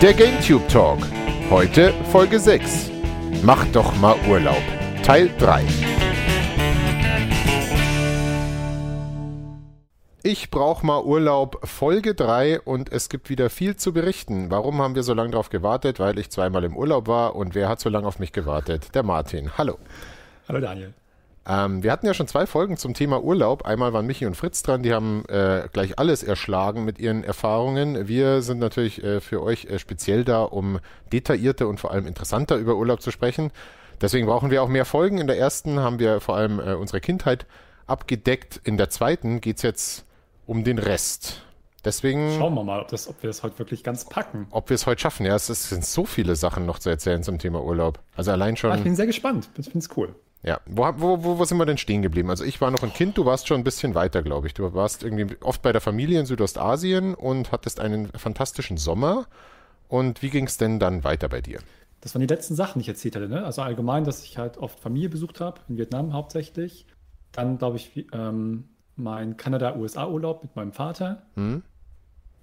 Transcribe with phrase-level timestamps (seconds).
[0.00, 1.00] Der GameTube Talk.
[1.50, 2.88] Heute Folge 6.
[3.42, 4.62] Mach doch mal Urlaub.
[5.02, 5.64] Teil 3.
[10.22, 14.52] Ich brauche mal Urlaub Folge 3 und es gibt wieder viel zu berichten.
[14.52, 15.98] Warum haben wir so lange darauf gewartet?
[15.98, 18.94] Weil ich zweimal im Urlaub war und wer hat so lange auf mich gewartet?
[18.94, 19.58] Der Martin.
[19.58, 19.78] Hallo.
[20.46, 20.94] Hallo Daniel.
[21.48, 23.64] Ähm, wir hatten ja schon zwei Folgen zum Thema Urlaub.
[23.64, 28.06] Einmal waren Michi und Fritz dran, die haben äh, gleich alles erschlagen mit ihren Erfahrungen.
[28.06, 30.78] Wir sind natürlich äh, für euch äh, speziell da, um
[31.10, 33.50] detaillierter und vor allem interessanter über Urlaub zu sprechen.
[34.00, 35.16] Deswegen brauchen wir auch mehr Folgen.
[35.16, 37.46] In der ersten haben wir vor allem äh, unsere Kindheit
[37.86, 38.60] abgedeckt.
[38.64, 40.04] In der zweiten geht es jetzt
[40.46, 41.42] um den Rest.
[41.82, 42.36] Deswegen.
[42.36, 44.48] Schauen wir mal, ob, das, ob wir es heute wirklich ganz packen.
[44.50, 45.24] Ob wir es heute schaffen.
[45.24, 48.00] Ja, es, es sind so viele Sachen noch zu erzählen zum Thema Urlaub.
[48.14, 48.70] Also allein schon.
[48.70, 49.48] Ah, ich bin sehr gespannt.
[49.56, 50.14] Ich finde es cool.
[50.42, 52.30] Ja, wo, wo, wo, wo sind wir denn stehen geblieben?
[52.30, 54.54] Also ich war noch ein Kind, du warst schon ein bisschen weiter, glaube ich.
[54.54, 59.26] Du warst irgendwie oft bei der Familie in Südostasien und hattest einen fantastischen Sommer.
[59.88, 61.58] Und wie ging es denn dann weiter bei dir?
[62.00, 63.28] Das waren die letzten Sachen, die ich erzählt hatte.
[63.28, 63.44] Ne?
[63.44, 66.86] Also allgemein, dass ich halt oft Familie besucht habe, in Vietnam hauptsächlich.
[67.32, 71.22] Dann, glaube ich, ähm, mein Kanada-USA-Urlaub mit meinem Vater.
[71.34, 71.62] Hm.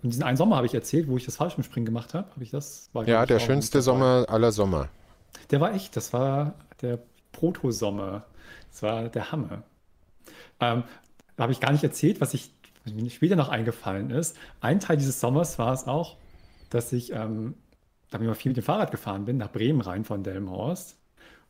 [0.03, 2.29] Und diesen einen Sommer habe ich erzählt, wo ich das Fallschirmspringen gemacht habe.
[2.31, 2.89] Habe ich das?
[2.93, 4.89] War ja, der schönste Sommer aller Sommer.
[5.51, 6.99] Der war echt, das war der
[7.35, 8.25] Protosommer.
[8.71, 9.63] Das war der Hammer.
[10.59, 10.83] Ähm,
[11.35, 12.51] da habe ich gar nicht erzählt, was, ich,
[12.83, 14.37] was mir später noch eingefallen ist.
[14.61, 16.17] Ein Teil dieses Sommers war es auch,
[16.69, 17.55] dass ich, ähm,
[18.09, 20.97] da ich mal viel mit dem Fahrrad gefahren bin, nach Bremen rein von Delmhorst.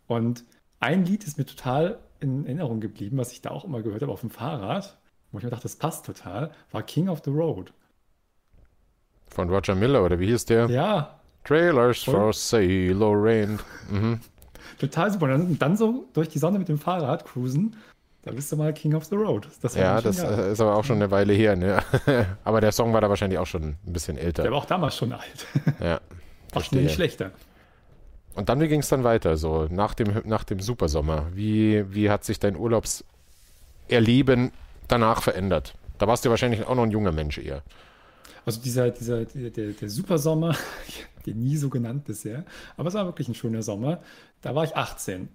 [0.08, 0.44] Und
[0.80, 4.12] ein Lied ist mir total in Erinnerung geblieben, was ich da auch immer gehört habe
[4.12, 4.98] auf dem Fahrrad,
[5.32, 7.74] wo ich mir dachte, das passt total, war King of the Road.
[9.28, 10.70] Von Roger Miller, oder wie hieß der?
[10.70, 11.20] Ja.
[11.44, 13.60] Trailers for Sailor Rain.
[13.90, 14.20] Mhm.
[14.80, 15.34] Total super.
[15.34, 17.76] Und dann so durch die Sonne mit dem Fahrrad cruisen.
[18.24, 19.48] Da bist du mal King of the Road.
[19.62, 20.52] Das ja, das geil.
[20.52, 21.56] ist aber auch schon eine Weile her.
[21.56, 21.80] Ne?
[22.44, 24.42] aber der Song war da wahrscheinlich auch schon ein bisschen älter.
[24.42, 25.46] Der war auch damals schon alt.
[25.80, 26.00] ja.
[26.54, 27.32] Auch nicht schlechter.
[28.34, 31.28] Und dann, wie ging es dann weiter, so nach dem, nach dem Supersommer?
[31.34, 34.52] Wie, wie hat sich dein Urlaubserleben
[34.88, 35.76] danach verändert?
[36.00, 37.62] Da warst du wahrscheinlich auch noch ein junger Mensch eher.
[38.46, 40.56] Also dieser, dieser, der, der Supersommer,
[41.26, 42.46] den nie so genannt bisher,
[42.78, 44.02] aber es war wirklich ein schöner Sommer.
[44.42, 45.30] Da war ich 18.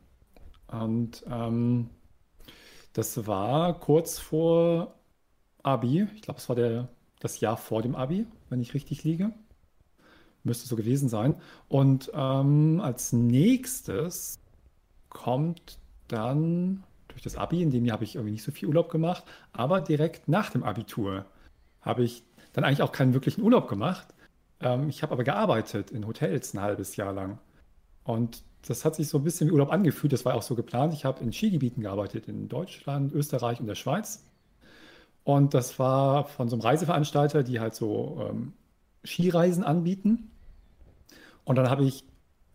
[0.69, 1.91] Und ähm,
[2.93, 4.95] das war kurz vor
[5.63, 6.07] Abi.
[6.15, 6.89] Ich glaube, es war der,
[7.19, 9.33] das Jahr vor dem Abi, wenn ich richtig liege.
[10.45, 11.35] Müsste so gewesen sein.
[11.69, 14.39] Und ähm, als nächstes
[15.09, 15.79] kommt
[16.09, 19.25] dann durch das Abi, in dem Jahr habe ich irgendwie nicht so viel Urlaub gemacht,
[19.53, 21.27] aber direkt nach dem Abitur
[21.81, 24.09] habe ich dann eigentlich auch keinen wirklichen Urlaub gemacht.
[24.61, 27.39] Ähm, ich habe aber gearbeitet in Hotels ein halbes Jahr lang.
[28.05, 30.13] Und das hat sich so ein bisschen wie Urlaub angefühlt.
[30.13, 30.93] Das war auch so geplant.
[30.93, 34.25] Ich habe in Skigebieten gearbeitet, in Deutschland, Österreich und der Schweiz.
[35.25, 38.53] Und das war von so einem Reiseveranstalter, die halt so ähm,
[39.05, 40.31] Skireisen anbieten.
[41.45, 42.05] Und dann habe ich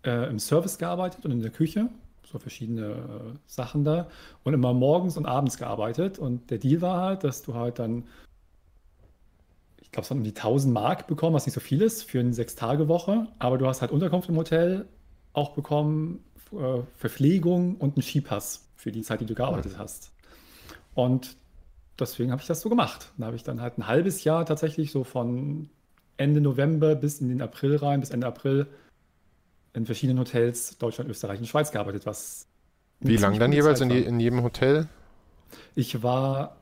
[0.04, 1.90] äh, im Service gearbeitet und in der Küche,
[2.24, 4.08] so verschiedene äh, Sachen da.
[4.44, 6.20] Und immer morgens und abends gearbeitet.
[6.20, 8.06] Und der Deal war halt, dass du halt dann
[9.96, 12.34] glaube, es waren um die 1000 Mark bekommen, was nicht so viel ist für eine
[12.34, 13.28] Sechs-Tage-Woche.
[13.40, 14.86] Aber du hast halt Unterkunft im Hotel
[15.34, 19.80] auch bekommen, äh, Verpflegung und einen Skipass für die Zeit, die du gearbeitet ja.
[19.80, 20.12] hast.
[20.94, 21.36] Und
[22.00, 23.12] deswegen habe ich das so gemacht.
[23.18, 25.70] Da habe ich dann halt ein halbes Jahr tatsächlich so von
[26.18, 28.68] Ende November bis in den April rein, bis Ende April
[29.74, 32.06] in verschiedenen Hotels Deutschland, Österreich und Schweiz gearbeitet.
[32.06, 32.48] Was
[33.00, 34.88] Wie lange dann jeweils in, die, in jedem Hotel?
[35.76, 36.56] Ich war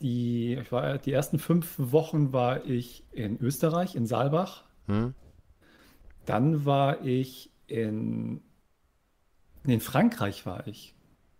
[0.00, 4.64] die, ich war, die ersten fünf Wochen war ich in Österreich, in Saalbach.
[4.86, 5.14] Hm.
[6.26, 8.40] Dann war ich in,
[9.64, 10.94] in Frankreich war ich.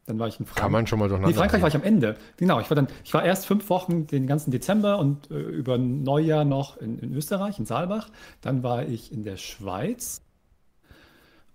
[0.06, 0.62] Dann war ich in Frankreich.
[0.62, 1.34] Kann man schon mal durcheinander.
[1.34, 2.16] Nee, Frankreich war ich am Ende.
[2.36, 5.78] Genau, ich war dann, ich war erst fünf Wochen den ganzen Dezember und äh, über
[5.78, 8.08] Neujahr noch in, in, Österreich, in Saalbach.
[8.40, 10.22] Dann war ich in der Schweiz.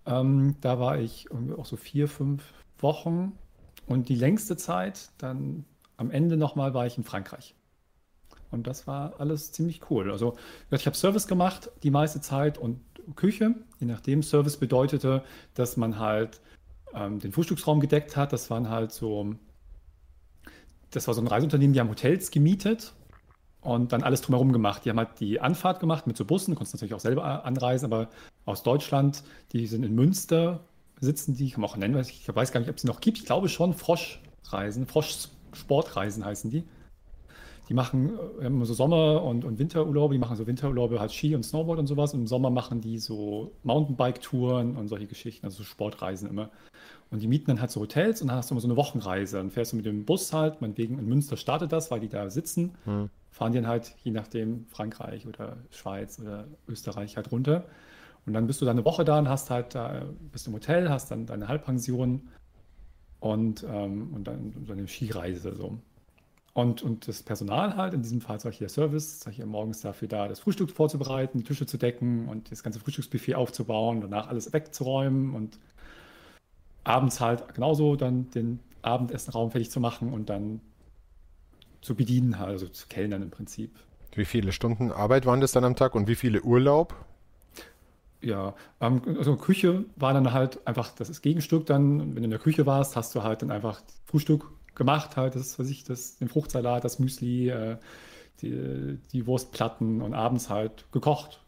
[0.05, 2.43] Ähm, da war ich auch so vier, fünf
[2.79, 3.31] Wochen.
[3.85, 5.65] Und die längste Zeit, dann
[6.01, 7.55] am Ende nochmal war ich in Frankreich.
[8.49, 10.11] Und das war alles ziemlich cool.
[10.11, 10.35] Also
[10.71, 12.81] ich habe Service gemacht die meiste Zeit und
[13.15, 13.55] Küche.
[13.79, 16.41] Je nachdem, Service bedeutete, dass man halt
[16.93, 18.33] ähm, den Frühstücksraum gedeckt hat.
[18.33, 19.35] Das waren halt so,
[20.89, 22.93] das war so ein Reiseunternehmen, die haben Hotels gemietet
[23.61, 24.83] und dann alles drumherum gemacht.
[24.83, 27.85] Die haben halt die Anfahrt gemacht mit so Bussen, du konntest natürlich auch selber anreisen,
[27.85, 28.09] aber
[28.45, 29.23] aus Deutschland,
[29.53, 30.61] die sind in Münster,
[30.99, 33.19] sitzen die, kann man auch nennen, ich weiß gar nicht, ob sie noch gibt.
[33.19, 36.63] Ich glaube schon Froschreisen, Frosch Sportreisen heißen die.
[37.69, 40.13] Die machen äh, immer so Sommer- und, und Winterurlaube.
[40.13, 42.13] Die machen so Winterurlaube halt Ski und Snowboard und sowas.
[42.13, 46.49] Und im Sommer machen die so Mountainbike-Touren und solche Geschichten, also so Sportreisen immer.
[47.11, 49.37] Und die mieten dann halt so Hotels und dann hast du immer so eine Wochenreise.
[49.37, 52.29] Dann fährst du mit dem Bus halt, meinetwegen in Münster startet das, weil die da
[52.29, 52.71] sitzen.
[52.85, 53.09] Hm.
[53.29, 57.65] fahren die dann halt, je nachdem, Frankreich oder Schweiz oder Österreich halt runter.
[58.25, 60.89] Und dann bist du da eine Woche da und hast halt, da, bist im Hotel,
[60.89, 62.27] hast dann deine Halbpension
[63.21, 65.77] und, ähm, und dann so eine Skireise so.
[66.53, 70.09] Und, und das Personal halt, in diesem Fall Beispiel der Service, sag ich, morgens dafür
[70.09, 74.51] da, das Frühstück vorzubereiten, die Tische zu decken und das ganze Frühstücksbuffet aufzubauen, danach alles
[74.51, 75.57] wegzuräumen und
[76.83, 80.59] abends halt genauso dann den Abendessenraum fertig zu machen und dann
[81.81, 83.71] zu bedienen, also zu kellnern im Prinzip.
[84.13, 86.95] Wie viele Stunden Arbeit waren das dann am Tag und wie viele Urlaub?
[88.21, 91.99] Ja, ähm, also Küche war dann halt einfach das Gegenstück dann.
[91.99, 94.45] Wenn du in der Küche warst, hast du halt dann einfach Frühstück
[94.75, 97.77] gemacht, halt das, was ich, das, den Fruchtsalat, das Müsli, äh,
[98.41, 101.41] die, die Wurstplatten und abends halt gekocht.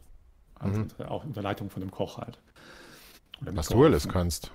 [0.58, 0.88] Also mhm.
[1.08, 2.38] auch unter Leitung von dem Koch halt.
[3.40, 4.50] was du alles kannst.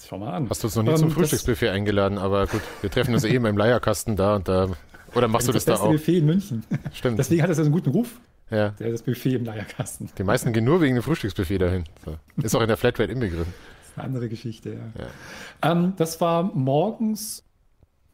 [0.00, 0.50] Schau mal an.
[0.50, 3.44] Hast du uns noch nie ähm, zum Frühstücksbuffet eingeladen, aber gut, wir treffen uns eben
[3.46, 4.68] im Leierkasten da und da.
[5.14, 5.92] Oder machst du das, das da auch?
[5.92, 6.64] Das Buffet in München.
[6.92, 7.18] Stimmt.
[7.18, 8.18] Deswegen hat es ja so einen guten Ruf.
[8.52, 8.70] Ja.
[8.70, 10.10] Der das Buffet im Leierkasten.
[10.16, 11.84] Die meisten gehen nur wegen dem Frühstücksbuffet dahin.
[12.04, 12.16] So.
[12.42, 13.52] Ist auch in der Flatrate inbegriffen.
[13.80, 15.02] Das ist eine andere Geschichte, ja.
[15.02, 15.72] ja.
[15.72, 17.44] Ähm, das war morgens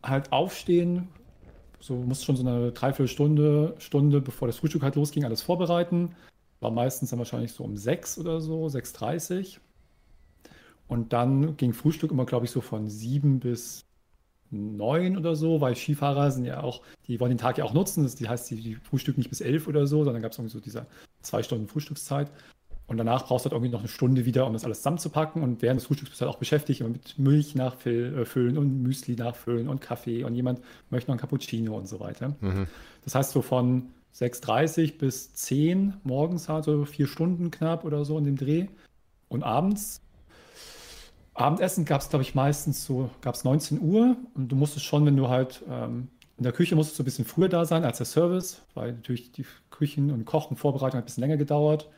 [0.02, 1.08] halt aufstehen,
[1.80, 6.14] so musste schon so eine Dreiviertelstunde, Stunde, bevor das Frühstück halt losging, alles vorbereiten.
[6.60, 9.58] War meistens dann wahrscheinlich so um sechs oder so, 6.30
[10.88, 13.84] und dann ging Frühstück immer, glaube ich, so von sieben bis
[14.50, 18.02] neun oder so, weil Skifahrer sind ja auch, die wollen den Tag ja auch nutzen.
[18.02, 20.60] Das heißt, die, die frühstücken nicht bis elf oder so, sondern gab es irgendwie so
[20.60, 20.86] diese
[21.22, 22.30] zwei Stunden Frühstückszeit.
[22.88, 25.42] Und danach brauchst du halt irgendwie noch eine Stunde wieder, um das alles zusammenzupacken.
[25.42, 28.82] Und während des Frühstücks bist du halt auch beschäftigt, immer mit Milch nachfüllen äh, und
[28.82, 32.34] Müsli nachfüllen und Kaffee und jemand möchte noch ein Cappuccino und so weiter.
[32.40, 32.66] Mhm.
[33.04, 38.16] Das heißt, so von 6.30 bis 10 morgens halt so vier Stunden knapp oder so
[38.16, 38.68] in dem Dreh.
[39.28, 40.00] Und abends
[41.38, 45.06] Abendessen gab es, glaube ich, meistens so, gab es 19 Uhr und du musstest schon,
[45.06, 47.98] wenn du halt ähm, in der Küche musstest du ein bisschen früher da sein als
[47.98, 51.88] der Service, weil natürlich die Küchen- und Kochen, Vorbereitung hat ein bisschen länger gedauert.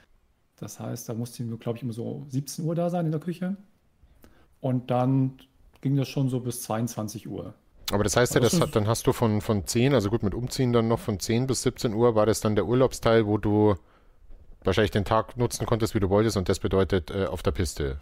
[0.56, 3.20] Das heißt, da musste du, glaube ich, immer so 17 Uhr da sein in der
[3.20, 3.56] Küche.
[4.60, 5.38] Und dann
[5.80, 7.54] ging das schon so bis 22 Uhr.
[7.92, 10.34] Aber das heißt ja, das hat, dann hast du von, von 10, also gut mit
[10.34, 13.74] Umziehen dann noch von 10 bis 17 Uhr, war das dann der Urlaubsteil, wo du
[14.64, 18.00] wahrscheinlich den Tag nutzen konntest, wie du wolltest und das bedeutet äh, auf der Piste.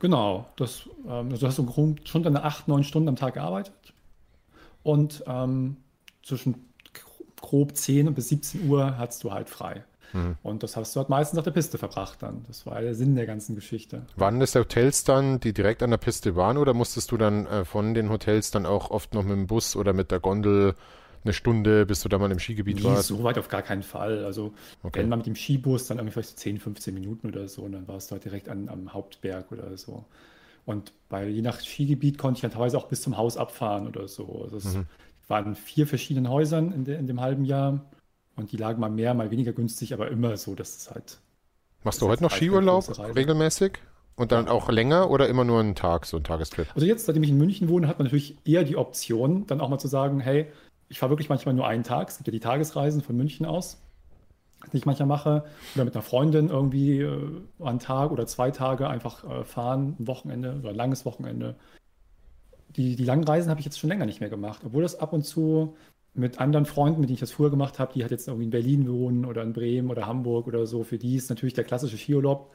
[0.00, 3.94] Genau, das, ähm, also hast du schon deine acht, neun Stunden am Tag gearbeitet
[4.82, 5.76] und ähm,
[6.22, 6.68] zwischen
[7.40, 9.84] grob 10 bis 17 Uhr hattest du halt frei.
[10.12, 10.36] Mhm.
[10.42, 12.44] Und das hast du halt meistens auf der Piste verbracht dann.
[12.46, 14.06] Das war der Sinn der ganzen Geschichte.
[14.16, 17.64] Waren das Hotels dann, die direkt an der Piste waren oder musstest du dann äh,
[17.64, 20.74] von den Hotels dann auch oft noch mit dem Bus oder mit der Gondel
[21.24, 23.08] eine Stunde, bis du da mal im Skigebiet nee, warst?
[23.08, 24.24] so weit auf gar keinen Fall.
[24.24, 25.00] Also okay.
[25.00, 27.72] wenn man mit dem Skibus, dann irgendwie vielleicht so 10, 15 Minuten oder so und
[27.72, 30.04] dann warst du halt direkt an, am Hauptberg oder so.
[30.64, 34.06] Und bei je nach Skigebiet konnte ich dann teilweise auch bis zum Haus abfahren oder
[34.06, 34.42] so.
[34.44, 34.86] Also es mhm.
[35.26, 37.86] waren vier verschiedene Häusern in, de, in, dem halben Jahr
[38.36, 41.18] und die lagen mal mehr, mal weniger günstig, aber immer so, dass es halt.
[41.84, 43.78] Machst du heute noch Skiurlaub regelmäßig?
[44.18, 46.66] Und dann auch länger oder immer nur einen Tag, so ein Tagestrip?
[46.74, 49.68] Also jetzt, seitdem ich in München wohne, hat man natürlich eher die Option, dann auch
[49.68, 50.48] mal zu sagen, hey,
[50.88, 52.08] ich fahre wirklich manchmal nur einen Tag.
[52.08, 53.80] Es gibt ja die Tagesreisen von München aus,
[54.72, 55.44] die ich manchmal mache.
[55.74, 60.06] Oder mit einer Freundin irgendwie äh, einen Tag oder zwei Tage einfach äh, fahren, ein
[60.06, 61.56] Wochenende oder ein langes Wochenende.
[62.70, 65.12] Die, die langen Reisen habe ich jetzt schon länger nicht mehr gemacht, obwohl das ab
[65.12, 65.76] und zu
[66.14, 68.50] mit anderen Freunden, mit denen ich das früher gemacht habe, die halt jetzt irgendwie in
[68.50, 71.96] Berlin wohnen oder in Bremen oder Hamburg oder so, für die ist natürlich der klassische
[71.96, 72.52] Skiurlaub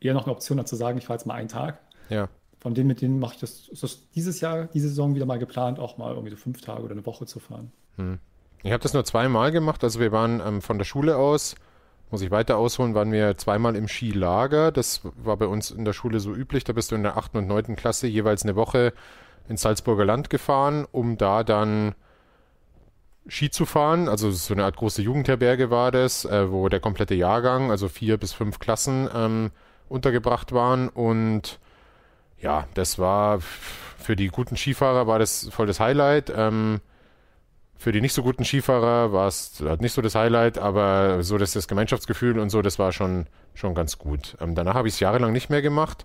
[0.00, 1.80] eher noch eine Option, als zu sagen, ich fahre jetzt mal einen Tag.
[2.08, 2.28] Ja
[2.62, 5.80] von denen, mit denen mache ich das, das dieses Jahr, diese Saison wieder mal geplant,
[5.80, 7.72] auch mal irgendwie so fünf Tage oder eine Woche zu fahren.
[7.96, 8.20] Hm.
[8.62, 9.82] Ich habe das nur zweimal gemacht.
[9.82, 11.56] Also wir waren ähm, von der Schule aus,
[12.12, 14.70] muss ich weiter ausholen, waren wir zweimal im Skilager.
[14.70, 16.62] Das war bei uns in der Schule so üblich.
[16.62, 17.34] Da bist du in der 8.
[17.34, 17.74] und 9.
[17.74, 18.92] Klasse jeweils eine Woche
[19.48, 21.96] ins Salzburger Land gefahren, um da dann
[23.26, 24.08] Ski zu fahren.
[24.08, 28.18] Also so eine Art große Jugendherberge war das, äh, wo der komplette Jahrgang, also vier
[28.18, 29.50] bis fünf Klassen, ähm,
[29.88, 31.58] untergebracht waren und
[32.42, 36.32] ja, das war für die guten Skifahrer war das voll das Highlight.
[36.36, 36.80] Ähm,
[37.78, 41.52] für die nicht so guten Skifahrer war es nicht so das Highlight, aber so dass
[41.52, 44.36] das Gemeinschaftsgefühl und so, das war schon, schon ganz gut.
[44.40, 46.04] Ähm, danach habe ich es jahrelang nicht mehr gemacht.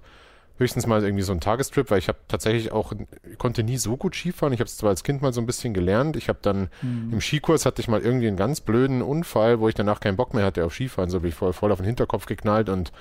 [0.59, 2.93] Höchstens mal irgendwie so ein Tagestrip, weil ich habe tatsächlich auch,
[3.37, 4.53] konnte nie so gut Skifahren.
[4.53, 6.15] Ich habe es zwar als Kind mal so ein bisschen gelernt.
[6.15, 7.13] Ich habe dann mhm.
[7.13, 10.33] im Skikurs hatte ich mal irgendwie einen ganz blöden Unfall, wo ich danach keinen Bock
[10.33, 11.11] mehr hatte auf Skifahren.
[11.11, 12.91] So bin ich voll, voll auf den Hinterkopf geknallt und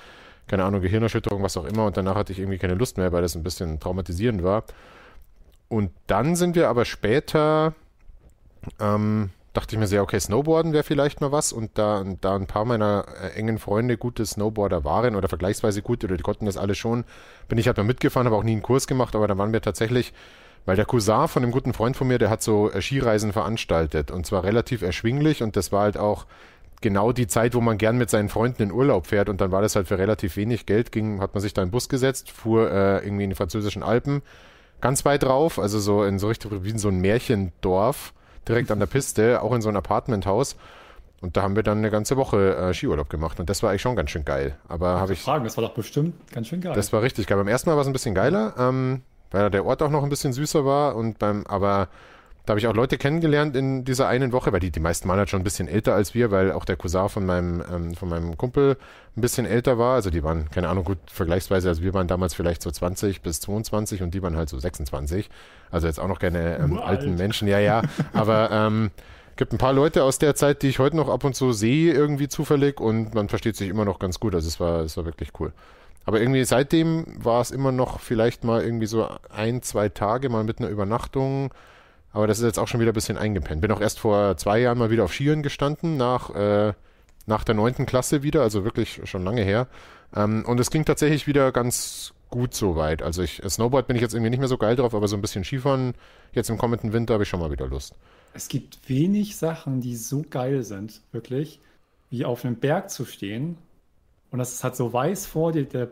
[0.47, 1.85] keine Ahnung, Gehirnerschütterung, was auch immer.
[1.85, 4.63] Und danach hatte ich irgendwie keine Lust mehr, weil das ein bisschen traumatisierend war.
[5.69, 7.73] Und dann sind wir aber später,
[8.79, 11.51] ähm, dachte ich mir sehr, okay, Snowboarden wäre vielleicht mal was.
[11.51, 16.03] Und da, da ein paar meiner äh, engen Freunde gute Snowboarder waren oder vergleichsweise gut
[16.03, 17.03] oder die konnten das alle schon,
[17.49, 19.61] bin ich halt mal mitgefahren, habe auch nie einen Kurs gemacht, aber da waren wir
[19.61, 20.13] tatsächlich
[20.67, 24.11] Weil der Cousin von einem guten Freund von mir, der hat so äh, Skireisen veranstaltet
[24.11, 26.25] und zwar relativ erschwinglich und das war halt auch
[26.81, 29.61] genau die Zeit, wo man gern mit seinen Freunden in Urlaub fährt und dann war
[29.61, 32.31] das halt für relativ wenig Geld, ging, hat man sich da in den Bus gesetzt,
[32.31, 34.21] fuhr äh, irgendwie in die französischen Alpen
[34.81, 38.13] ganz weit drauf, also so in so richtig wie in so ein Märchendorf,
[38.47, 40.55] direkt an der Piste, auch in so ein Apartmenthaus.
[41.19, 43.81] Und da haben wir dann eine ganze Woche äh, Skiurlaub gemacht und das war eigentlich
[43.81, 44.55] schon ganz schön geil.
[44.67, 45.21] Aber habe ich.
[45.21, 46.73] Fragen, das war doch bestimmt ganz schön geil.
[46.75, 47.37] Das war richtig geil.
[47.39, 50.09] Beim ersten Mal war es ein bisschen geiler, ähm, weil der Ort auch noch ein
[50.09, 51.87] bisschen süßer war und beim, aber
[52.47, 55.17] da habe ich auch Leute kennengelernt in dieser einen Woche, weil die, die meisten waren
[55.17, 58.07] halt schon ein bisschen älter als wir, weil auch der Cousin von meinem, ähm, von
[58.07, 58.77] meinem Kumpel
[59.17, 59.95] ein bisschen älter war.
[59.95, 63.41] Also die waren, keine Ahnung, gut vergleichsweise, also wir waren damals vielleicht so 20 bis
[63.41, 65.29] 22 und die waren halt so 26.
[65.71, 67.81] Also jetzt auch noch keine ähm, alten Menschen, ja, ja.
[68.13, 68.91] Aber ähm,
[69.35, 71.93] gibt ein paar Leute aus der Zeit, die ich heute noch ab und zu sehe,
[71.93, 74.33] irgendwie zufällig und man versteht sich immer noch ganz gut.
[74.33, 75.51] Also es war, es war wirklich cool.
[76.05, 80.45] Aber irgendwie seitdem war es immer noch vielleicht mal irgendwie so ein, zwei Tage mal
[80.45, 81.51] mit einer Übernachtung
[82.11, 83.61] aber das ist jetzt auch schon wieder ein bisschen eingepennt.
[83.61, 86.73] Bin auch erst vor zwei Jahren mal wieder auf Skiern gestanden, nach, äh,
[87.25, 89.67] nach der neunten Klasse wieder, also wirklich schon lange her.
[90.15, 93.01] Ähm, und es ging tatsächlich wieder ganz gut soweit.
[93.01, 95.21] Also ich, Snowboard bin ich jetzt irgendwie nicht mehr so geil drauf, aber so ein
[95.21, 95.93] bisschen Skifahren
[96.33, 97.95] jetzt im kommenden Winter habe ich schon mal wieder Lust.
[98.33, 101.59] Es gibt wenig Sachen, die so geil sind, wirklich,
[102.09, 103.57] wie auf einem Berg zu stehen
[104.31, 105.91] und das hat so weiß vor dir, der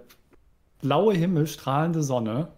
[0.81, 2.49] blaue Himmel, strahlende Sonne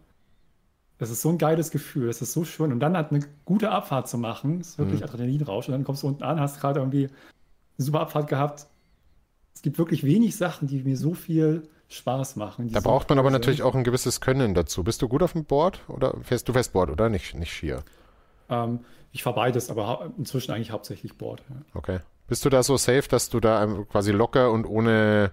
[0.97, 2.71] das ist so ein geiles Gefühl, das ist so schön.
[2.71, 5.05] Und dann halt eine gute Abfahrt zu machen, ist wirklich mhm.
[5.05, 5.67] Adrenalinrausch.
[5.67, 8.67] Und dann kommst du unten an, hast gerade irgendwie eine super Abfahrt gehabt.
[9.53, 12.71] Es gibt wirklich wenig Sachen, die mir so viel Spaß machen.
[12.71, 14.83] Da braucht man aber natürlich auch ein gewisses Können dazu.
[14.83, 17.83] Bist du gut auf dem Board oder fährst du fest Board oder nicht, nicht Skier?
[18.49, 18.79] Ähm,
[19.11, 21.43] ich fahre beides, aber inzwischen eigentlich hauptsächlich Board.
[21.49, 21.55] Ja.
[21.75, 21.99] Okay.
[22.27, 25.31] Bist du da so safe, dass du da quasi locker und ohne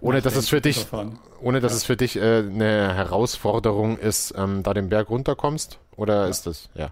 [0.00, 0.86] ohne dass es für dich,
[1.40, 1.76] ohne dass ja.
[1.76, 5.78] es für dich äh, eine Herausforderung ist, ähm, da den Berg runterkommst?
[5.96, 6.26] Oder ja.
[6.28, 6.68] ist das?
[6.74, 6.90] Ja.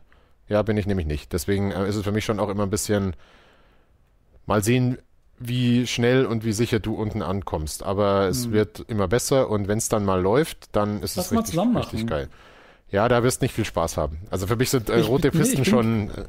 [0.48, 1.32] Ja, bin ich nämlich nicht.
[1.32, 3.14] Deswegen äh, ist es für mich schon auch immer ein bisschen
[4.46, 4.98] mal sehen,
[5.38, 7.82] wie schnell und wie sicher du unten ankommst.
[7.82, 8.52] Aber es hm.
[8.52, 12.06] wird immer besser und wenn es dann mal läuft, dann ist Lass es richtig, richtig
[12.06, 12.28] geil.
[12.90, 14.18] Ja, da wirst du nicht viel Spaß haben.
[14.30, 16.24] Also für mich sind äh, rote Pisten nee, schon äh,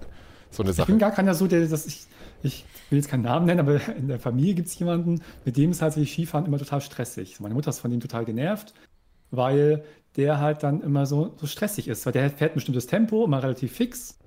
[0.50, 0.91] so eine Sache.
[0.91, 2.08] Ich bin gar keiner so, der, dass ich,
[2.44, 5.72] ich will jetzt keinen Namen nennen, aber in der Familie gibt es jemanden, mit dem
[5.72, 7.39] ist halt die Skifahren immer total stressig.
[7.39, 8.74] Meine Mutter ist von dem total genervt,
[9.32, 9.84] weil
[10.15, 13.44] der halt dann immer so, so stressig ist, weil der fährt ein bestimmtes Tempo, immer
[13.44, 14.18] relativ fix.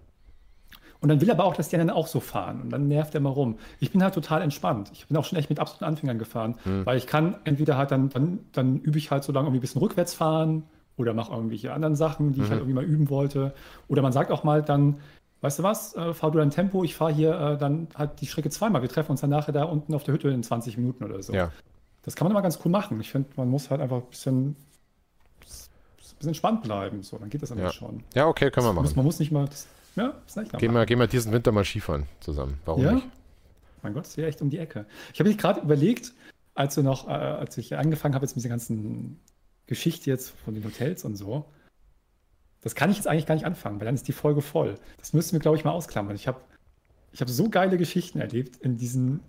[1.01, 2.61] Und dann will er aber auch, dass die anderen auch so fahren.
[2.61, 3.59] Und dann nervt er immer rum.
[3.79, 4.91] Ich bin halt total entspannt.
[4.93, 6.85] Ich bin auch schon echt mit absoluten Anfängern gefahren, mhm.
[6.85, 9.63] weil ich kann entweder halt dann, dann, dann übe ich halt so lange irgendwie ein
[9.63, 10.65] bisschen rückwärts fahren
[10.97, 12.45] oder mache irgendwelche anderen Sachen, die mhm.
[12.45, 13.55] ich halt irgendwie mal üben wollte.
[13.87, 14.97] Oder man sagt auch mal dann,
[15.41, 18.27] weißt du was, äh, fahr du dein Tempo, ich fahre hier äh, dann halt die
[18.27, 18.83] Strecke zweimal.
[18.83, 21.33] Wir treffen uns dann nachher da unten auf der Hütte in 20 Minuten oder so.
[21.33, 21.53] Ja.
[22.03, 23.01] Das kann man immer ganz cool machen.
[23.01, 24.57] Ich finde, man muss halt einfach ein bisschen,
[26.19, 27.03] bisschen spannend bleiben.
[27.03, 27.71] So, dann geht das ja.
[27.73, 28.03] schon.
[28.15, 28.85] Ja, okay, können wir machen.
[28.85, 29.47] Muss, man muss nicht mal.
[29.47, 29.67] Das,
[29.97, 32.61] ja, ist nicht gehen, wir, gehen wir diesen Winter mal Skifahren zusammen.
[32.65, 32.93] Warum ja?
[32.93, 33.09] nicht?
[33.83, 34.87] Mein Gott, ist hier echt um die Ecke.
[35.13, 36.13] Ich habe mich gerade überlegt,
[36.55, 39.21] als, du noch, äh, als ich angefangen habe jetzt mit dieser ganzen
[39.67, 41.45] Geschichte jetzt von den Hotels und so,
[42.63, 44.75] das kann ich jetzt eigentlich gar nicht anfangen, weil dann ist die Folge voll.
[44.99, 46.17] Das müssten wir, glaube ich, mal ausklammern.
[46.17, 46.41] Ich habe
[47.13, 49.21] ich hab so geile Geschichten erlebt in diesen,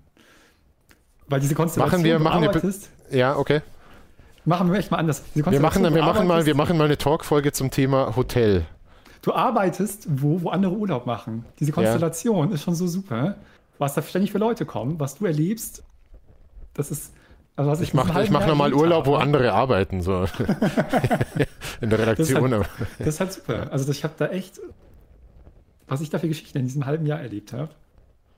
[1.27, 3.61] weil diese Konstellation machen wir, machen wir, ja, okay.
[4.45, 5.23] Machen wir echt mal anders.
[5.33, 8.65] wir machen, wir machen mal, wir machen mal eine Talkfolge zum Thema Hotel.
[9.21, 11.45] Du arbeitest, wo, wo andere Urlaub machen.
[11.59, 12.55] Diese Konstellation ja.
[12.55, 13.35] ist schon so super.
[13.77, 15.83] Was da ständig für Leute kommen, was du erlebst,
[16.73, 17.13] das ist,
[17.59, 20.23] also was ich, mache ich mach nochmal Urlaub, wo andere arbeiten, so
[21.81, 22.51] in der Redaktion.
[22.51, 23.67] Das ist, halt, das ist halt super.
[23.73, 24.61] Also ich habe da echt,
[25.85, 27.67] was ich da für Geschichten in diesem halben Jahr erlebt habe.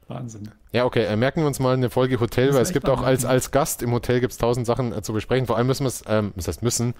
[0.07, 0.49] Wahnsinn.
[0.71, 3.23] Ja, okay, äh, merken wir uns mal eine Folge Hotel, weil es gibt auch als,
[3.23, 5.45] als Gast im Hotel gibt es tausend Sachen äh, zu besprechen.
[5.45, 6.95] Vor allem müssen wir es, ähm, das heißt müssen,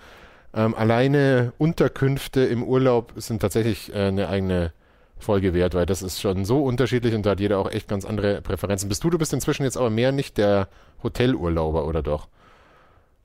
[0.54, 4.74] ähm, alleine Unterkünfte im Urlaub sind tatsächlich äh, eine eigene
[5.22, 8.06] Folge wert, weil das ist schon so unterschiedlich und da hat jeder auch echt ganz
[8.06, 8.90] andere Präferenzen.
[8.90, 10.68] Bist du, du bist inzwischen jetzt aber mehr nicht der
[11.04, 12.28] Hotelurlauber, oder doch?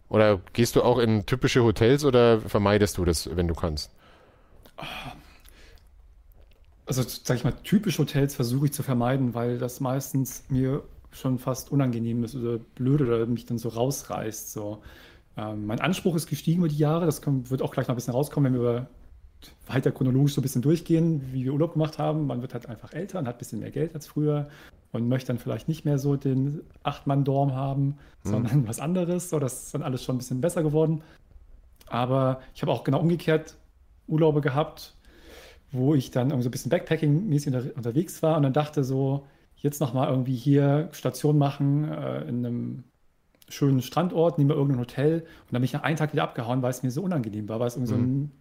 [0.08, 3.90] Oder gehst du auch in typische Hotels oder vermeidest du das, wenn du kannst?
[6.86, 11.38] Also, sag ich mal, typische Hotels versuche ich zu vermeiden, weil das meistens mir schon
[11.38, 14.52] fast unangenehm ist oder blöd oder mich dann so rausreißt.
[14.52, 14.82] So.
[15.36, 17.06] Ähm, mein Anspruch ist gestiegen über die Jahre.
[17.06, 18.86] Das kommt, wird auch gleich noch ein bisschen rauskommen, wenn wir über
[19.66, 22.26] weiter chronologisch so ein bisschen durchgehen, wie wir Urlaub gemacht haben.
[22.26, 24.48] Man wird halt einfach älter und hat ein bisschen mehr Geld als früher
[24.92, 28.30] und möchte dann vielleicht nicht mehr so den Acht-Mann-Dorm haben, hm.
[28.30, 29.30] sondern was anderes.
[29.30, 31.02] So, das ist dann alles schon ein bisschen besser geworden.
[31.88, 33.56] Aber ich habe auch genau umgekehrt
[34.08, 34.94] Urlaube gehabt,
[35.72, 39.26] wo ich dann irgendwie so ein bisschen Backpacking-mäßig unter, unterwegs war und dann dachte so,
[39.56, 42.84] jetzt nochmal irgendwie hier Station machen äh, in einem
[43.48, 46.62] schönen Strandort, nehmen wir irgendein Hotel und dann bin ich nach einem Tag wieder abgehauen,
[46.62, 47.96] weil es mir so unangenehm war, weil es irgendwie mhm.
[47.96, 48.32] so ein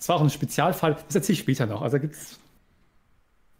[0.00, 1.82] das war auch ein Spezialfall, das erzähle ich später noch.
[1.82, 2.38] Also da gibt es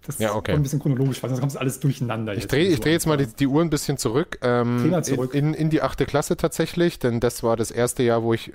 [0.06, 0.52] das ja, okay.
[0.52, 2.34] ein bisschen chronologisch, weil sonst kommt es alles durcheinander.
[2.34, 4.38] Ich drehe dreh jetzt mal die, die, Uhr ein bisschen zurück.
[4.40, 5.34] Ähm, zurück.
[5.34, 8.54] In, in, die achte Klasse tatsächlich, denn das war das erste Jahr, wo ich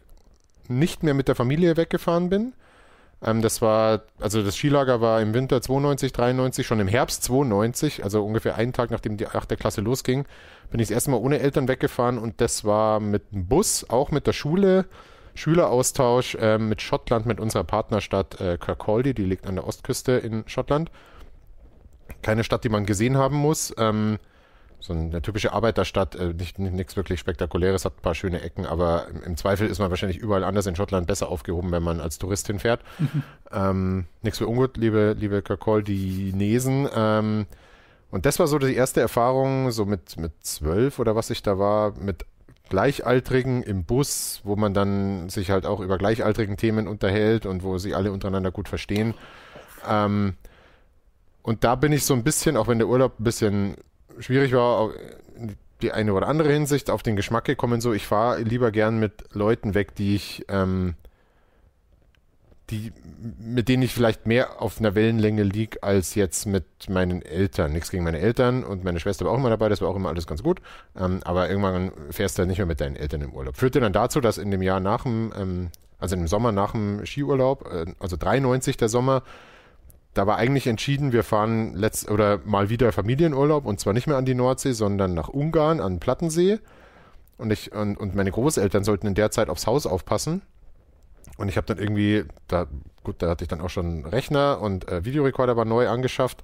[0.68, 2.54] nicht mehr mit der Familie weggefahren bin.
[3.24, 8.04] Ähm, das war, also das Skilager war im Winter 92, 93, schon im Herbst 92,
[8.04, 10.26] also ungefähr einen Tag nachdem die achte Klasse losging,
[10.72, 14.10] bin ich das erste Mal ohne Eltern weggefahren und das war mit dem Bus, auch
[14.10, 14.86] mit der Schule.
[15.36, 20.44] Schüleraustausch äh, mit Schottland, mit unserer Partnerstadt äh, Kirkcaldy, die liegt an der Ostküste in
[20.48, 20.90] Schottland
[22.22, 23.74] keine Stadt, die man gesehen haben muss.
[23.78, 24.18] Ähm,
[24.80, 29.08] so eine typische Arbeiterstadt, äh, nicht, nichts wirklich Spektakuläres, hat ein paar schöne Ecken, aber
[29.08, 32.18] im, im, Zweifel ist man wahrscheinlich überall anders in Schottland besser aufgehoben, wenn man als
[32.18, 32.82] Tourist hinfährt.
[33.00, 33.24] Mhm.
[33.52, 36.90] Ähm, nichts für ungut, liebe, liebe Kakol, die Nesen.
[36.94, 37.46] Ähm,
[38.12, 41.58] und das war so die erste Erfahrung, so mit, mit zwölf oder was ich da
[41.58, 42.26] war, mit
[42.70, 47.78] Gleichaltrigen im Bus, wo man dann sich halt auch über gleichaltrigen Themen unterhält und wo
[47.78, 49.14] sie alle untereinander gut verstehen.
[49.88, 50.34] Ähm,
[51.42, 53.76] und da bin ich so ein bisschen, auch wenn der Urlaub ein bisschen
[54.20, 54.92] schwierig war,
[55.82, 59.26] die eine oder andere Hinsicht auf den Geschmack gekommen, so ich fahre lieber gern mit
[59.34, 60.96] Leuten weg, die ich, ähm,
[62.70, 62.92] die,
[63.40, 67.72] mit denen ich vielleicht mehr auf einer Wellenlänge liege, als jetzt mit meinen Eltern.
[67.72, 70.10] Nichts gegen meine Eltern und meine Schwester war auch immer dabei, das war auch immer
[70.10, 70.62] alles ganz gut.
[71.00, 73.56] Ähm, aber irgendwann fährst du halt nicht mehr mit deinen Eltern im Urlaub.
[73.56, 75.70] Führte dann dazu, dass in dem Jahr nach dem, ähm,
[76.00, 79.22] also im Sommer nach dem Skiurlaub, äh, also 93 der Sommer,
[80.16, 84.18] da war eigentlich entschieden, wir fahren letzt oder mal wieder Familienurlaub und zwar nicht mehr
[84.18, 86.60] an die Nordsee, sondern nach Ungarn an Plattensee.
[87.38, 90.42] Und ich und, und meine Großeltern sollten in der Zeit aufs Haus aufpassen.
[91.38, 92.68] Und ich habe dann irgendwie, da,
[93.04, 96.44] gut, da hatte ich dann auch schon Rechner und äh, Videorekorder war neu angeschafft.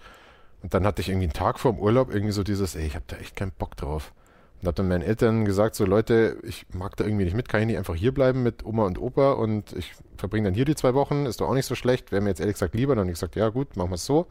[0.62, 2.96] Und dann hatte ich irgendwie einen Tag vor dem Urlaub irgendwie so dieses, ey, ich
[2.96, 4.14] habe da echt keinen Bock drauf.
[4.62, 7.62] Und habe dann meinen Eltern gesagt, so Leute, ich mag da irgendwie nicht mit, kann
[7.62, 10.76] ich nicht einfach hier bleiben mit Oma und Opa und ich verbringe dann hier die
[10.76, 12.94] zwei Wochen, ist doch auch nicht so schlecht, wäre mir jetzt ehrlich gesagt lieber.
[12.94, 14.28] Dann habe ich gesagt, ja gut, machen wir es so.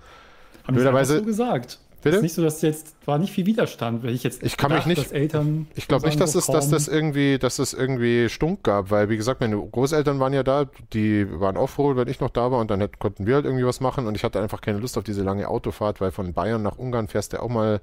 [0.64, 1.80] Haben Blöderweise, so gesagt.
[2.02, 2.16] Bitte?
[2.16, 4.86] Ist nicht so, dass jetzt war nicht viel Widerstand, wenn ich jetzt ich kann gedacht,
[4.86, 8.62] mich nicht, Eltern ich glaube nicht, dass es, dass das irgendwie, dass es irgendwie Stunk
[8.62, 12.20] gab, weil wie gesagt, meine Großeltern waren ja da, die waren auch froh, wenn ich
[12.20, 14.40] noch da war und dann hätten, konnten wir halt irgendwie was machen und ich hatte
[14.40, 17.48] einfach keine Lust auf diese lange Autofahrt, weil von Bayern nach Ungarn fährst du auch
[17.48, 17.80] mal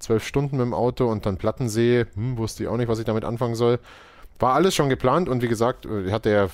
[0.00, 3.04] zwölf Stunden mit dem Auto und dann Plattensee, hm, wusste ich auch nicht, was ich
[3.04, 3.78] damit anfangen soll.
[4.42, 6.48] War alles schon geplant und wie gesagt, ich hatte ja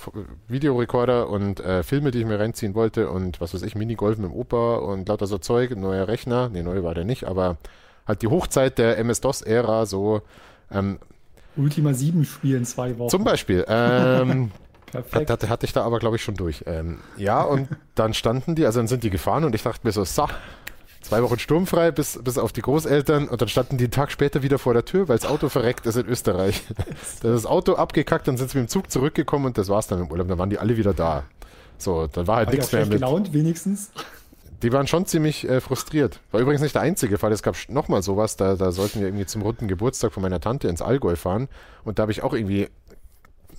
[0.47, 4.31] Videorekorder und äh, Filme, die ich mir reinziehen wollte und was weiß ich, Minigolf mit
[4.31, 6.51] dem Opa und lauter so Zeug, neuer Rechner.
[6.51, 7.57] Ne, neu war der nicht, aber
[8.07, 10.21] halt die Hochzeit der MS-DOS-Ära, so.
[10.71, 10.99] Ähm,
[11.57, 13.09] Ultima 7 spielen zwei Wochen.
[13.09, 13.65] Zum Beispiel.
[13.67, 14.51] Ähm,
[14.93, 15.31] Perfekt.
[15.31, 16.65] Hatte, hatte ich da aber, glaube ich, schon durch.
[16.67, 19.93] Ähm, ja, und dann standen die, also dann sind die gefahren und ich dachte mir
[19.93, 20.27] so, so,
[21.01, 24.43] Zwei Wochen sturmfrei bis, bis auf die Großeltern und dann standen die einen Tag später
[24.43, 26.63] wieder vor der Tür, weil das Auto verreckt ist in Österreich.
[27.23, 29.87] Dann ist das Auto abgekackt, dann sind sie mit dem Zug zurückgekommen und das war's
[29.87, 30.29] dann im Urlaub.
[30.29, 31.25] Dann waren die alle wieder da.
[31.79, 32.99] So, dann war halt nichts mehr mit.
[32.99, 33.91] gelaunt wenigstens.
[34.63, 36.19] Die waren schon ziemlich äh, frustriert.
[36.33, 37.31] War übrigens nicht der einzige Fall.
[37.31, 40.67] Es gab nochmal sowas, da, da sollten wir irgendwie zum runden Geburtstag von meiner Tante
[40.67, 41.49] ins Allgäu fahren.
[41.85, 42.69] Und da habe ich auch irgendwie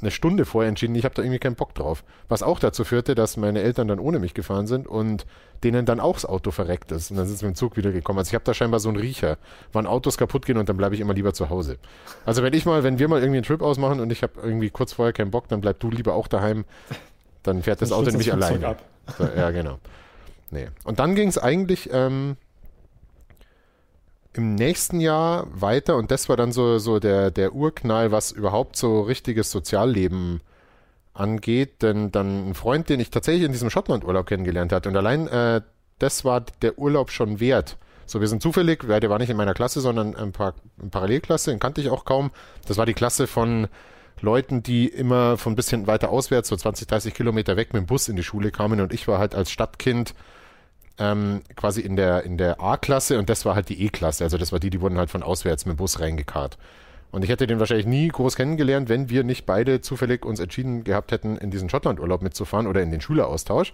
[0.02, 2.04] eine Stunde vorher entschieden, ich habe da irgendwie keinen Bock drauf.
[2.28, 5.26] Was auch dazu führte, dass meine Eltern dann ohne mich gefahren sind und
[5.64, 7.12] denen dann auch das Auto verreckt ist.
[7.12, 8.20] Und dann sind sie mit dem Zug wieder gekommen.
[8.20, 9.38] Also ich habe da scheinbar so einen Riecher,
[9.74, 11.78] wann Autos kaputt gehen und dann bleibe ich immer lieber zu Hause.
[12.26, 14.70] Also wenn ich mal, wenn wir mal irgendwie einen Trip ausmachen und ich habe irgendwie
[14.70, 16.66] kurz vorher keinen Bock, dann bleib du lieber auch daheim.
[17.44, 18.76] Dann fährt das, das Auto nämlich alleine.
[19.18, 19.80] So, ja, genau.
[20.52, 20.68] Nee.
[20.84, 22.38] Und dann ging es eigentlich ähm,
[24.40, 28.78] im nächsten Jahr weiter und das war dann so, so der, der Urknall, was überhaupt
[28.78, 30.40] so richtiges Sozialleben
[31.14, 31.82] angeht.
[31.82, 35.62] Denn dann ein Freund, den ich tatsächlich in diesem Schottland-Urlaub kennengelernt hatte und allein äh,
[36.00, 37.76] das war der Urlaub schon wert.
[38.06, 40.90] So, wir sind zufällig, weil der war nicht in meiner Klasse, sondern ein paar in
[40.90, 42.32] Parallelklasse, den kannte ich auch kaum.
[42.66, 43.68] Das war die Klasse von
[44.22, 47.88] Leuten, die immer von ein bisschen weiter auswärts, so 20, 30 Kilometer weg mit dem
[47.88, 50.16] Bus in die Schule kamen und ich war halt als Stadtkind
[51.00, 54.24] ähm, quasi in der, in der A-Klasse und das war halt die E-Klasse.
[54.24, 56.58] Also das war die, die wurden halt von auswärts mit dem Bus reingekarrt.
[57.12, 60.84] Und ich hätte den wahrscheinlich nie groß kennengelernt, wenn wir nicht beide zufällig uns entschieden
[60.84, 63.74] gehabt hätten, in diesen Schottlandurlaub mitzufahren oder in den Schüleraustausch.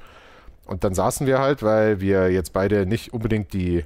[0.66, 3.84] Und dann saßen wir halt, weil wir jetzt beide nicht unbedingt die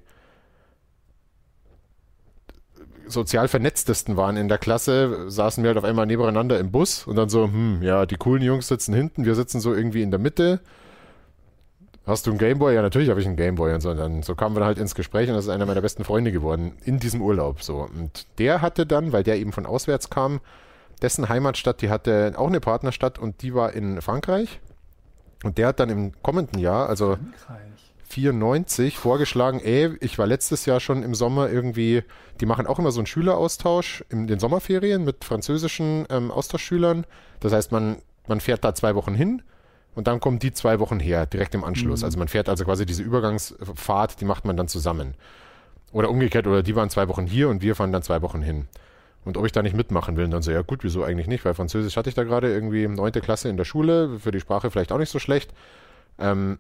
[3.08, 7.16] sozial vernetztesten waren in der Klasse, saßen wir halt auf einmal nebeneinander im Bus und
[7.16, 10.20] dann so, hm, ja, die coolen Jungs sitzen hinten, wir sitzen so irgendwie in der
[10.20, 10.60] Mitte
[12.06, 12.74] Hast du einen Gameboy?
[12.74, 13.92] Ja, natürlich habe ich einen Gameboy und so.
[13.92, 16.32] Und dann, so kamen wir halt ins Gespräch und das ist einer meiner besten Freunde
[16.32, 17.62] geworden in diesem Urlaub.
[17.62, 17.82] So.
[17.82, 20.40] Und der hatte dann, weil der eben von auswärts kam,
[21.02, 24.60] dessen Heimatstadt, die hatte auch eine Partnerstadt und die war in Frankreich.
[25.44, 27.70] Und der hat dann im kommenden Jahr, also Frankreich.
[28.10, 32.04] 94, vorgeschlagen, ey, ich war letztes Jahr schon im Sommer irgendwie,
[32.42, 37.06] die machen auch immer so einen Schüleraustausch in den Sommerferien mit französischen ähm, Austauschschülern.
[37.40, 39.44] Das heißt, man, man fährt da zwei Wochen hin
[39.96, 42.02] und dann kommen die zwei Wochen her, direkt im Anschluss.
[42.02, 42.06] Mhm.
[42.06, 45.16] Also man fährt also quasi diese Übergangsfahrt, die macht man dann zusammen.
[45.92, 48.68] Oder umgekehrt, oder die waren zwei Wochen hier und wir fahren dann zwei Wochen hin.
[49.26, 51.44] Und ob ich da nicht mitmachen will, und dann so, ja gut, wieso eigentlich nicht?
[51.44, 54.72] Weil Französisch hatte ich da gerade irgendwie neunte Klasse in der Schule, für die Sprache
[54.72, 55.52] vielleicht auch nicht so schlecht.
[56.18, 56.60] Ähm,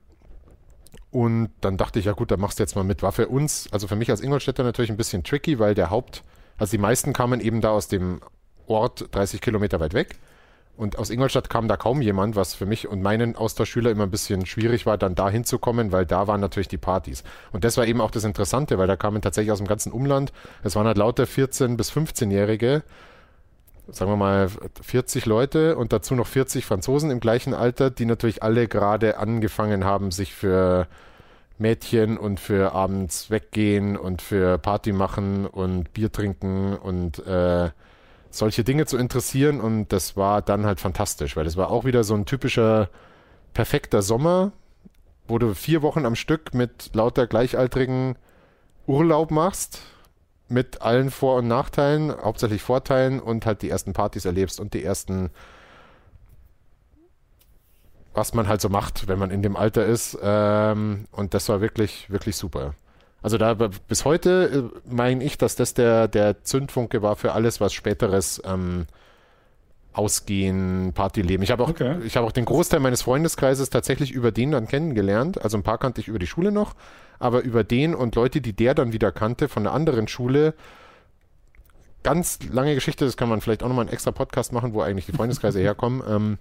[1.11, 3.01] und dann dachte ich, ja gut, dann machst du jetzt mal mit.
[3.01, 6.23] War für uns, also für mich als Ingolstädter natürlich ein bisschen tricky, weil der Haupt,
[6.57, 8.19] also die meisten kamen eben da aus dem
[8.67, 10.17] Ort 30 Kilometer weit weg.
[10.79, 14.11] Und aus Ingolstadt kam da kaum jemand, was für mich und meinen Austauschschüler immer ein
[14.11, 17.25] bisschen schwierig war, dann da hinzukommen, weil da waren natürlich die Partys.
[17.51, 20.31] Und das war eben auch das Interessante, weil da kamen tatsächlich aus dem ganzen Umland,
[20.63, 22.83] es waren halt lauter 14- bis 15-Jährige,
[23.89, 24.47] sagen wir mal
[24.81, 29.83] 40 Leute und dazu noch 40 Franzosen im gleichen Alter, die natürlich alle gerade angefangen
[29.83, 30.87] haben, sich für
[31.57, 37.69] Mädchen und für abends weggehen und für Party machen und Bier trinken und äh,
[38.29, 42.03] solche Dinge zu interessieren und das war dann halt fantastisch, weil es war auch wieder
[42.03, 42.89] so ein typischer
[43.53, 44.51] perfekter Sommer,
[45.27, 48.15] wo du vier Wochen am Stück mit lauter Gleichaltrigen
[48.87, 49.81] Urlaub machst,
[50.47, 54.83] mit allen Vor- und Nachteilen, hauptsächlich Vorteilen und halt die ersten Partys erlebst und die
[54.83, 55.29] ersten,
[58.13, 60.17] was man halt so macht, wenn man in dem Alter ist.
[60.21, 62.73] Ähm, und das war wirklich, wirklich super.
[63.21, 67.59] Also da bis heute äh, meine ich, dass das der, der Zündfunke war für alles,
[67.59, 68.87] was späteres ähm,
[69.91, 71.43] Ausgehen, Partyleben.
[71.43, 71.97] Ich habe auch, Okay.
[72.05, 75.41] ich habe auch den Großteil meines Freundeskreises tatsächlich über den dann kennengelernt.
[75.41, 76.75] Also ein paar kannte ich über die Schule noch,
[77.17, 80.53] aber über den und Leute, die der dann wieder kannte von einer anderen Schule.
[82.03, 85.07] Ganz lange Geschichte, das kann man vielleicht auch nochmal einen extra Podcast machen, wo eigentlich
[85.07, 86.01] die Freundeskreise herkommen.
[86.07, 86.37] Ähm,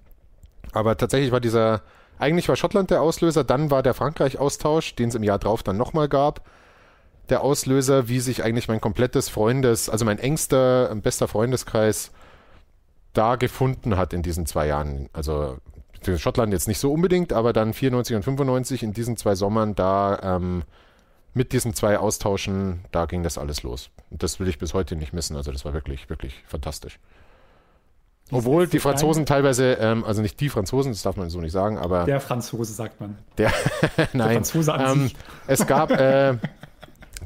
[0.73, 1.83] aber tatsächlich war dieser,
[2.19, 5.77] eigentlich war Schottland der Auslöser, dann war der Frankreich-Austausch, den es im Jahr drauf dann
[5.77, 6.43] nochmal gab
[7.31, 12.11] der Auslöser, wie sich eigentlich mein komplettes Freundes, also mein engster, ähm, bester Freundeskreis
[13.13, 15.09] da gefunden hat in diesen zwei Jahren.
[15.13, 15.59] Also
[16.03, 19.75] für Schottland jetzt nicht so unbedingt, aber dann 94 und 95 in diesen zwei Sommern
[19.75, 20.63] da ähm,
[21.35, 23.91] mit diesen zwei Austauschen, da ging das alles los.
[24.11, 25.37] Und das will ich bis heute nicht missen.
[25.37, 26.99] Also das war wirklich, wirklich fantastisch.
[28.31, 31.79] Obwohl die Franzosen teilweise, ähm, also nicht die Franzosen, das darf man so nicht sagen,
[31.79, 33.17] aber Der Franzose, sagt man.
[33.39, 33.51] der,
[33.97, 35.17] Der nein, Franzose an ähm, sich.
[35.47, 36.35] es gab, äh,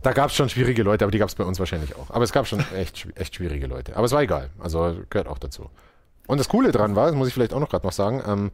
[0.02, 2.11] da gab es schon schwierige Leute, aber die gab es bei uns wahrscheinlich auch.
[2.11, 3.96] Aber es gab schon echt, echt schwierige Leute.
[3.96, 4.50] Aber es war egal.
[4.59, 5.70] Also gehört auch dazu.
[6.26, 8.50] Und das Coole dran war, das muss ich vielleicht auch noch gerade noch sagen, ähm,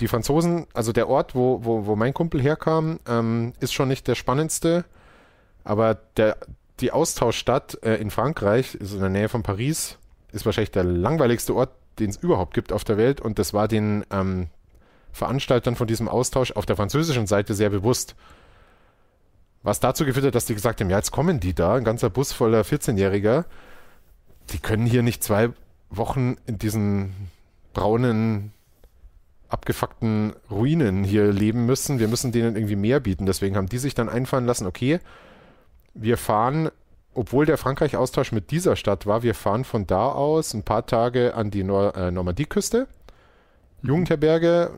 [0.00, 4.08] die Franzosen, also der Ort, wo, wo, wo mein Kumpel herkam, ähm, ist schon nicht
[4.08, 4.84] der spannendste,
[5.62, 6.36] aber der,
[6.80, 9.98] die Austauschstadt äh, in Frankreich, ist in der Nähe von Paris,
[10.32, 13.20] ist wahrscheinlich der langweiligste Ort, den es überhaupt gibt auf der Welt.
[13.20, 14.48] Und das war den ähm,
[15.12, 18.16] Veranstaltern von diesem Austausch auf der französischen Seite sehr bewusst.
[19.64, 22.10] Was dazu geführt hat, dass die gesagt haben, ja, jetzt kommen die da, ein ganzer
[22.10, 23.46] Bus voller 14-Jähriger,
[24.50, 25.48] die können hier nicht zwei
[25.88, 27.14] Wochen in diesen
[27.72, 28.52] braunen,
[29.48, 31.98] abgefuckten Ruinen hier leben müssen.
[31.98, 33.24] Wir müssen denen irgendwie mehr bieten.
[33.24, 35.00] Deswegen haben die sich dann einfallen lassen, okay,
[35.94, 36.70] wir fahren,
[37.14, 41.34] obwohl der Frankreich-Austausch mit dieser Stadt war, wir fahren von da aus ein paar Tage
[41.34, 42.86] an die Nor äh, Normandie-Küste,
[43.80, 44.72] Jugendherberge,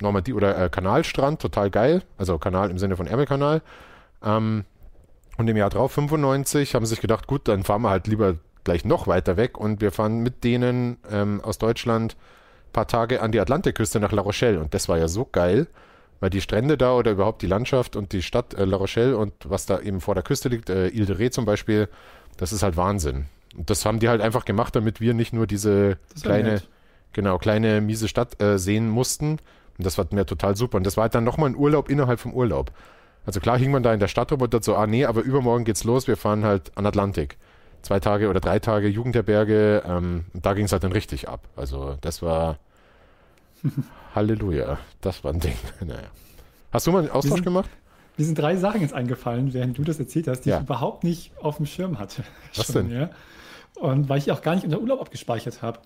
[0.00, 2.02] Normandie oder äh, Kanalstrand, total geil.
[2.18, 3.62] Also Kanal im Sinne von Ärmelkanal.
[4.24, 4.64] Ähm,
[5.38, 8.36] und im Jahr drauf, 95, haben sie sich gedacht, gut, dann fahren wir halt lieber
[8.64, 13.22] gleich noch weiter weg und wir fahren mit denen ähm, aus Deutschland ein paar Tage
[13.22, 14.60] an die Atlantikküste nach La Rochelle.
[14.60, 15.66] Und das war ja so geil,
[16.20, 19.32] weil die Strände da oder überhaupt die Landschaft und die Stadt äh, La Rochelle und
[19.44, 21.88] was da eben vor der Küste liegt, äh, Ile de Ré zum Beispiel,
[22.36, 23.26] das ist halt Wahnsinn.
[23.56, 26.68] Und das haben die halt einfach gemacht, damit wir nicht nur diese kleine, nett.
[27.12, 29.38] genau, kleine miese Stadt äh, sehen mussten.
[29.78, 30.78] Und das war mir total super.
[30.78, 32.70] Und das war halt dann nochmal ein Urlaub innerhalb vom Urlaub.
[33.24, 35.20] Also klar hing man da in der Stadt rum und dachte so, ah nee, aber
[35.22, 37.36] übermorgen geht's los, wir fahren halt an Atlantik.
[37.82, 41.48] Zwei Tage oder drei Tage Jugendherberge, ähm, und da ging es halt dann richtig ab.
[41.56, 42.58] Also das war
[44.14, 45.54] Halleluja, das war ein Ding.
[45.84, 46.08] Naja.
[46.72, 47.70] Hast du mal einen Austausch sind- gemacht?
[48.18, 50.58] Mir sind drei Sachen jetzt eingefallen, während du das erzählt hast, die Ja.
[50.58, 52.24] ich überhaupt nicht auf dem Schirm hatte.
[52.54, 52.90] Was Schon, denn?
[53.00, 53.10] Ja.
[53.80, 55.78] Und weil ich auch gar nicht unter Urlaub abgespeichert habe.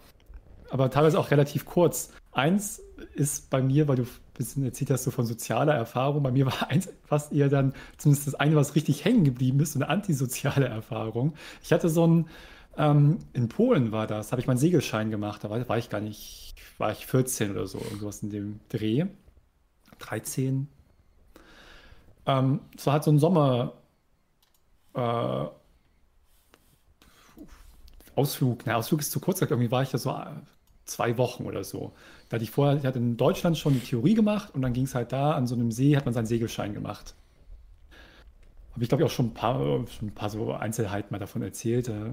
[0.70, 2.10] Aber teilweise auch relativ kurz.
[2.32, 2.82] Eins
[3.14, 4.06] ist bei mir, weil du
[4.38, 6.22] bisschen erzählt hast, so von sozialer Erfahrung.
[6.22, 9.72] Bei mir war eins fast eher dann, zumindest das eine, was richtig hängen geblieben ist,
[9.72, 11.34] so eine antisoziale Erfahrung.
[11.62, 12.28] Ich hatte so ein,
[12.78, 15.44] ähm, in Polen war das, habe ich meinen Segelschein gemacht.
[15.44, 19.06] Da war, war ich gar nicht, war ich 14 oder so, irgendwas in dem Dreh.
[19.98, 20.68] 13,
[22.26, 23.74] ähm, es war halt so ein Sommer
[24.94, 25.46] äh,
[28.14, 28.64] Ausflug.
[28.66, 29.52] Na, Ausflug ist zu kurz gesagt.
[29.52, 30.26] Irgendwie war ich da so äh,
[30.84, 31.92] zwei Wochen oder so.
[32.28, 34.84] Da hatte ich vorher, ich hatte in Deutschland schon die Theorie gemacht und dann ging
[34.84, 37.14] es halt da an so einem See, hat man seinen Segelschein gemacht.
[38.72, 41.42] Habe ich glaube ich auch schon ein paar, schon ein paar so Einzelheiten mal davon
[41.42, 41.88] erzählt.
[41.88, 42.10] Äh,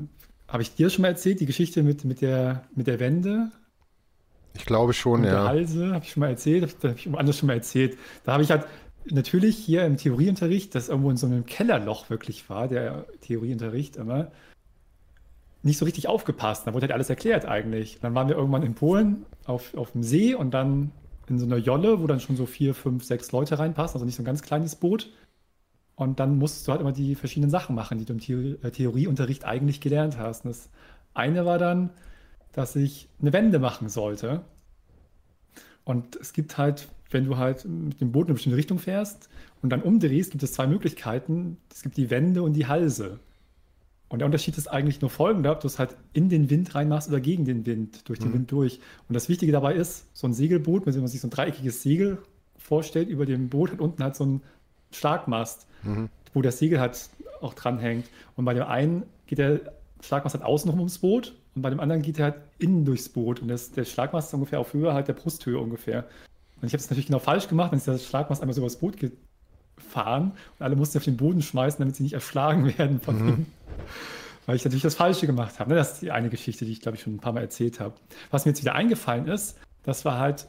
[0.48, 3.52] Habe ich dir schon mal erzählt, die Geschichte mit, mit der, mit der Wende?
[4.56, 5.32] Ich glaube schon, und ja.
[5.32, 7.98] Der Halse, habe ich schon mal erzählt, da habe ich anders schon mal erzählt.
[8.24, 8.66] Da habe ich halt
[9.06, 14.32] natürlich hier im Theorieunterricht, das irgendwo in so einem Kellerloch wirklich war, der Theorieunterricht immer,
[15.64, 16.68] nicht so richtig aufgepasst.
[16.68, 18.00] Da wurde halt alles erklärt eigentlich.
[18.02, 20.92] Dann waren wir irgendwann in Polen auf, auf dem See und dann
[21.30, 24.16] in so einer Jolle, wo dann schon so vier, fünf, sechs Leute reinpassen, also nicht
[24.16, 25.10] so ein ganz kleines Boot.
[25.96, 28.72] Und dann musst du halt immer die verschiedenen Sachen machen, die du im Theorie äh,
[28.72, 30.44] Theorieunterricht eigentlich gelernt hast.
[30.44, 30.70] Und das
[31.14, 31.92] eine war dann,
[32.52, 34.42] dass ich eine Wende machen sollte.
[35.86, 39.30] Und es gibt halt, wenn du halt mit dem Boot in eine bestimmte Richtung fährst
[39.62, 41.58] und dann umdrehst, gibt es zwei Möglichkeiten.
[41.72, 43.20] Es gibt die Wende und die Halse.
[44.14, 47.10] Und der Unterschied ist eigentlich nur folgender, ob du es halt in den Wind reinmachst
[47.10, 48.34] oder gegen den Wind, durch den mhm.
[48.36, 48.80] Wind durch.
[49.10, 52.20] Und das Wichtige dabei ist, so ein Segelboot, wenn man sich so ein dreieckiges Segel
[52.56, 54.42] vorstellt, über dem Boot hat unten halt so ein
[54.92, 56.10] Schlagmast, mhm.
[56.32, 57.10] wo das Segel halt
[57.42, 58.06] auch dranhängt.
[58.36, 59.62] Und bei dem einen geht der
[60.00, 63.42] Schlagmast halt außen ums Boot und bei dem anderen geht er halt innen durchs Boot.
[63.42, 66.06] Und das, der Schlagmast ist ungefähr auf Höhe halt der Brusthöhe ungefähr.
[66.62, 68.76] Und ich habe es natürlich genau falsch gemacht, dann ist der Schlagmast einmal so übers
[68.76, 73.20] Boot gefahren und alle mussten auf den Boden schmeißen, damit sie nicht erschlagen werden von
[73.20, 73.28] mhm.
[73.28, 73.46] ihm.
[74.46, 75.72] Weil ich natürlich das Falsche gemacht habe.
[75.72, 75.76] Ne?
[75.78, 77.96] Das ist die eine Geschichte, die ich glaube ich schon ein paar Mal erzählt habe.
[78.32, 80.48] Was mir jetzt wieder eingefallen ist, das war halt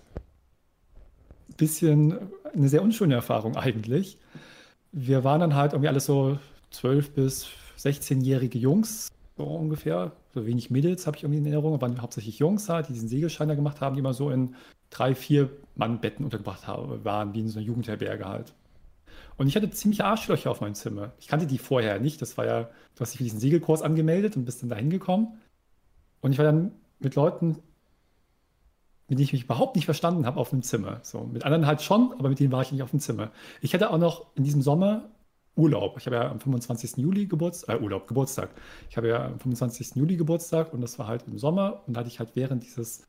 [1.48, 2.18] ein bisschen
[2.52, 4.18] eine sehr unschöne Erfahrung eigentlich.
[4.92, 6.38] Wir waren dann halt irgendwie alles so
[6.70, 10.12] 12 bis 16-jährige Jungs, so ungefähr.
[10.32, 13.48] So wenig Mädels habe ich irgendwie in Erinnerung, waren hauptsächlich Jungs halt, die diesen Segelschein
[13.48, 14.54] da gemacht haben, die immer so in
[14.90, 18.52] drei, vier Mann-Betten untergebracht haben, waren, wie in so einer Jugendherberge halt.
[19.36, 21.12] Und ich hatte ziemliche Arschlöcher auf meinem Zimmer.
[21.18, 22.22] Ich kannte die vorher nicht.
[22.22, 25.40] Das war ja, du hast dich für diesen Segelkurs angemeldet und bist dann da hingekommen.
[26.20, 27.58] Und ich war dann mit Leuten,
[29.08, 31.00] mit denen ich mich überhaupt nicht verstanden habe, auf dem Zimmer.
[31.02, 33.30] So, mit anderen halt schon, aber mit denen war ich nicht auf dem Zimmer.
[33.60, 35.10] Ich hatte auch noch in diesem Sommer
[35.56, 35.96] Urlaub.
[35.98, 36.96] Ich habe ja am 25.
[36.96, 38.50] Juli Geburtstag, äh, Urlaub, Geburtstag.
[38.90, 39.94] Ich habe ja am 25.
[39.96, 43.06] Juli Geburtstag und das war halt im Sommer und da hatte ich halt während dieses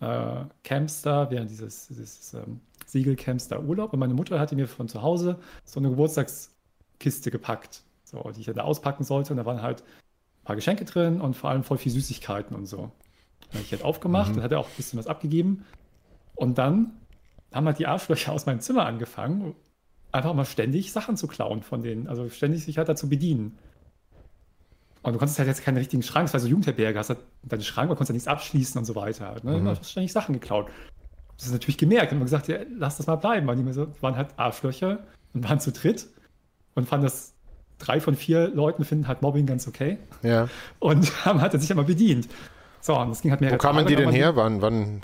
[0.00, 2.60] äh, Camps da, während dieses, dieses ähm,
[2.92, 7.82] Segelcamps da Urlaub und meine Mutter hatte mir von zu Hause so eine Geburtstagskiste gepackt,
[8.04, 11.20] so, die ich dann da auspacken sollte und da waren halt ein paar Geschenke drin
[11.20, 12.90] und vor allem voll viel Süßigkeiten und so.
[13.40, 14.36] Dann habe ich halt aufgemacht mhm.
[14.36, 15.64] und hatte auch ein bisschen was abgegeben
[16.34, 16.92] und dann
[17.52, 19.54] haben halt die Arschlöcher aus meinem Zimmer angefangen
[20.12, 22.06] einfach mal ständig Sachen zu klauen von denen.
[22.06, 23.58] Also ständig sich halt dazu bedienen.
[25.02, 27.62] Und du konntest halt jetzt keinen richtigen Schrank, es war so Jugendherberge, hast halt deinen
[27.62, 29.28] Schrank, aber konntest halt nichts abschließen und so weiter.
[29.28, 29.58] Halt, ne?
[29.58, 29.66] Mhm.
[29.66, 30.70] hast ständig Sachen geklaut.
[31.42, 32.12] Das ist natürlich gemerkt.
[32.12, 33.48] Und haben gesagt, ja, lass das mal bleiben.
[33.48, 35.00] Weil die so, waren halt Arschlöcher
[35.34, 36.06] und waren zu dritt
[36.76, 37.34] und fanden das
[37.78, 39.98] drei von vier Leuten finden halt Mobbing ganz okay.
[40.22, 40.48] Ja.
[40.78, 42.28] Und haben halt sich immer bedient.
[42.80, 43.50] So, und das ging halt mehr.
[43.50, 44.36] Wo kamen die denn her?
[44.36, 45.02] Wann, wann?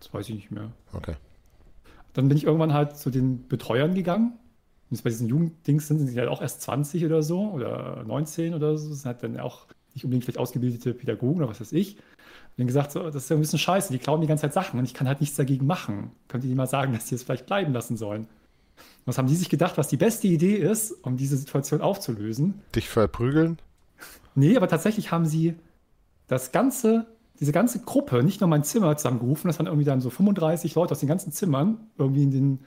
[0.00, 0.72] Das weiß ich nicht mehr.
[0.92, 1.14] Okay.
[2.14, 4.32] Dann bin ich irgendwann halt zu den Betreuern gegangen.
[4.90, 8.54] Und bei diesen Jugenddings sind, sind sie halt auch erst 20 oder so oder 19
[8.54, 8.88] oder so.
[8.88, 11.98] Das sind halt dann auch nicht unbedingt vielleicht ausgebildete Pädagogen oder was weiß ich.
[12.58, 14.52] Und dann gesagt, so, das ist ja ein bisschen scheiße, die klauen die ganze Zeit
[14.52, 16.10] Sachen und ich kann halt nichts dagegen machen.
[16.26, 18.26] Könnt ihr die mal sagen, dass die es vielleicht bleiben lassen sollen?
[19.06, 22.60] Was haben die sich gedacht, was die beste Idee ist, um diese Situation aufzulösen?
[22.74, 23.58] Dich verprügeln?
[24.34, 25.54] Nee, aber tatsächlich haben sie
[26.26, 27.06] das ganze
[27.40, 30.92] diese ganze Gruppe, nicht nur mein Zimmer zusammengerufen, das waren irgendwie dann so 35 Leute
[30.92, 32.58] aus den ganzen Zimmern, irgendwie in, den,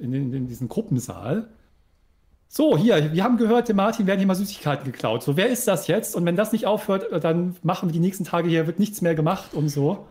[0.00, 1.48] in, den, in diesen Gruppensaal.
[2.48, 5.22] So, hier, wir haben gehört, dem Martin werden hier mal Süßigkeiten geklaut.
[5.22, 6.14] So, wer ist das jetzt?
[6.14, 9.14] Und wenn das nicht aufhört, dann machen wir die nächsten Tage hier, wird nichts mehr
[9.14, 10.06] gemacht und so.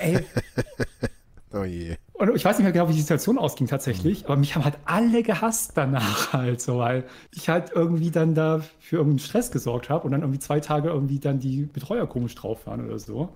[0.00, 0.24] Ey.
[1.52, 1.96] oh je.
[2.12, 4.26] Und ich weiß nicht mehr genau, wie die Situation ausging tatsächlich, mhm.
[4.26, 8.60] aber mich haben halt alle gehasst danach halt so, weil ich halt irgendwie dann da
[8.78, 12.34] für irgendeinen Stress gesorgt habe und dann irgendwie zwei Tage irgendwie dann die Betreuer komisch
[12.34, 13.30] drauf waren oder so.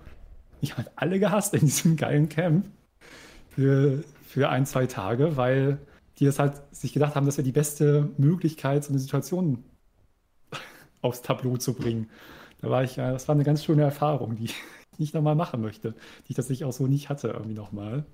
[0.61, 2.67] Ich habe halt alle gehasst in diesem geilen Camp
[3.49, 5.79] für, für ein, zwei Tage, weil
[6.19, 9.63] die das halt sich gedacht haben, das wäre die beste Möglichkeit, so eine Situation
[11.01, 12.09] aufs Tableau zu bringen.
[12.61, 14.55] Da war ich, das war eine ganz schöne Erfahrung, die ich
[14.97, 15.91] nicht nochmal machen möchte,
[16.27, 18.05] die ich tatsächlich auch so nicht hatte irgendwie nochmal.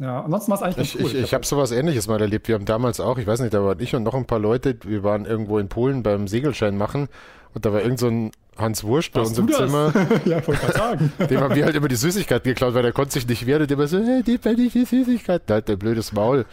[0.00, 1.06] Ja, ansonsten war es eigentlich ich, cool.
[1.06, 2.48] Ich, ich, habe sowas ähnliches mal erlebt.
[2.48, 4.76] Wir haben damals auch, ich weiß nicht, da war ich und noch ein paar Leute,
[4.82, 7.08] wir waren irgendwo in Polen beim Segelschein machen
[7.52, 9.92] und da war irgend so ein Hans Wurst bei uns im Zimmer.
[10.24, 11.12] ja, sagen.
[11.30, 13.66] Dem haben wir halt immer die Süßigkeiten geklaut, weil der konnte sich nicht wehren.
[13.66, 15.42] Der immer so, hey, die bin ich die Süßigkeit.
[15.46, 16.44] Da hat der blödes Maul.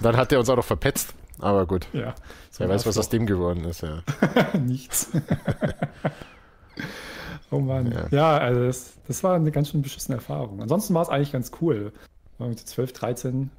[0.00, 1.14] Dann hat der uns auch noch verpetzt.
[1.38, 1.86] Aber gut.
[1.92, 2.14] Ja.
[2.50, 4.02] So Wer weiß, was aus dem geworden ist, ja.
[4.58, 5.10] Nichts.
[7.50, 7.92] oh Mann.
[7.92, 10.62] Ja, ja also das, das, war eine ganz schön beschissene Erfahrung.
[10.62, 11.92] Ansonsten war es eigentlich ganz cool
[12.38, 13.50] war mit 12, 13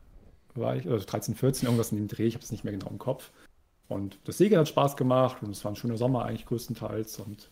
[0.56, 2.90] war ich, also 13, 14, irgendwas in dem Dreh, ich habe es nicht mehr genau
[2.90, 3.32] im Kopf.
[3.88, 7.20] Und das Segeln hat Spaß gemacht und es war ein schöner Sommer eigentlich größtenteils.
[7.20, 7.50] Und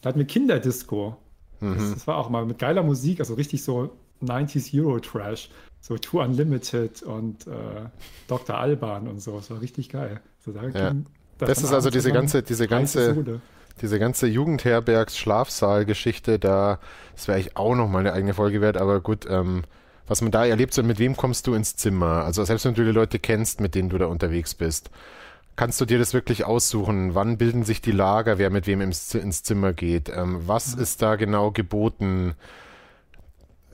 [0.00, 1.16] da hatten wir Kinderdisco.
[1.60, 1.74] Mhm.
[1.74, 3.90] Das, das, war auch mal mit geiler Musik, also richtig so
[4.22, 5.48] 90s Euro-Trash.
[5.80, 7.50] So Tour Unlimited und äh,
[8.28, 8.58] Dr.
[8.58, 9.36] Alban und so.
[9.36, 10.20] Das war richtig geil.
[10.44, 10.94] So, da ja.
[11.38, 13.40] das ist also diese ganze, diese ganze,
[13.80, 16.78] diese ganze Jugendherbergs-Schlafsaal-Geschichte, da,
[17.14, 19.62] das wäre eigentlich auch noch mal eine eigene Folge wert, aber gut, ähm,
[20.06, 22.24] was man da erlebt, so mit wem kommst du ins Zimmer?
[22.24, 24.90] Also selbst wenn du die Leute kennst, mit denen du da unterwegs bist,
[25.56, 27.14] kannst du dir das wirklich aussuchen?
[27.14, 30.08] Wann bilden sich die Lager, wer mit wem ins, ins Zimmer geht?
[30.08, 30.82] Ähm, was mhm.
[30.82, 32.34] ist da genau geboten?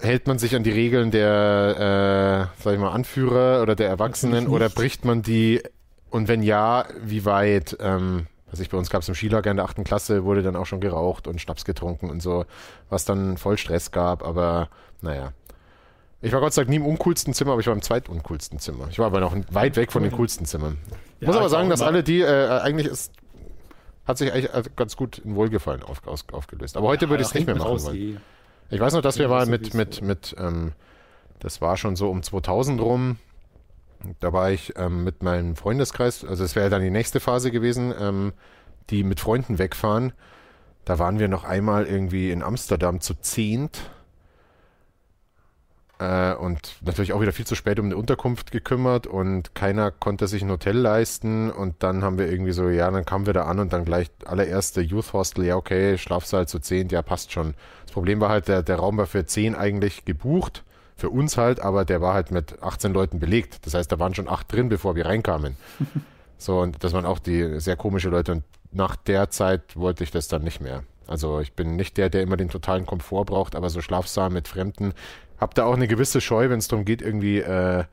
[0.00, 4.46] Hält man sich an die Regeln der, äh, sag ich mal, Anführer oder der Erwachsenen
[4.46, 5.62] oder bricht man die?
[6.10, 7.76] Und wenn ja, wie weit?
[7.80, 10.54] Ähm, also ich bei uns gab es im Skilager in der achten Klasse, wurde dann
[10.54, 12.44] auch schon geraucht und Schnaps getrunken und so,
[12.90, 14.68] was dann voll Stress gab, aber
[15.00, 15.32] naja.
[16.22, 18.88] Ich war Gott sei Dank nie im uncoolsten Zimmer, aber ich war im zweituncoolsten Zimmer.
[18.90, 20.78] Ich war aber noch weit weg von den coolsten Zimmern.
[21.20, 23.12] Ja, Muss aber sagen, dass alle die, äh, eigentlich ist,
[24.06, 26.76] hat sich eigentlich ganz gut in Wohlgefallen auf, auf, aufgelöst.
[26.76, 28.20] Aber heute ja, würde ich es nicht mehr machen wollen.
[28.70, 30.72] Ich weiß noch, dass wir mal mit, mit, mit, ähm,
[31.38, 33.18] das war schon so um 2000 rum,
[34.20, 37.94] da war ich ähm, mit meinem Freundeskreis, also es wäre dann die nächste Phase gewesen,
[37.98, 38.32] ähm,
[38.90, 40.12] die mit Freunden wegfahren.
[40.84, 43.90] Da waren wir noch einmal irgendwie in Amsterdam zu zehnt
[45.98, 50.28] äh, und natürlich auch wieder viel zu spät um eine Unterkunft gekümmert und keiner konnte
[50.28, 51.50] sich ein Hotel leisten.
[51.50, 54.10] Und dann haben wir irgendwie so, ja, dann kamen wir da an und dann gleich
[54.24, 57.54] allererste Youth Hostel, ja, okay, Schlafsaal zu zehn, ja, passt schon.
[57.96, 60.64] Das Problem war halt, der, der Raum war für zehn eigentlich gebucht,
[60.96, 63.64] für uns halt, aber der war halt mit 18 Leuten belegt.
[63.64, 65.56] Das heißt, da waren schon acht drin, bevor wir reinkamen.
[66.36, 68.32] so, und das waren auch die sehr komische Leute.
[68.32, 70.82] Und nach der Zeit wollte ich das dann nicht mehr.
[71.06, 74.46] Also ich bin nicht der, der immer den totalen Komfort braucht, aber so Schlafsaal mit
[74.46, 74.92] Fremden
[75.38, 77.84] hab da auch eine gewisse Scheu, wenn es darum geht, irgendwie, äh,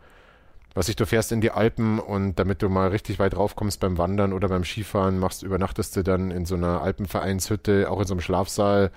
[0.74, 3.98] was ich, du fährst in die Alpen und damit du mal richtig weit raufkommst beim
[3.98, 8.16] Wandern oder beim Skifahren, machst, übernachtest du dann in so einer Alpenvereinshütte, auch in so
[8.16, 8.92] einem Schlafsaal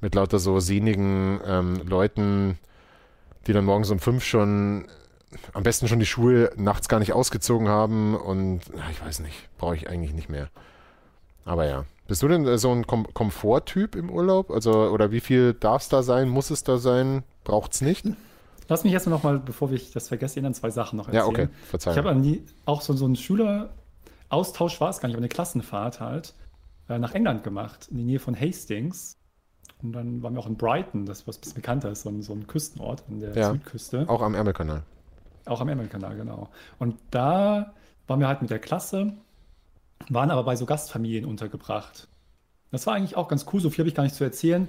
[0.00, 2.58] mit lauter so sehnigen ähm, Leuten,
[3.46, 4.86] die dann morgens um fünf schon
[5.52, 9.48] am besten schon die Schuhe nachts gar nicht ausgezogen haben und ach, ich weiß nicht,
[9.58, 10.48] brauche ich eigentlich nicht mehr.
[11.44, 11.84] Aber ja.
[12.08, 14.50] Bist du denn äh, so ein Kom Komforttyp im Urlaub?
[14.50, 16.28] Also, oder wie viel darf es da sein?
[16.28, 17.22] Muss es da sein?
[17.44, 18.04] Braucht es nicht?
[18.68, 21.24] Lass mich jetzt noch mal, bevor ich das vergesse, Ihnen zwei Sachen noch erzählen.
[21.24, 21.98] Ja, okay, Verzeihung.
[21.98, 26.34] Ich habe auch so, so einen Schüleraustausch, war es gar nicht, aber eine Klassenfahrt halt,
[26.88, 29.16] äh, nach England gemacht, in die Nähe von Hastings.
[29.82, 32.22] Und dann waren wir auch in Brighton, das was ein bisschen bekannter ist, so ein,
[32.22, 34.08] so ein Küstenort an der ja, Südküste.
[34.08, 34.82] Auch am Ärmelkanal.
[35.46, 36.48] Auch am Ärmelkanal, genau.
[36.78, 37.72] Und da
[38.06, 39.14] waren wir halt mit der Klasse
[40.08, 42.08] waren aber bei so Gastfamilien untergebracht.
[42.70, 44.68] Das war eigentlich auch ganz cool, so viel habe ich gar nicht zu erzählen.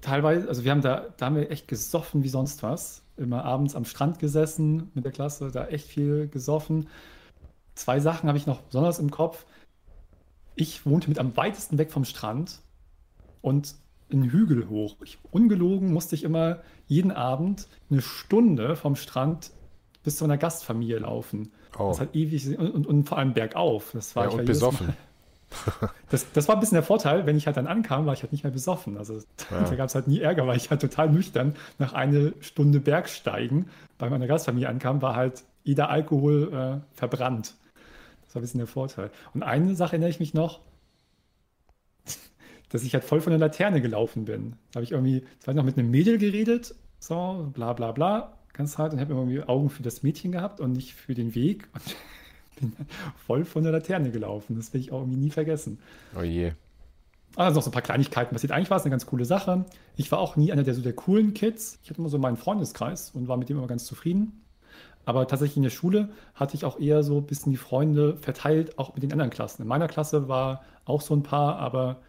[0.00, 3.02] Teilweise, also wir haben da, da haben wir echt gesoffen wie sonst was.
[3.16, 6.88] Immer abends am Strand gesessen mit der Klasse, da echt viel gesoffen.
[7.74, 9.44] Zwei Sachen habe ich noch besonders im Kopf.
[10.54, 12.60] Ich wohnte mit am weitesten weg vom Strand
[13.40, 13.74] und
[14.12, 14.96] einen Hügel hoch.
[15.04, 19.50] Ich, ungelogen musste ich immer jeden Abend eine Stunde vom Strand
[20.02, 21.52] bis zu einer Gastfamilie laufen.
[21.78, 21.88] Oh.
[21.88, 23.90] Das hat ewig und, und, und, vor allem bergauf.
[23.92, 24.94] Das war ja, und besoffen.
[26.10, 28.30] Das, das, war ein bisschen der Vorteil, wenn ich halt dann ankam, war ich halt
[28.30, 28.96] nicht mehr besoffen.
[28.96, 29.14] Also
[29.50, 29.62] ja.
[29.62, 33.68] da gab es halt nie Ärger, weil ich halt total nüchtern nach einer Stunde Bergsteigen
[33.98, 37.54] bei meiner Gastfamilie ankam, war halt jeder Alkohol äh, verbrannt.
[38.26, 39.10] Das war ein bisschen der Vorteil.
[39.34, 40.60] Und eine Sache erinnere ich mich noch,
[42.70, 44.54] dass ich halt voll von der Laterne gelaufen bin.
[44.72, 48.40] Da habe ich irgendwie, ich weiß noch, mit einem Mädel geredet, so, bla bla bla
[48.60, 51.68] ganz hart und habe irgendwie Augen für das Mädchen gehabt und nicht für den Weg
[51.72, 51.96] und
[52.60, 52.86] bin
[53.26, 54.56] voll von der Laterne gelaufen.
[54.56, 55.78] Das will ich auch irgendwie nie vergessen.
[56.18, 56.52] Oh je.
[57.36, 58.52] Also noch so ein paar Kleinigkeiten passiert.
[58.52, 59.64] Eigentlich war es eine ganz coole Sache.
[59.96, 61.78] Ich war auch nie einer der so der coolen Kids.
[61.82, 64.42] Ich hatte immer so meinen Freundeskreis und war mit dem immer ganz zufrieden.
[65.06, 68.78] Aber tatsächlich in der Schule hatte ich auch eher so ein bisschen die Freunde verteilt,
[68.78, 69.62] auch mit den anderen Klassen.
[69.62, 72.02] In meiner Klasse war auch so ein paar, aber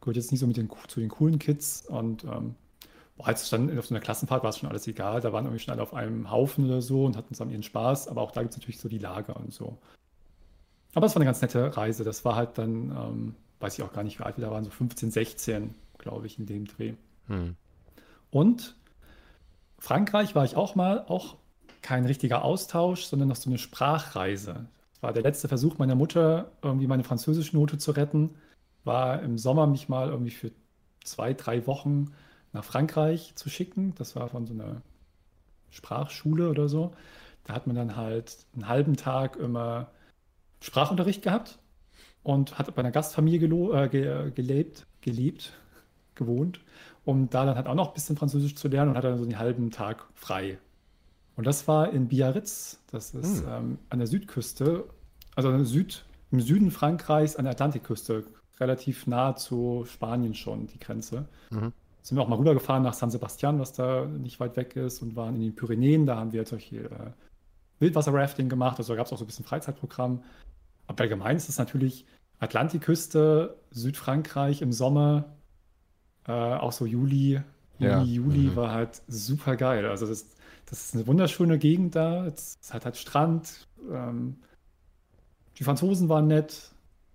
[0.00, 1.86] gehört jetzt nicht so mit den, zu den coolen Kids.
[1.86, 2.54] Und ähm,
[3.18, 5.20] als dann auf so einer Klassenfahrt war es schon alles egal.
[5.20, 8.08] Da waren irgendwie schon alle auf einem Haufen oder so und hatten zusammen ihren Spaß.
[8.08, 9.78] Aber auch da gibt es natürlich so die Lager und so.
[10.94, 12.04] Aber es war eine ganz nette Reise.
[12.04, 14.64] Das war halt dann, ähm, weiß ich auch gar nicht, wie alt wir da waren,
[14.64, 16.94] so 15, 16, glaube ich, in dem Dreh.
[17.26, 17.56] Hm.
[18.30, 18.76] Und
[19.78, 21.36] Frankreich war ich auch mal, auch
[21.82, 24.66] kein richtiger Austausch, sondern noch so eine Sprachreise.
[24.92, 28.34] Das war der letzte Versuch meiner Mutter, irgendwie meine französische Note zu retten.
[28.88, 30.50] War im Sommer mich mal irgendwie für
[31.04, 32.12] zwei, drei Wochen
[32.52, 33.94] nach Frankreich zu schicken.
[33.96, 34.82] Das war von so einer
[35.70, 36.92] Sprachschule oder so.
[37.44, 39.88] Da hat man dann halt einen halben Tag immer
[40.60, 41.58] Sprachunterricht gehabt
[42.22, 45.52] und hat bei einer Gastfamilie gelo äh, ge gelebt, gelebt,
[46.14, 46.60] gewohnt,
[47.04, 49.24] um da dann halt auch noch ein bisschen Französisch zu lernen und hat dann so
[49.24, 50.58] einen halben Tag frei.
[51.36, 53.48] Und das war in Biarritz, das ist hm.
[53.48, 54.84] ähm, an der Südküste,
[55.36, 58.24] also Süd, im Süden Frankreichs an der Atlantikküste,
[58.60, 61.26] relativ nah zu Spanien schon, die Grenze.
[61.50, 61.72] Mhm
[62.08, 65.14] sind wir auch mal rübergefahren nach San Sebastian, was da nicht weit weg ist, und
[65.14, 66.06] waren in den Pyrenäen.
[66.06, 67.10] Da haben wir solche äh,
[67.80, 68.78] Wildwasser-Rafting gemacht.
[68.78, 70.22] Also da gab es auch so ein bisschen Freizeitprogramm.
[70.86, 72.06] Aber allgemein ist es natürlich
[72.38, 75.26] Atlantikküste, Südfrankreich im Sommer,
[76.26, 77.42] äh, auch so Juli,
[77.78, 78.02] Juni, Ja.
[78.02, 78.56] Juli Mhm.
[78.56, 79.84] war halt super geil.
[79.84, 80.34] Also das,
[80.64, 82.26] das ist eine wunderschöne Gegend da.
[82.26, 83.66] Es hat halt Strand.
[83.92, 84.36] Ähm,
[85.58, 86.70] die Franzosen waren nett.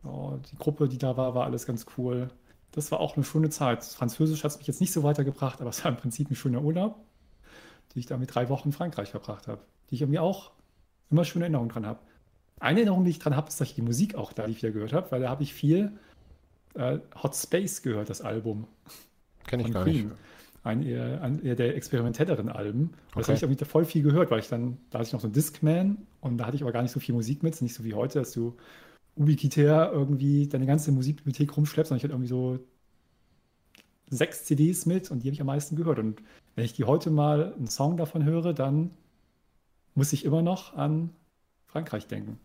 [0.06, 2.30] Oh, die Gruppe, die da war, war alles ganz cool.
[2.72, 3.84] Das war auch eine schöne Zeit.
[3.84, 6.62] Französisch hat es mich jetzt nicht so weitergebracht, aber es war im Prinzip ein schöner
[6.62, 6.96] Urlaub,
[7.94, 10.52] die ich da mit drei Wochen in Frankreich verbracht habe, die ich irgendwie auch
[11.10, 12.00] immer schöne Erinnerungen dran habe.
[12.60, 14.58] Eine Erinnerung, die ich dran habe, ist, dass ich die Musik auch da, die ich
[14.64, 15.92] wieder gehört habe, weil da habe ich viel
[16.76, 18.68] äh, Hot Space gehört, das Album
[19.46, 20.00] Kenne ich gar nicht.
[20.00, 20.12] Queen.
[20.64, 22.82] Ein eher, ein eher der experimentelleren Alben.
[22.84, 23.26] Und Das Okay.
[23.28, 25.34] habe ich irgendwie voll viel gehört, weil ich dann, da hatte ich noch so einen
[25.34, 27.62] Discman und da hatte ich aber gar nicht so viel Musik mit.
[27.62, 28.56] Nicht so wie heute, dass du
[29.16, 32.60] ubiquitär irgendwie deine ganze Musikbibliothek rumschleppst, sondern ich hatte irgendwie so
[34.10, 36.00] sechs CDs mit und die habe ich am meisten gehört.
[36.00, 36.22] Und
[36.56, 38.92] wenn ich die heute mal einen Song davon höre, dann
[39.96, 41.10] muss ich immer noch an
[41.68, 42.40] Frankreich denken.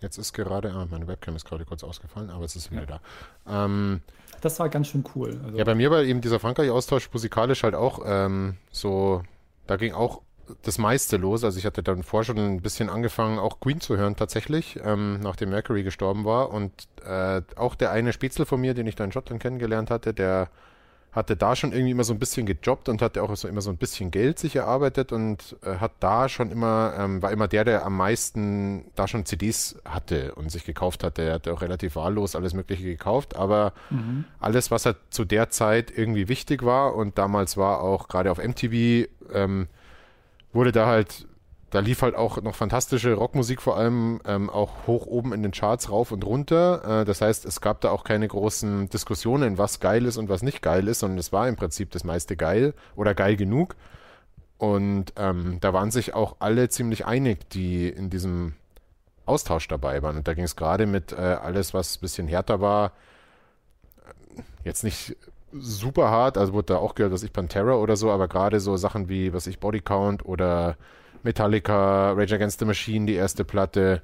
[0.00, 3.00] Jetzt ist gerade, ah, meine Webcam ist gerade kurz ausgefallen, aber es ist wieder Ja.
[3.44, 3.64] da.
[3.64, 4.00] Ähm,
[4.40, 5.40] Das war ganz schön cool.
[5.44, 9.22] Also, ja, bei mir war eben dieser Frankreich-Austausch musikalisch halt auch ähm, so,
[9.66, 10.22] da ging auch
[10.62, 11.44] das meiste los.
[11.44, 15.20] Also ich hatte dann vorher schon ein bisschen angefangen, auch Queen zu hören tatsächlich, ähm,
[15.20, 16.50] nachdem Mercury gestorben war.
[16.50, 16.72] Und
[17.04, 20.48] äh, auch der eine Spätzle von mir, den ich da in Schottland kennengelernt hatte, der
[21.12, 23.70] hatte da schon irgendwie immer so ein bisschen gejobbt und hatte auch so immer so
[23.70, 27.64] ein bisschen Geld sich erarbeitet und äh, hat da schon immer, ähm, war immer der,
[27.64, 31.22] der am meisten da schon CDs hatte und sich gekauft hatte.
[31.22, 34.26] Er hatte auch relativ wahllos alles Mögliche gekauft, aber mhm.
[34.38, 38.38] alles, was halt zu der Zeit irgendwie wichtig war und damals war auch gerade auf
[38.38, 39.68] MTV, ähm,
[40.58, 41.28] wurde da halt,
[41.70, 45.52] da lief halt auch noch fantastische Rockmusik vor allem ähm, auch hoch oben in den
[45.52, 47.02] Charts rauf und runter.
[47.02, 50.42] Äh, das heißt, es gab da auch keine großen Diskussionen, was geil ist und was
[50.42, 53.76] nicht geil ist, sondern es war im Prinzip das meiste geil oder geil genug.
[54.56, 58.54] Und ähm, da waren sich auch alle ziemlich einig, die in diesem
[59.26, 60.16] Austausch dabei waren.
[60.16, 62.90] Und da ging es gerade mit äh, alles, was ein bisschen härter war,
[64.64, 65.16] jetzt nicht
[65.52, 68.76] super hart, also wurde da auch gehört, was ich Pantera oder so, aber gerade so
[68.76, 70.76] Sachen wie, was ich Body Count oder
[71.22, 74.02] Metallica, Rage Against the Machine, die erste Platte,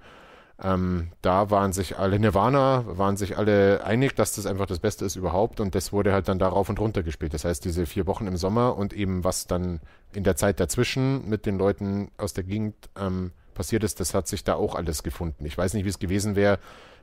[0.62, 5.04] ähm, da waren sich alle, Nirvana, waren sich alle einig, dass das einfach das Beste
[5.04, 7.34] ist überhaupt und das wurde halt dann da rauf und runter gespielt.
[7.34, 9.80] Das heißt, diese vier Wochen im Sommer und eben was dann
[10.12, 14.28] in der Zeit dazwischen mit den Leuten aus der Gegend ähm, passiert ist, das hat
[14.28, 15.44] sich da auch alles gefunden.
[15.44, 16.58] Ich weiß nicht, wie es gewesen wäre,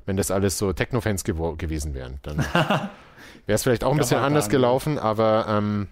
[0.05, 2.19] wenn das alles so Techno-Fans gewo- gewesen wären.
[2.23, 2.89] Dann wäre
[3.47, 5.87] es vielleicht auch ein bisschen anders gelaufen, aber ähm,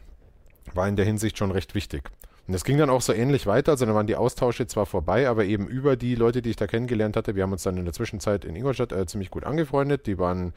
[0.74, 2.04] war in der Hinsicht schon recht wichtig.
[2.48, 5.30] Und das ging dann auch so ähnlich weiter, also dann waren die Austausche zwar vorbei,
[5.30, 7.86] aber eben über die Leute, die ich da kennengelernt hatte, wir haben uns dann in
[7.86, 10.54] der Zwischenzeit in Ingolstadt äh, ziemlich gut angefreundet, die waren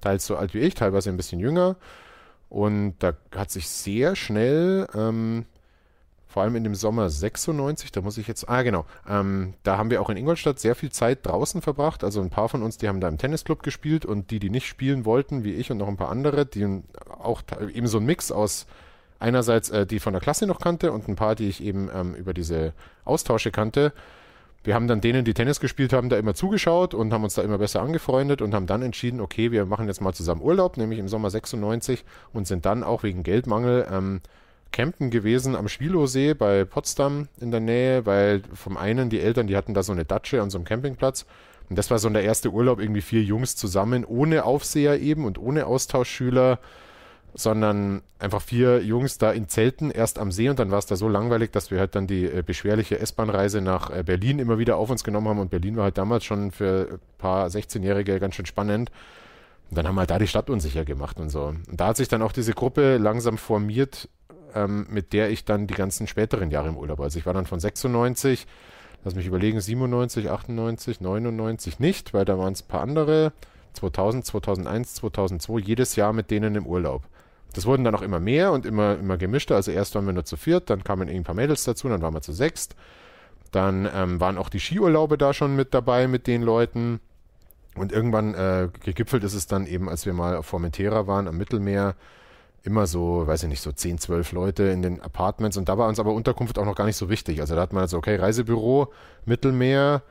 [0.00, 1.76] teils so alt wie ich, teilweise ein bisschen jünger
[2.48, 5.46] und da hat sich sehr schnell, ähm,
[6.36, 9.88] vor allem in dem Sommer 96, da muss ich jetzt, ah genau, ähm, da haben
[9.88, 12.04] wir auch in Ingolstadt sehr viel Zeit draußen verbracht.
[12.04, 14.66] Also ein paar von uns, die haben da im Tennisclub gespielt und die, die nicht
[14.66, 16.82] spielen wollten, wie ich und noch ein paar andere, die
[17.22, 17.40] auch
[17.72, 18.66] eben so ein Mix aus
[19.18, 22.14] einerseits äh, die von der Klasse noch kannte und ein paar, die ich eben ähm,
[22.14, 22.74] über diese
[23.06, 23.94] Austausche kannte.
[24.62, 27.40] Wir haben dann denen, die Tennis gespielt haben, da immer zugeschaut und haben uns da
[27.40, 30.98] immer besser angefreundet und haben dann entschieden, okay, wir machen jetzt mal zusammen Urlaub, nämlich
[30.98, 34.20] im Sommer 96 und sind dann auch wegen Geldmangel ähm,
[34.76, 39.56] campen gewesen am Schwilowsee bei Potsdam in der Nähe, weil vom einen die Eltern, die
[39.56, 41.24] hatten da so eine Datsche an so einem Campingplatz
[41.70, 45.38] und das war so der erste Urlaub, irgendwie vier Jungs zusammen, ohne Aufseher eben und
[45.38, 46.58] ohne Austauschschüler,
[47.32, 50.96] sondern einfach vier Jungs da in Zelten, erst am See und dann war es da
[50.96, 54.76] so langweilig, dass wir halt dann die äh, beschwerliche S-Bahn-Reise nach äh, Berlin immer wieder
[54.76, 58.34] auf uns genommen haben und Berlin war halt damals schon für ein paar 16-Jährige ganz
[58.34, 58.90] schön spannend.
[59.70, 61.46] Und dann haben wir halt da die Stadt unsicher gemacht und so.
[61.46, 64.08] Und da hat sich dann auch diese Gruppe langsam formiert,
[64.56, 67.04] ähm, mit der ich dann die ganzen späteren Jahre im Urlaub war.
[67.04, 68.46] Also ich war dann von 96,
[69.04, 73.32] lass mich überlegen, 97, 98, 99 nicht, weil da waren es ein paar andere.
[73.74, 77.02] 2000, 2001, 2002, jedes Jahr mit denen im Urlaub.
[77.52, 79.54] Das wurden dann auch immer mehr und immer, immer gemischter.
[79.54, 82.14] Also erst waren wir nur zu viert, dann kamen ein paar Mädels dazu, dann waren
[82.14, 82.74] wir zu sechst.
[83.52, 87.00] Dann ähm, waren auch die Skiurlaube da schon mit dabei mit den Leuten.
[87.74, 91.36] Und irgendwann äh, gegipfelt ist es dann eben, als wir mal auf Formentera waren, am
[91.36, 91.94] Mittelmeer,
[92.62, 95.56] immer so, weiß ich nicht, so 10, 12 Leute in den Apartments.
[95.56, 97.40] Und da war uns aber Unterkunft auch noch gar nicht so wichtig.
[97.40, 98.92] Also da hat man halt so, okay, Reisebüro,
[99.24, 100.02] Mittelmeer,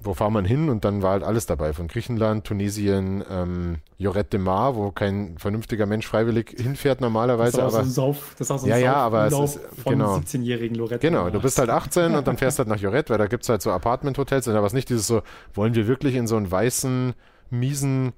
[0.00, 0.68] wo fahren man hin?
[0.68, 5.36] Und dann war halt alles dabei, von Griechenland, Tunesien, ähm, Lloret de Mar, wo kein
[5.38, 7.58] vernünftiger Mensch freiwillig hinfährt Das normalerweise.
[7.58, 9.32] ist auch so aber ein Sauf, das ist auch so ein Ja, ja, aber es
[9.56, 10.14] ist- von genau.
[10.18, 11.00] 17-jährigen Lorette.
[11.00, 13.60] Genau, du bist halt 18 und dann fährst halt nach Joret, weil da gibt's halt
[13.60, 14.46] so Apartment-Hotels.
[14.46, 15.22] Und da war es nicht dieses so,
[15.54, 17.14] wollen wir wirklich in so einen weißen,
[17.50, 18.12] miesen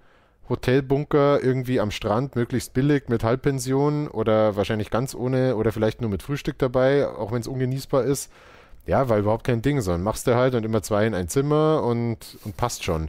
[0.51, 6.11] Hotelbunker irgendwie am Strand, möglichst billig mit Halbpension oder wahrscheinlich ganz ohne oder vielleicht nur
[6.11, 8.31] mit Frühstück dabei, auch wenn es ungenießbar ist.
[8.87, 11.83] Ja, war überhaupt kein Ding, sondern machst du halt und immer zwei in ein Zimmer
[11.85, 13.09] und, und passt schon.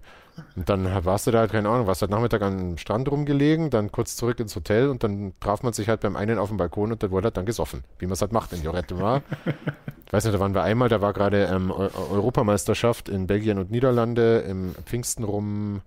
[0.55, 3.91] Und dann warst du da halt, keine Ahnung, warst halt Nachmittag am Strand rumgelegen, dann
[3.91, 6.91] kurz zurück ins Hotel und dann traf man sich halt beim einen auf dem Balkon
[6.91, 9.23] und da wurde halt dann gesoffen, wie man es halt macht in Jorette war.
[10.05, 13.71] ich weiß nicht, da waren wir einmal, da war gerade ähm, Europameisterschaft in Belgien und
[13.71, 15.81] Niederlande im Pfingsten rum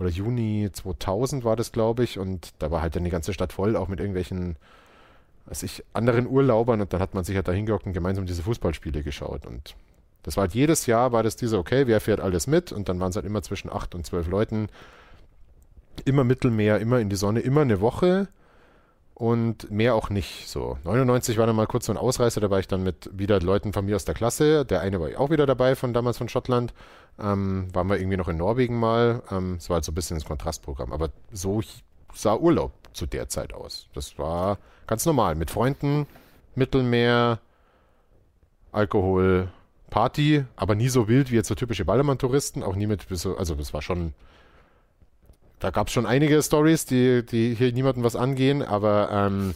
[0.00, 3.52] oder Juni 2000 war das, glaube ich, und da war halt dann die ganze Stadt
[3.52, 4.56] voll, auch mit irgendwelchen,
[5.46, 8.42] weiß ich, anderen Urlaubern und dann hat man sich halt da hingehockt und gemeinsam diese
[8.42, 9.76] Fußballspiele geschaut und
[10.22, 12.72] das war halt jedes Jahr, war das diese, okay, wer fährt alles mit?
[12.72, 14.68] Und dann waren es halt immer zwischen acht und zwölf Leuten.
[16.04, 18.28] Immer Mittelmeer, immer in die Sonne, immer eine Woche
[19.20, 20.48] und mehr auch nicht.
[20.48, 23.38] So 99 war dann mal kurz so ein Ausreißer, da war ich dann mit wieder
[23.38, 24.64] Leuten von mir aus der Klasse.
[24.64, 26.72] Der eine war auch wieder dabei von damals von Schottland.
[27.18, 29.22] Ähm, waren wir irgendwie noch in Norwegen mal.
[29.30, 30.90] Ähm, das war halt so ein bisschen das Kontrastprogramm.
[30.90, 31.60] Aber so
[32.14, 33.88] sah Urlaub zu der Zeit aus.
[33.92, 34.56] Das war
[34.86, 35.34] ganz normal.
[35.34, 36.06] Mit Freunden,
[36.54, 37.40] Mittelmeer,
[38.72, 39.50] Alkohol,
[39.90, 43.74] Party, aber nie so wild wie jetzt so typische Ballermann-Touristen, auch nie mit, also das
[43.74, 44.14] war schon,
[45.60, 49.54] da gab es schon einige Stories, die, die hier niemandem was angehen, aber ähm,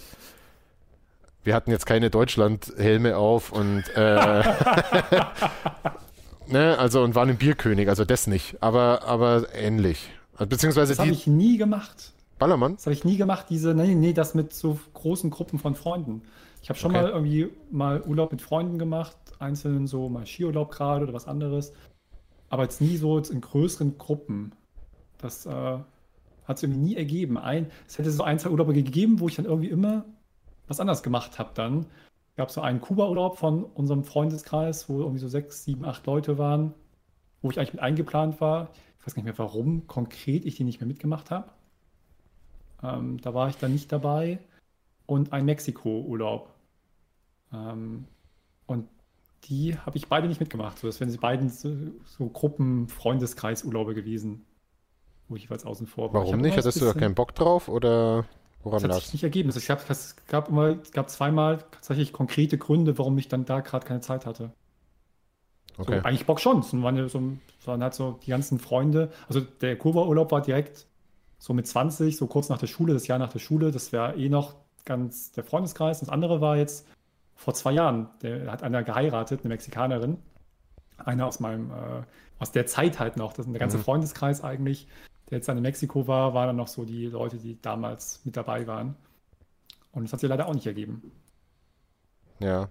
[1.42, 4.44] wir hatten jetzt keine Deutschland-Helme auf und äh,
[6.46, 10.11] ne, also und waren im Bierkönig, also das nicht, aber, aber ähnlich.
[10.38, 12.12] Beziehungsweise das habe ich nie gemacht.
[12.38, 12.76] Ballermann?
[12.76, 16.22] Das habe ich nie gemacht, diese, nee, nee, das mit so großen Gruppen von Freunden.
[16.62, 17.02] Ich habe schon okay.
[17.02, 21.72] mal irgendwie mal Urlaub mit Freunden gemacht, einzeln so mal Skiurlaub gerade oder was anderes.
[22.48, 24.52] Aber jetzt nie so jetzt in größeren Gruppen.
[25.18, 25.78] Das äh,
[26.45, 27.38] hat sich irgendwie nie ergeben.
[27.38, 30.05] Ein, es hätte so ein, zwei Urlaube gegeben, wo ich dann irgendwie immer
[30.66, 31.86] was anderes gemacht habe dann.
[32.36, 36.74] Gab so einen Kuba-Urlaub von unserem Freundeskreis, wo irgendwie so sechs, sieben, acht Leute waren,
[37.42, 38.70] wo ich eigentlich mit eingeplant war.
[38.99, 41.51] Ich weiß nicht mehr, warum konkret ich die nicht mehr mitgemacht habe.
[42.82, 44.38] Ähm, da war ich dann nicht dabei.
[45.07, 46.51] Und ein Mexiko-Urlaub.
[47.53, 48.07] Ähm,
[48.66, 48.88] und
[49.45, 50.78] die habe ich beide nicht mitgemacht.
[50.78, 51.74] So, das wären sie beiden so,
[52.07, 54.45] so Gruppen, Freundeskreisurlaube gewesen,
[55.29, 56.22] wo ich jeweils außen vor war.
[56.22, 56.57] Warum nicht?
[56.57, 58.25] Hattest du da keinen Bock drauf oder
[58.62, 59.53] woran das hat sich nicht ergeben.
[59.55, 63.61] Ich hab, es gab immer, es gab zweimal tatsächlich konkrete Gründe, warum ich dann da
[63.61, 64.51] gerade keine Zeit hatte.
[65.77, 65.99] Okay.
[65.99, 66.61] So, eigentlich Bock schon.
[66.61, 67.22] Es waren, so,
[67.64, 69.11] waren halt so die ganzen Freunde.
[69.29, 70.87] Also der Kuba-Urlaub war direkt
[71.39, 73.70] so mit 20, so kurz nach der Schule, das Jahr nach der Schule.
[73.70, 74.55] Das wäre eh noch
[74.85, 76.01] ganz der Freundeskreis.
[76.01, 76.87] Das andere war jetzt
[77.35, 78.09] vor zwei Jahren.
[78.22, 80.18] Der hat einer geheiratet, eine Mexikanerin.
[80.97, 82.03] Einer aus meinem, äh,
[82.39, 83.33] aus der Zeit halt noch.
[83.33, 83.83] Das ist der ganze mhm.
[83.83, 84.87] Freundeskreis eigentlich,
[85.35, 88.37] der jetzt dann in Mexiko war, waren dann noch so die Leute, die damals mit
[88.37, 88.95] dabei waren.
[89.91, 91.11] Und das hat sich leider auch nicht ergeben.
[92.39, 92.68] Ja.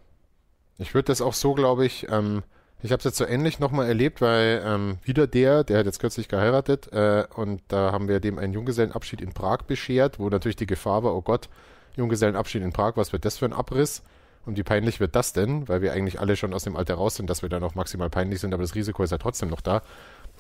[0.78, 2.42] Ich würde das auch so, glaube ich, ähm,
[2.82, 6.00] ich habe es jetzt so ähnlich nochmal erlebt, weil ähm, wieder der, der hat jetzt
[6.00, 10.56] kürzlich geheiratet äh, und da haben wir dem einen Junggesellenabschied in Prag beschert, wo natürlich
[10.56, 11.50] die Gefahr war, oh Gott,
[11.98, 14.04] Junggesellenabschied in Prag, was wird das für ein Abriss?
[14.46, 15.68] Und wie peinlich wird das denn?
[15.70, 18.10] Weil wir eigentlich alle schon aus dem Alter raus sind, dass wir dann auch maximal
[18.10, 19.82] peinlich sind, aber das Risiko ist ja trotzdem noch da.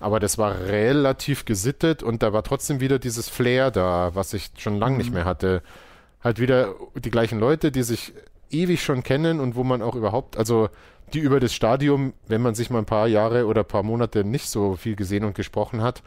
[0.03, 4.51] Aber das war relativ gesittet und da war trotzdem wieder dieses Flair da, was ich
[4.57, 4.97] schon lange mhm.
[4.97, 5.61] nicht mehr hatte.
[6.21, 8.11] Halt wieder die gleichen Leute, die sich
[8.51, 10.67] ewig schon kennen und wo man auch überhaupt, also
[11.13, 14.25] die über das Stadium, wenn man sich mal ein paar Jahre oder ein paar Monate
[14.25, 16.03] nicht so viel gesehen und gesprochen hat,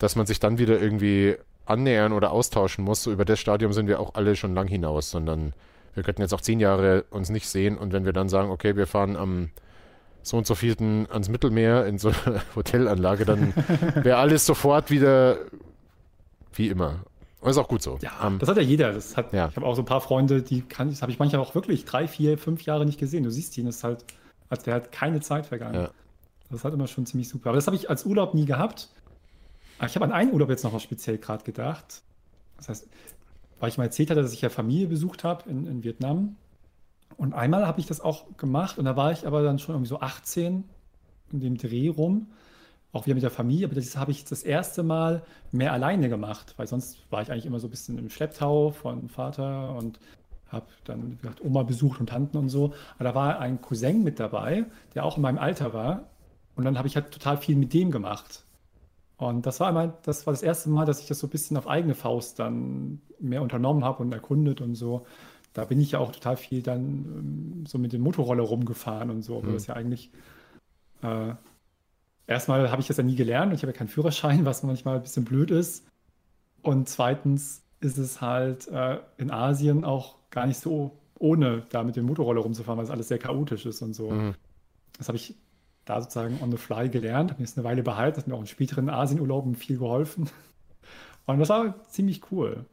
[0.00, 3.04] dass man sich dann wieder irgendwie annähern oder austauschen muss.
[3.04, 5.52] So über das Stadium sind wir auch alle schon lang hinaus, sondern
[5.94, 8.74] wir könnten jetzt auch zehn Jahre uns nicht sehen und wenn wir dann sagen, okay,
[8.74, 9.50] wir fahren am
[10.22, 13.54] so und so vierten ans Mittelmeer in so eine Hotelanlage, dann
[14.02, 15.38] wäre alles sofort wieder
[16.54, 17.00] wie immer.
[17.40, 17.98] Und ist auch gut so.
[18.00, 18.92] Ja, um, das hat ja jeder.
[18.92, 19.48] Das hat, ja.
[19.48, 21.84] Ich habe auch so ein paar Freunde, die kann, das habe ich manchmal auch wirklich
[21.84, 23.24] drei, vier, fünf Jahre nicht gesehen.
[23.24, 24.04] Du siehst ihn, das ist halt,
[24.48, 25.74] als wäre halt keine Zeit vergangen.
[25.74, 25.90] Ja.
[26.48, 27.48] Das ist halt immer schon ziemlich super.
[27.48, 28.90] Aber das habe ich als Urlaub nie gehabt.
[29.78, 32.02] Aber ich habe an einen Urlaub jetzt noch was speziell gerade gedacht.
[32.58, 32.86] Das heißt,
[33.58, 36.36] weil ich mal erzählt hatte, dass ich ja Familie besucht habe in, in Vietnam.
[37.16, 39.88] Und einmal habe ich das auch gemacht und da war ich aber dann schon irgendwie
[39.88, 40.64] so 18
[41.32, 42.28] in dem Dreh rum,
[42.92, 46.54] auch wieder mit der Familie, aber das habe ich das erste Mal mehr alleine gemacht,
[46.58, 49.98] weil sonst war ich eigentlich immer so ein bisschen im Schlepptau von Vater und
[50.52, 52.74] habe dann gesagt, Oma besucht und Tanten und so.
[52.96, 56.10] Aber da war ein Cousin mit dabei, der auch in meinem Alter war.
[56.54, 58.44] Und dann habe ich halt total viel mit dem gemacht.
[59.16, 61.56] Und das war einmal, das war das erste Mal, dass ich das so ein bisschen
[61.56, 65.06] auf eigene Faust dann mehr unternommen habe und erkundet und so.
[65.52, 69.22] Da bin ich ja auch total viel dann ähm, so mit dem Motorroller rumgefahren und
[69.22, 69.40] so.
[69.40, 69.52] Mhm.
[69.52, 70.10] das ja eigentlich
[71.02, 71.34] äh,
[72.26, 74.96] erstmal habe ich das ja nie gelernt und ich habe ja keinen Führerschein, was manchmal
[74.96, 75.86] ein bisschen blöd ist.
[76.62, 81.96] Und zweitens ist es halt äh, in Asien auch gar nicht so ohne da mit
[81.96, 84.10] dem Motorroller rumzufahren, weil es alles sehr chaotisch ist und so.
[84.10, 84.34] Mhm.
[84.98, 85.36] Das habe ich
[85.84, 88.40] da sozusagen on the fly gelernt, habe mir jetzt eine Weile behalten, hat mir auch
[88.40, 90.28] in späteren Asienurlauben viel geholfen.
[91.26, 92.66] Und das war ziemlich cool.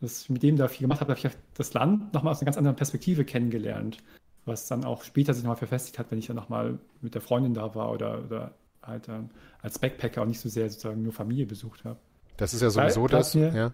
[0.00, 2.58] Ich mit dem da viel gemacht habe, habe ich das Land nochmal aus einer ganz
[2.58, 3.98] anderen Perspektive kennengelernt,
[4.44, 7.54] was dann auch später sich nochmal verfestigt hat, wenn ich dann nochmal mit der Freundin
[7.54, 9.30] da war oder, oder halt ähm,
[9.62, 11.98] als Backpacker auch nicht so sehr sozusagen nur Familie besucht habe.
[12.36, 13.34] Das ist ja sowieso Weil, das.
[13.34, 13.72] Mir, ja.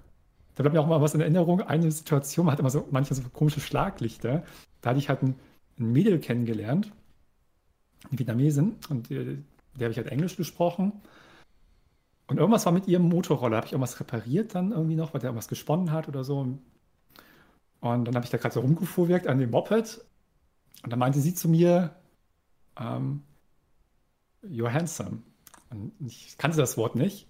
[0.55, 1.63] Da bleibt mir auch mal was in Erinnerung.
[1.63, 4.45] Eine Situation, man hat immer so manche so komische Schlaglichter.
[4.81, 5.35] Da hatte ich halt ein,
[5.79, 6.93] ein Mädel kennengelernt,
[8.09, 9.39] eine Vietnamesin, und äh,
[9.79, 10.93] der habe ich halt Englisch gesprochen.
[12.27, 13.57] Und irgendwas war mit ihrem Motorroller.
[13.57, 16.41] Habe ich irgendwas repariert dann irgendwie noch, weil der irgendwas gesponnen hat oder so.
[16.41, 16.61] Und
[17.81, 20.05] dann habe ich da gerade so rumgefuhrwerkt an dem Moped.
[20.83, 21.97] Und dann meinte sie zu mir,
[22.79, 23.23] um,
[24.43, 25.23] ähm, you're handsome.
[25.71, 27.27] Und ich kannte das Wort nicht.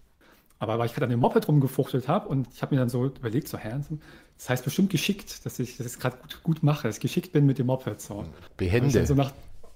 [0.59, 3.07] Aber weil ich gerade an dem Moped rumgefuchtelt habe und ich habe mir dann so
[3.07, 3.99] überlegt, so handsome,
[4.36, 7.47] das heißt bestimmt geschickt, dass ich das gerade gut, gut, mache, dass ich geschickt bin
[7.47, 8.01] mit dem Moped.
[8.01, 8.26] So.
[8.57, 9.05] Behende.
[9.05, 9.32] So nach,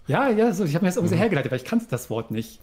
[0.06, 1.20] ja, ja, so, ich habe mir das irgendwie so mhm.
[1.20, 2.60] hergeleitet, weil ich kannte das Wort nicht.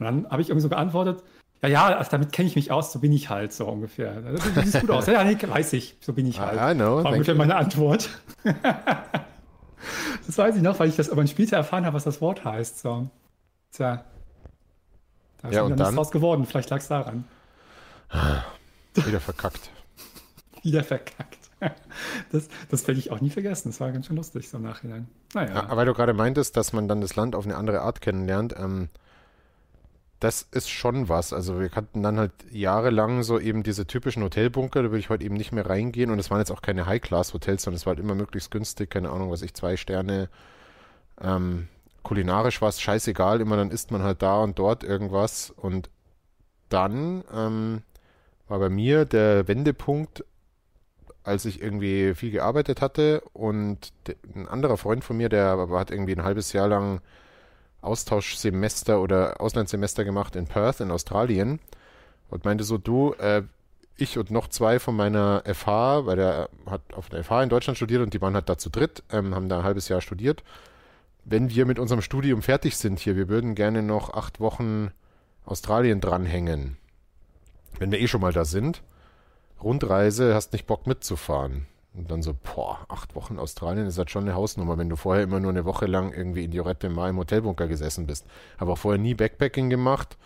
[0.00, 1.22] Und dann habe ich irgendwie so geantwortet,
[1.62, 4.20] ja, ja, also damit kenne ich mich aus, so bin ich halt, so ungefähr.
[4.20, 5.06] Du siehst gut aus.
[5.06, 6.54] Ja, nee, weiß ich, so bin ich halt.
[6.54, 7.04] I know.
[7.04, 8.10] War ungefähr meine Antwort.
[10.26, 12.80] das weiß ich noch, weil ich das aber später erfahren habe, was das Wort heißt.
[12.80, 13.08] So.
[13.70, 14.04] Tja.
[15.40, 16.46] Da ist ja, und dann draus geworden.
[16.46, 17.24] Vielleicht lag es daran.
[18.94, 19.70] Wieder verkackt.
[20.62, 21.38] Wieder verkackt.
[22.32, 23.70] Das, das werde ich auch nie vergessen.
[23.70, 25.06] Das war ganz schön lustig so im Nachhinein.
[25.32, 25.54] Naja.
[25.54, 28.52] Ja, weil du gerade meintest, dass man dann das Land auf eine andere Art kennenlernt.
[28.58, 28.88] Ähm,
[30.22, 31.32] das ist schon was.
[31.32, 35.24] Also wir hatten dann halt jahrelang so eben diese typischen Hotelbunker, da würde ich heute
[35.24, 37.98] eben nicht mehr reingehen und es waren jetzt auch keine High-Class-Hotels, sondern es war halt
[37.98, 40.28] immer möglichst günstig, keine Ahnung, was ich, zwei Sterne.
[41.20, 41.66] Ähm,
[42.04, 45.90] kulinarisch war es scheißegal, immer dann isst man halt da und dort irgendwas und
[46.68, 47.82] dann ähm,
[48.46, 50.24] war bei mir der Wendepunkt,
[51.24, 53.92] als ich irgendwie viel gearbeitet hatte und
[54.36, 57.00] ein anderer Freund von mir, der hat irgendwie ein halbes Jahr lang
[57.82, 61.60] Austauschsemester oder Auslandssemester gemacht in Perth in Australien
[62.30, 63.42] und meinte so, du, äh,
[63.96, 67.76] ich und noch zwei von meiner FH, weil der hat auf der FH in Deutschland
[67.76, 70.42] studiert und die waren halt da zu dritt, ähm, haben da ein halbes Jahr studiert.
[71.24, 74.90] Wenn wir mit unserem Studium fertig sind hier, wir würden gerne noch acht Wochen
[75.44, 76.78] Australien dranhängen.
[77.78, 78.82] Wenn wir eh schon mal da sind.
[79.62, 81.66] Rundreise, hast nicht Bock mitzufahren.
[81.94, 85.22] Und dann so, boah, acht Wochen Australien ist halt schon eine Hausnummer, wenn du vorher
[85.22, 88.26] immer nur eine Woche lang irgendwie in Diorette Mar im Hotelbunker gesessen bist.
[88.58, 90.16] Habe auch vorher nie Backpacking gemacht,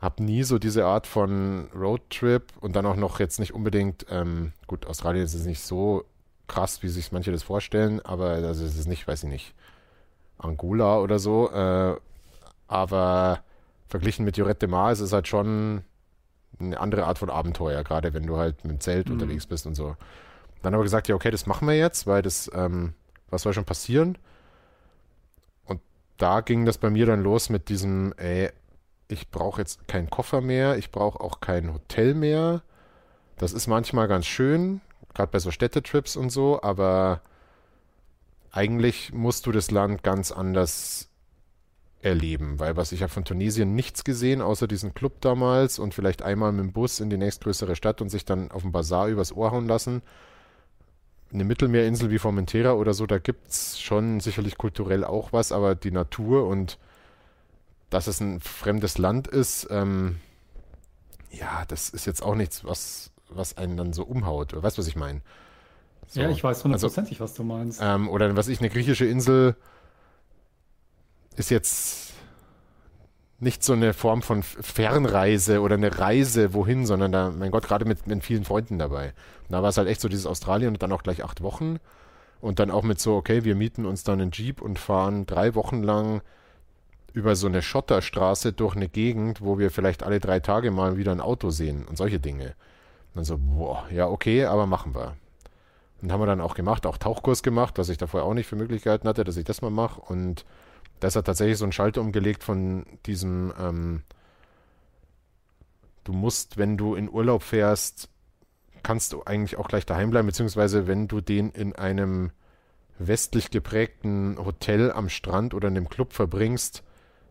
[0.00, 4.52] habe nie so diese Art von Roadtrip und dann auch noch jetzt nicht unbedingt, ähm,
[4.68, 6.04] gut, Australien ist es nicht so
[6.46, 9.54] krass, wie sich manche das vorstellen, aber also es ist nicht, weiß ich nicht,
[10.38, 11.96] Angola oder so, äh,
[12.68, 13.40] aber
[13.88, 15.82] verglichen mit Diorette Mar ist es halt schon
[16.60, 19.14] eine andere Art von Abenteuer, gerade wenn du halt mit dem Zelt mhm.
[19.14, 19.96] unterwegs bist und so.
[20.62, 22.94] Dann haben wir gesagt, ja, okay, das machen wir jetzt, weil das, ähm,
[23.30, 24.18] was soll schon passieren?
[25.64, 25.80] Und
[26.16, 28.50] da ging das bei mir dann los mit diesem, ey,
[29.08, 32.62] ich brauche jetzt keinen Koffer mehr, ich brauche auch kein Hotel mehr.
[33.38, 34.80] Das ist manchmal ganz schön,
[35.14, 37.20] gerade bei so Städtetrips und so, aber
[38.50, 41.10] eigentlich musst du das Land ganz anders
[42.00, 46.22] erleben, weil was ich habe von Tunesien nichts gesehen, außer diesen Club damals und vielleicht
[46.22, 49.34] einmal mit dem Bus in die nächstgrößere Stadt und sich dann auf dem Bazar übers
[49.34, 50.02] Ohr hauen lassen
[51.32, 55.74] eine Mittelmeerinsel wie Formentera oder so, da gibt es schon sicherlich kulturell auch was, aber
[55.74, 56.78] die Natur und
[57.90, 60.16] dass es ein fremdes Land ist, ähm,
[61.30, 64.60] ja, das ist jetzt auch nichts, was, was einen dann so umhaut.
[64.60, 65.20] Weißt du, was ich meine?
[66.08, 66.20] So.
[66.20, 67.80] Ja, ich weiß hundertprozentig, also, was du meinst.
[67.82, 69.56] Ähm, oder was ich, eine griechische Insel
[71.36, 72.05] ist jetzt
[73.38, 77.84] nicht so eine Form von Fernreise oder eine Reise wohin, sondern da, mein Gott, gerade
[77.84, 79.12] mit, mit vielen Freunden dabei.
[79.48, 81.78] Und da war es halt echt so dieses Australien und dann auch gleich acht Wochen.
[82.40, 85.54] Und dann auch mit so, okay, wir mieten uns dann einen Jeep und fahren drei
[85.54, 86.22] Wochen lang
[87.12, 91.12] über so eine Schotterstraße durch eine Gegend, wo wir vielleicht alle drei Tage mal wieder
[91.12, 92.48] ein Auto sehen und solche Dinge.
[92.48, 95.16] Und dann so, boah, ja, okay, aber machen wir.
[96.02, 98.46] Und haben wir dann auch gemacht, auch Tauchkurs gemacht, was ich da vorher auch nicht
[98.46, 100.00] für Möglichkeiten hatte, dass ich das mal mache.
[100.00, 100.44] Und
[101.00, 104.02] da ist er tatsächlich so ein Schalter umgelegt von diesem, ähm,
[106.04, 108.08] du musst, wenn du in Urlaub fährst,
[108.82, 112.30] kannst du eigentlich auch gleich daheim bleiben, beziehungsweise wenn du den in einem
[112.98, 116.82] westlich geprägten Hotel am Strand oder in einem Club verbringst,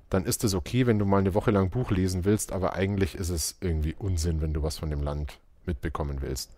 [0.09, 3.16] dann ist es okay, wenn du mal eine Woche lang Buch lesen willst, aber eigentlich
[3.16, 6.51] ist es irgendwie Unsinn, wenn du was von dem Land mitbekommen willst.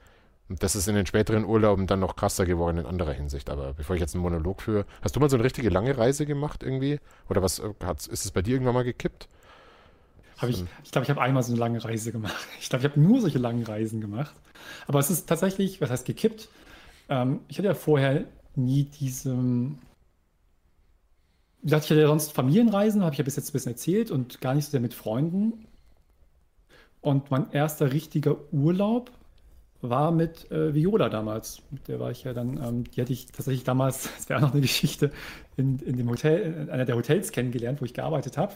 [0.49, 3.49] Und das ist in den späteren Urlauben dann noch krasser geworden in anderer Hinsicht.
[3.49, 6.25] Aber bevor ich jetzt einen Monolog führe, hast du mal so eine richtige lange Reise
[6.25, 6.99] gemacht irgendwie?
[7.29, 7.73] Oder was äh,
[8.09, 9.27] ist es bei dir irgendwann mal gekippt?
[10.37, 12.35] Hab ich ich glaube, ich habe einmal so eine lange Reise gemacht.
[12.61, 14.33] Ich glaube, ich habe nur solche langen Reisen gemacht.
[14.87, 16.47] Aber es ist tatsächlich, was heißt gekippt?
[17.09, 18.25] Ähm, ich hatte ja vorher
[18.55, 19.35] nie diese.
[21.61, 24.11] Wie gesagt, ich hatte ja sonst Familienreisen, habe ich ja bis jetzt ein bisschen erzählt
[24.11, 25.67] und gar nicht so sehr mit Freunden.
[27.01, 29.11] Und mein erster richtiger Urlaub
[29.81, 31.61] war mit äh, Viola damals.
[31.71, 34.43] Mit der war ich ja dann, ähm, die hatte ich tatsächlich damals, das wäre auch
[34.43, 35.11] noch eine Geschichte,
[35.55, 38.53] in, in dem Hotel, in einer der Hotels kennengelernt, wo ich gearbeitet habe,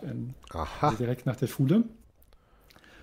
[0.81, 1.83] also direkt nach der Schule,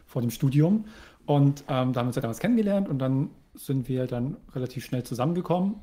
[0.06, 0.86] vor dem Studium.
[1.26, 4.84] Und ähm, da haben wir uns ja damals kennengelernt und dann sind wir dann relativ
[4.84, 5.76] schnell zusammengekommen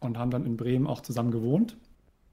[0.00, 1.76] und haben dann in Bremen auch zusammen gewohnt.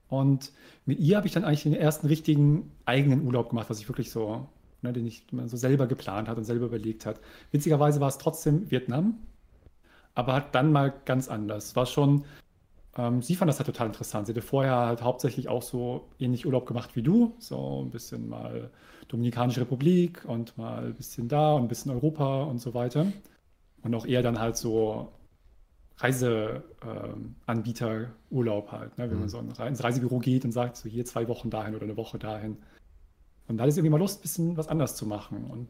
[0.08, 0.52] Und
[0.86, 4.12] mit ihr habe ich dann eigentlich den ersten richtigen eigenen Urlaub gemacht, was ich wirklich
[4.12, 4.48] so
[4.82, 7.20] ne, den ich so selber geplant hat und selber überlegt hat.
[7.52, 9.16] Witzigerweise war es trotzdem Vietnam,
[10.16, 11.76] aber halt dann mal ganz anders.
[11.76, 12.26] War schon,
[12.98, 14.28] ähm, sie fand das halt total interessant.
[14.28, 18.30] Sie hatte vorher halt hauptsächlich auch so ähnlich Urlaub gemacht wie du, so ein bisschen
[18.30, 18.70] mal
[19.08, 23.08] Dominikanische Republik und mal ein bisschen da und ein bisschen Europa und so weiter.
[23.84, 25.12] Und auch eher dann halt so
[25.98, 29.10] Reiseanbieter-Urlaub ähm, halt, ne?
[29.10, 29.20] wenn mhm.
[29.20, 32.20] man so ins Reisebüro geht und sagt, so hier zwei Wochen dahin oder eine Woche
[32.20, 32.58] dahin.
[33.52, 35.46] Und da ich irgendwie mal Lust, ein bisschen was anders zu machen.
[35.50, 35.68] Und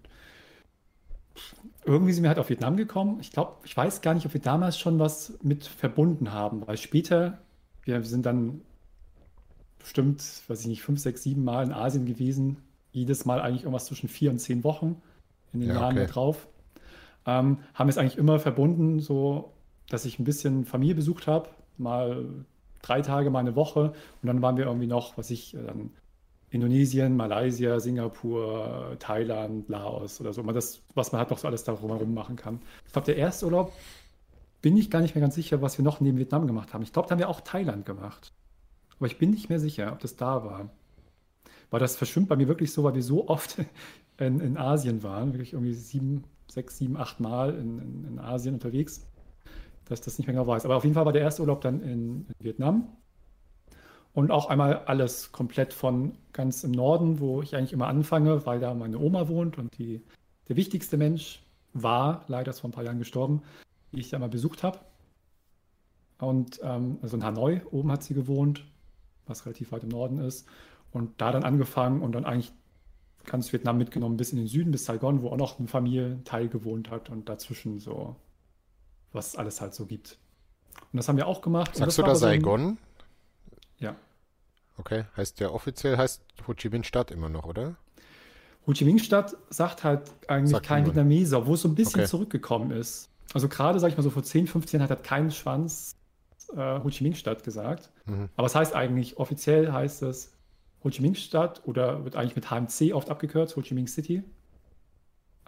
[1.83, 3.17] irgendwie sind wir halt auf Vietnam gekommen.
[3.21, 6.77] Ich glaube, ich weiß gar nicht, ob wir damals schon was mit verbunden haben, weil
[6.77, 7.39] später,
[7.83, 8.61] wir sind dann
[9.79, 12.57] bestimmt, weiß ich nicht, fünf, sechs, sieben Mal in Asien gewesen.
[12.91, 15.01] Jedes Mal eigentlich irgendwas zwischen vier und zehn Wochen
[15.53, 16.07] in den ja, Jahren okay.
[16.07, 16.47] drauf.
[17.25, 19.53] Ähm, haben es eigentlich immer verbunden, so
[19.89, 22.25] dass ich ein bisschen Familie besucht habe, mal
[22.81, 23.93] drei Tage, mal eine Woche.
[24.21, 25.91] Und dann waren wir irgendwie noch, was ich, dann
[26.51, 30.43] Indonesien, Malaysia, Singapur, Thailand, Laos oder so.
[30.43, 32.59] Das, was man halt noch so alles darum herum machen kann.
[32.85, 33.71] Ich glaube, der erste Urlaub
[34.61, 36.83] bin ich gar nicht mehr ganz sicher, was wir noch neben Vietnam gemacht haben.
[36.83, 38.33] Ich glaube, da haben wir auch Thailand gemacht.
[38.97, 40.69] Aber ich bin nicht mehr sicher, ob das da war.
[41.71, 43.57] Weil das verschwimmt bei mir wirklich so, weil wir so oft
[44.17, 48.55] in, in Asien waren, wirklich irgendwie sieben, sechs, sieben, acht Mal in, in, in Asien
[48.55, 49.07] unterwegs,
[49.85, 50.65] dass das nicht mehr genau weiß.
[50.65, 52.89] Aber auf jeden Fall war der erste Urlaub dann in, in Vietnam.
[54.13, 58.59] Und auch einmal alles komplett von ganz im Norden, wo ich eigentlich immer anfange, weil
[58.59, 60.01] da meine Oma wohnt und die,
[60.49, 61.41] der wichtigste Mensch
[61.73, 63.41] war, leider ist vor ein paar Jahren gestorben,
[63.93, 64.79] die ich da mal besucht habe.
[66.19, 68.65] Und ähm, also in Hanoi, oben hat sie gewohnt,
[69.27, 70.47] was relativ weit im Norden ist.
[70.91, 72.51] Und da dann angefangen und dann eigentlich
[73.25, 76.49] ganz Vietnam mitgenommen bis in den Süden, bis Saigon, wo auch noch eine Familie Teil
[76.49, 78.15] gewohnt hat und dazwischen so,
[79.13, 80.17] was es alles halt so gibt.
[80.91, 81.75] Und das haben wir auch gemacht.
[81.75, 82.77] Sagst du da Saigon?
[83.81, 83.95] Ja.
[84.77, 87.75] Okay, heißt der offiziell heißt Ho Chi Minh Stadt immer noch, oder?
[88.65, 92.01] Ho Chi Minh Stadt sagt halt eigentlich sagt kein Vietnameser, wo es so ein bisschen
[92.01, 92.09] okay.
[92.09, 93.09] zurückgekommen ist.
[93.33, 95.95] Also gerade, sag ich mal so, vor 10, 15 Jahren hat halt kein Schwanz
[96.55, 97.89] äh, Ho Chi Minh Stadt gesagt.
[98.05, 98.29] Mhm.
[98.35, 100.33] Aber es heißt eigentlich, offiziell heißt es
[100.83, 104.23] Ho Chi Minh Stadt oder wird eigentlich mit HMC oft abgekürzt, Ho Chi Minh City.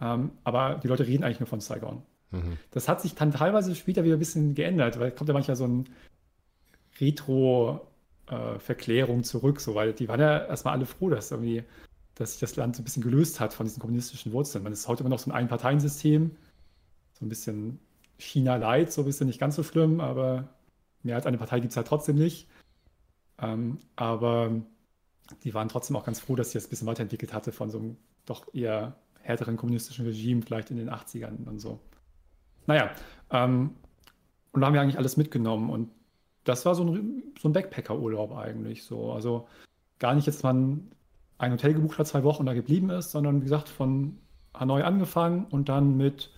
[0.01, 2.01] Ähm, aber die Leute reden eigentlich nur von Saigon.
[2.31, 2.57] Mhm.
[2.71, 5.65] Das hat sich dann teilweise später wieder ein bisschen geändert, weil kommt ja manchmal so
[5.65, 5.89] ein
[6.99, 7.87] Retro-
[8.27, 11.63] äh, Verklärung zurück, so, weil die waren ja erstmal alle froh, dass irgendwie,
[12.15, 14.63] dass sich das Land so ein bisschen gelöst hat von diesen kommunistischen Wurzeln.
[14.63, 16.35] Man ist heute immer noch so ein Einparteiensystem,
[17.13, 17.79] so ein bisschen
[18.17, 20.49] China-Light, so ein bisschen nicht ganz so schlimm, aber
[21.03, 22.47] mehr als eine Partei gibt es halt trotzdem nicht.
[23.39, 24.51] Ähm, aber
[25.43, 27.79] die waren trotzdem auch ganz froh, dass sich das ein bisschen weiterentwickelt hatte von so
[27.79, 31.79] einem doch eher härteren kommunistischen Regime, vielleicht in den 80ern und so.
[32.67, 32.91] Naja,
[33.31, 33.75] ähm,
[34.51, 35.89] und da haben wir eigentlich alles mitgenommen und
[36.43, 39.11] das war so ein, so ein Backpacker-Urlaub eigentlich so.
[39.11, 39.47] Also
[39.99, 40.91] gar nicht jetzt, man
[41.37, 44.17] ein Hotel gebucht hat, zwei Wochen und da geblieben ist, sondern wie gesagt, von
[44.53, 46.31] Hanoi angefangen und dann mit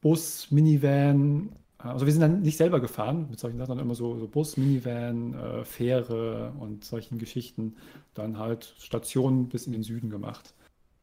[0.00, 4.18] Bus, Minivan, also wir sind dann nicht selber gefahren, mit solchen Sachen, sondern immer so,
[4.18, 7.76] so Bus, Minivan, äh, Fähre und solchen Geschichten,
[8.14, 10.54] dann halt Stationen bis in den Süden gemacht.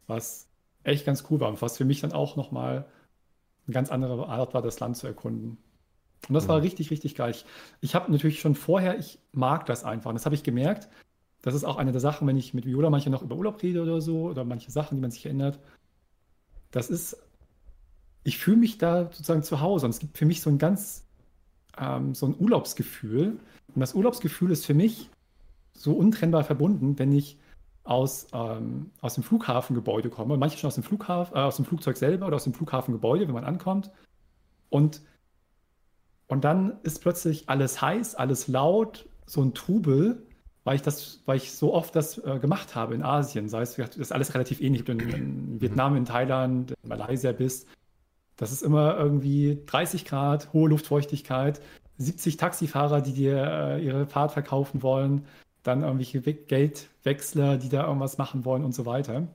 [0.07, 0.47] Was
[0.84, 2.86] echt ganz cool war und was für mich dann auch nochmal
[3.67, 5.57] eine ganz andere Art war, das Land zu erkunden.
[6.28, 7.32] Und das war richtig, richtig geil.
[7.32, 7.45] Ich,
[7.82, 10.09] ich habe natürlich schon vorher, ich mag das einfach.
[10.09, 10.89] Und das habe ich gemerkt.
[11.41, 13.84] Das ist auch eine der Sachen, wenn ich mit Viola manchmal noch über Urlaub rede
[13.84, 15.59] oder so, oder manche Sachen, die man sich erinnert.
[16.71, 17.17] Das ist,
[18.23, 19.86] ich fühle mich da sozusagen zu Hause.
[19.86, 21.05] Und es gibt für mich so ein ganz,
[21.78, 23.38] ähm, so ein Urlaubsgefühl.
[23.73, 25.09] Und das Urlaubsgefühl ist für mich
[25.73, 27.38] so untrennbar verbunden, wenn ich
[27.84, 30.38] aus, ähm, aus dem Flughafengebäude komme.
[30.38, 33.36] Manche schon aus dem Flughafen, äh, aus dem Flugzeug selber oder aus dem Flughafengebäude, wenn
[33.36, 33.91] man ankommt.
[34.69, 35.01] Und
[36.28, 40.23] und dann ist plötzlich alles heiß, alles laut, so ein Trubel,
[40.63, 43.49] weil ich das, weil ich so oft das äh, gemacht habe in Asien.
[43.49, 46.89] Sei es, das ist alles relativ ähnlich, wenn du in, in Vietnam, in Thailand, in
[46.89, 47.67] Malaysia bist.
[48.36, 51.61] Das ist immer irgendwie 30 Grad, hohe Luftfeuchtigkeit,
[51.97, 55.26] 70 Taxifahrer, die dir äh, ihre Fahrt verkaufen wollen,
[55.63, 59.28] dann irgendwelche Geldwechsler, die da irgendwas machen wollen und so weiter.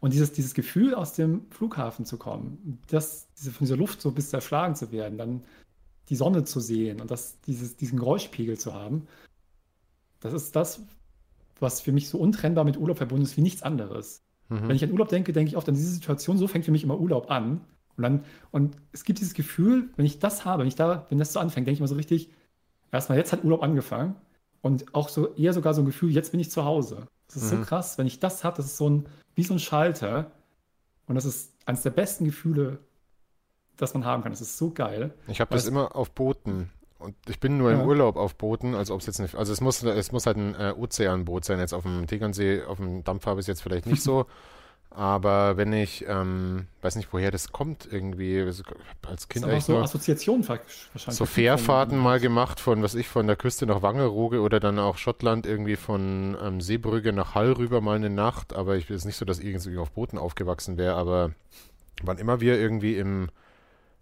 [0.00, 4.12] Und dieses, dieses Gefühl, aus dem Flughafen zu kommen, das, diese, von dieser Luft so
[4.12, 5.42] bis zerschlagen zu werden, dann
[6.08, 9.06] die Sonne zu sehen und das, dieses, diesen Geräuschpegel zu haben,
[10.20, 10.82] das ist das,
[11.60, 14.22] was für mich so untrennbar mit Urlaub verbunden ist wie nichts anderes.
[14.48, 14.68] Mhm.
[14.68, 16.84] Wenn ich an Urlaub denke, denke ich oft an diese Situation, so fängt für mich
[16.84, 17.60] immer Urlaub an.
[17.96, 21.18] Und dann, und es gibt dieses Gefühl, wenn ich das habe, wenn ich da, wenn
[21.18, 22.30] das so anfängt, denke ich mal so richtig,
[22.92, 24.14] erstmal jetzt hat Urlaub angefangen
[24.62, 27.06] und auch so eher sogar so ein Gefühl, jetzt bin ich zu Hause.
[27.26, 27.58] Das ist mhm.
[27.58, 30.30] so krass, wenn ich das habe, das ist so ein, wie so ein Schalter.
[31.06, 32.78] Und das ist eines der besten Gefühle,
[33.78, 34.32] das man haben kann.
[34.32, 35.14] Das ist so geil.
[35.26, 36.70] Ich habe das immer auf Booten.
[36.98, 37.80] Und ich bin nur ja.
[37.80, 40.36] im Urlaub auf Booten, also ob es jetzt eine, also es muss, es muss halt
[40.36, 41.60] ein äh, Ozeanboot sein.
[41.60, 44.26] Jetzt auf dem Tegernsee, auf dem Dampf habe ich es jetzt vielleicht nicht so.
[44.90, 48.40] Aber wenn ich, ähm, weiß nicht, woher das kommt, irgendwie,
[49.06, 50.88] als Kind eigentlich so nur Assoziation wahrscheinlich.
[50.94, 54.96] So Fährfahrten mal gemacht von, was ich, von der Küste nach Wangerooge oder dann auch
[54.96, 58.54] Schottland irgendwie von ähm, Seebrügge nach Hall rüber mal eine Nacht.
[58.54, 61.32] Aber ich bin jetzt nicht so, dass ich irgendwie auf Booten aufgewachsen wäre, aber
[62.02, 63.28] wann immer wir irgendwie im,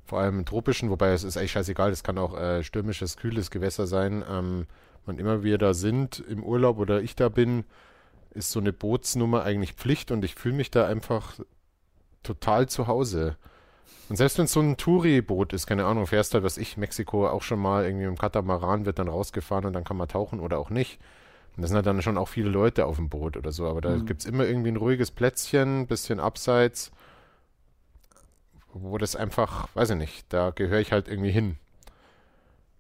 [0.07, 3.51] vor allem im tropischen, wobei es ist eigentlich scheißegal, es kann auch äh, stürmisches, kühles
[3.51, 4.67] Gewässer sein, ähm,
[5.05, 7.65] wann immer wir da sind im Urlaub oder ich da bin,
[8.31, 11.35] ist so eine Bootsnummer eigentlich Pflicht und ich fühle mich da einfach
[12.23, 13.37] total zu Hause.
[14.09, 17.27] Und selbst wenn es so ein Touri-Boot ist, keine Ahnung, fährst halt, was ich, Mexiko
[17.27, 20.59] auch schon mal irgendwie im Katamaran wird dann rausgefahren und dann kann man tauchen oder
[20.59, 21.01] auch nicht.
[21.57, 23.81] Und da sind halt dann schon auch viele Leute auf dem Boot oder so, aber
[23.81, 24.07] da mhm.
[24.07, 26.93] gibt es immer irgendwie ein ruhiges Plätzchen, ein bisschen abseits,
[28.83, 31.59] wo das einfach, weiß ich nicht, da gehöre ich halt irgendwie hin.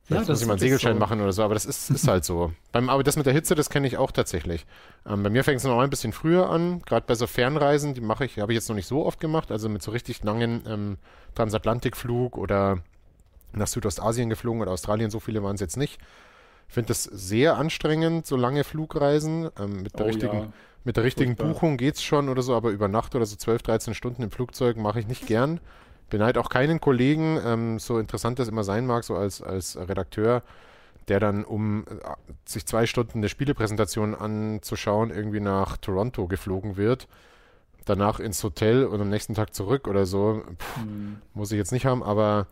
[0.07, 0.99] Vielleicht ja, muss ich mal einen Segelschein so.
[1.01, 2.53] machen oder so, aber das ist, ist halt so.
[2.73, 4.65] Beim, aber das mit der Hitze, das kenne ich auch tatsächlich.
[5.05, 8.01] Ähm, bei mir fängt es noch ein bisschen früher an, gerade bei so Fernreisen, die
[8.01, 10.63] mache ich, habe ich jetzt noch nicht so oft gemacht, also mit so richtig langen
[10.69, 10.99] ähm,
[11.35, 12.79] Transatlantikflug oder
[13.53, 15.99] nach Südostasien geflogen oder Australien, so viele waren es jetzt nicht.
[16.69, 19.51] Ich finde das sehr anstrengend, so lange Flugreisen.
[19.59, 20.53] Ähm, mit, der oh, richtigen, ja.
[20.85, 23.63] mit der richtigen Buchung geht es schon oder so, aber über Nacht oder so 12,
[23.63, 25.59] 13 Stunden im Flugzeug mache ich nicht gern
[26.11, 30.43] beneide auch keinen Kollegen, ähm, so interessant das immer sein mag, so als, als Redakteur,
[31.09, 32.11] der dann, um äh,
[32.45, 37.09] sich zwei Stunden eine Spielepräsentation anzuschauen, irgendwie nach Toronto geflogen wird,
[37.85, 40.43] danach ins Hotel und am nächsten Tag zurück oder so.
[40.59, 41.17] Puh, mhm.
[41.35, 42.47] Muss ich jetzt nicht haben, aber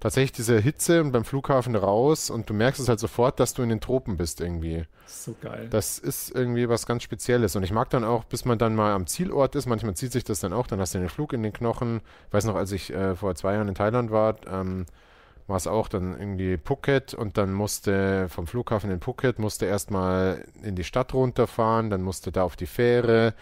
[0.00, 3.62] tatsächlich diese Hitze und beim Flughafen raus und du merkst es halt sofort, dass du
[3.62, 4.84] in den Tropen bist irgendwie.
[5.06, 5.68] So geil.
[5.70, 7.56] Das ist irgendwie was ganz Spezielles.
[7.56, 10.24] Und ich mag dann auch, bis man dann mal am Zielort ist, manchmal zieht sich
[10.24, 12.00] das dann auch, dann hast du den Flug in den Knochen.
[12.28, 14.86] Ich weiß noch, als ich äh, vor zwei Jahren in Thailand war, ähm,
[15.46, 20.44] war es auch dann irgendwie Phuket und dann musste vom Flughafen in Phuket musste erstmal
[20.62, 23.34] in die Stadt runterfahren, dann musste da auf die Fähre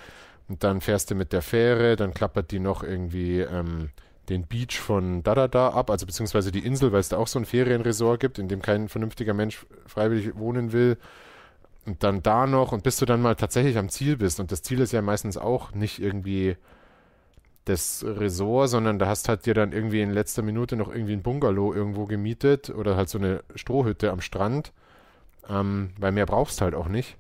[0.48, 3.90] und dann fährst du mit der Fähre, dann klappert die noch irgendwie ähm,
[4.33, 7.45] den Beach von Dadada ab, also beziehungsweise die Insel, weil es da auch so ein
[7.45, 10.97] Ferienresort gibt, in dem kein vernünftiger Mensch freiwillig wohnen will.
[11.85, 14.41] Und dann da noch und bis du dann mal tatsächlich am Ziel bist.
[14.41, 16.57] Und das Ziel ist ja meistens auch nicht irgendwie
[17.64, 21.22] das Resort, sondern da hast halt dir dann irgendwie in letzter Minute noch irgendwie ein
[21.22, 24.72] Bungalow irgendwo gemietet oder halt so eine Strohhütte am Strand,
[25.49, 27.16] ähm, weil mehr brauchst halt auch nicht.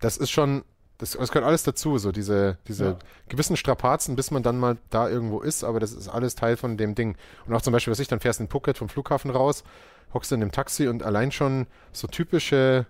[0.00, 0.62] Das ist schon
[1.00, 2.98] das, das gehört alles dazu, so diese, diese ja.
[3.28, 6.76] gewissen Strapazen, bis man dann mal da irgendwo ist, aber das ist alles Teil von
[6.76, 7.16] dem Ding.
[7.46, 9.64] Und auch zum Beispiel, was ich, dann fährst in Phuket vom Flughafen raus,
[10.12, 12.84] hockst in dem Taxi und allein schon so typische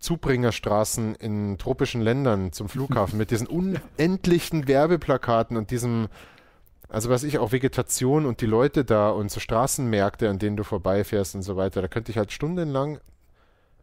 [0.00, 3.46] Zubringerstraßen in tropischen Ländern zum Flughafen mit diesen
[3.98, 6.08] unendlichen Werbeplakaten und diesem,
[6.88, 10.64] also was ich, auch Vegetation und die Leute da und so Straßenmärkte, an denen du
[10.64, 12.98] vorbeifährst und so weiter, da könnte ich halt stundenlang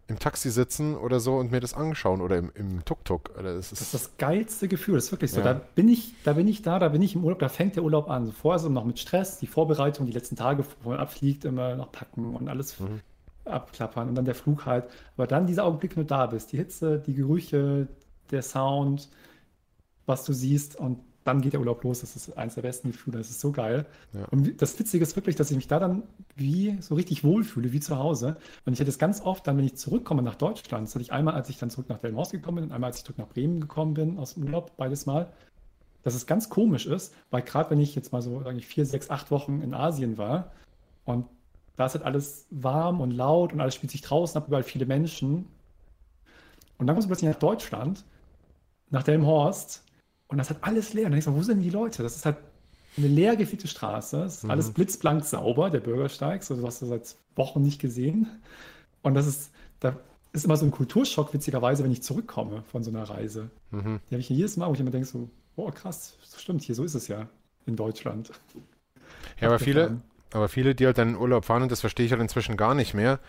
[0.10, 3.32] im Taxi sitzen oder so und mir das anschauen oder im, im Tuk-Tuk.
[3.36, 5.40] Das, das, ist das geilste Gefühl, das ist wirklich so.
[5.40, 5.54] Ja.
[5.54, 7.84] Da bin ich, da bin ich da, da bin ich im Urlaub, da fängt der
[7.84, 8.26] Urlaub an.
[8.26, 11.76] So vorher so noch mit Stress, die Vorbereitung, die letzten Tage, wo man abfliegt, immer
[11.76, 13.02] noch packen und alles mhm.
[13.46, 14.86] abklappern und dann der Flug halt.
[15.16, 17.88] Aber dann dieser Augenblick, wenn du da bist, die Hitze, die Gerüche,
[18.32, 19.10] der Sound,
[20.08, 22.02] was du siehst und dann geht der Urlaub los.
[22.02, 23.18] Das ist eines der besten Gefühle.
[23.18, 23.86] Das ist so geil.
[24.14, 24.26] Ja.
[24.32, 26.04] Und das Witzige ist wirklich, dass ich mich da dann
[26.36, 28.38] wie so richtig wohlfühle, wie zu Hause.
[28.66, 31.12] Und ich hätte es ganz oft dann, wenn ich zurückkomme nach Deutschland, das hatte ich
[31.12, 33.28] einmal, als ich dann zurück nach Delmhorst gekommen bin und einmal, als ich zurück nach
[33.28, 35.32] Bremen gekommen bin aus dem Urlaub, beides Mal,
[36.04, 39.10] dass es ganz komisch ist, weil gerade wenn ich jetzt mal so eigentlich vier, sechs,
[39.10, 40.52] acht Wochen in Asien war
[41.06, 41.26] und
[41.76, 44.86] da ist halt alles warm und laut und alles spielt sich draußen ab, überall viele
[44.86, 45.48] Menschen.
[46.78, 48.04] Und dann kommst du plötzlich nach Deutschland,
[48.90, 49.84] nach Delmhorst
[50.30, 51.06] und das hat alles leer.
[51.06, 52.04] Und dann denkst du, wo sind die Leute?
[52.04, 52.38] Das ist halt
[52.98, 54.24] eine leer gefegte Straße.
[54.24, 54.52] Es ist mhm.
[54.52, 56.44] alles blitzblank sauber, der Bürgersteig.
[56.44, 58.28] So, du hast du seit Wochen nicht gesehen.
[59.02, 59.98] Und das ist, da
[60.32, 63.50] ist immer so ein Kulturschock, witzigerweise, wenn ich zurückkomme von so einer Reise.
[63.72, 64.00] Mhm.
[64.10, 66.76] Die habe ich jedes Mal, wo ich immer denke so, oh krass, das stimmt, hier
[66.76, 67.28] so ist es ja
[67.66, 68.32] in Deutschland.
[69.42, 70.02] Ja, aber viele,
[70.32, 72.76] aber viele, die halt dann in Urlaub fahren, und das verstehe ich halt inzwischen gar
[72.76, 73.20] nicht mehr.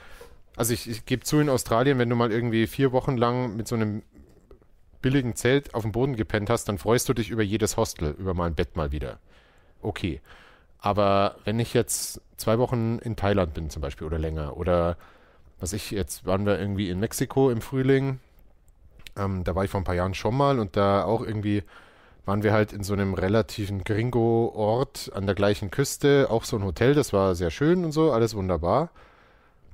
[0.57, 3.69] Also ich, ich gebe zu, in Australien, wenn du mal irgendwie vier Wochen lang mit
[3.69, 4.03] so einem
[5.03, 8.35] billigen Zelt auf dem Boden gepennt hast, dann freust du dich über jedes Hostel, über
[8.35, 9.19] mein Bett mal wieder.
[9.83, 10.21] Okay.
[10.79, 14.97] Aber wenn ich jetzt zwei Wochen in Thailand bin zum Beispiel oder länger oder
[15.59, 18.19] was ich, jetzt waren wir irgendwie in Mexiko im Frühling,
[19.17, 21.63] ähm, da war ich vor ein paar Jahren schon mal und da auch irgendwie
[22.25, 26.65] waren wir halt in so einem relativen Gringo-Ort an der gleichen Küste, auch so ein
[26.65, 28.91] Hotel, das war sehr schön und so, alles wunderbar.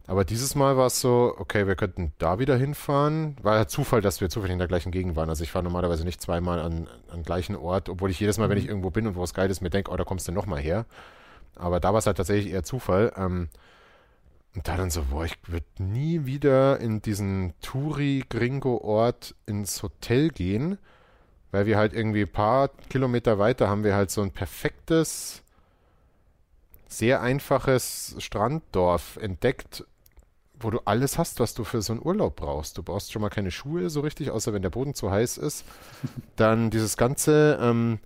[0.09, 3.37] Aber dieses Mal war es so, okay, wir könnten da wieder hinfahren.
[3.43, 5.29] War ja Zufall, dass wir zufällig in der gleichen Gegend waren.
[5.29, 8.59] Also ich fahre normalerweise nicht zweimal an, an gleichen Ort, obwohl ich jedes Mal, wenn
[8.59, 8.71] ich mhm.
[8.71, 10.87] irgendwo bin und wo es geil ist, mir denke, oh, da kommst du nochmal her.
[11.57, 13.13] Aber da war es halt tatsächlich eher Zufall.
[13.17, 13.49] Ähm,
[14.55, 20.79] und da dann so, boah, ich würde nie wieder in diesen Touri-Gringo-Ort ins Hotel gehen,
[21.51, 25.43] weil wir halt irgendwie ein paar Kilometer weiter haben wir halt so ein perfektes,
[26.87, 29.85] sehr einfaches Stranddorf entdeckt,
[30.59, 32.79] wo du alles hast, was du für so einen Urlaub brauchst.
[32.79, 35.65] Du brauchst schon mal keine Schuhe so richtig, außer wenn der Boden zu heiß ist.
[36.37, 37.99] Dann dieses ganze ähm,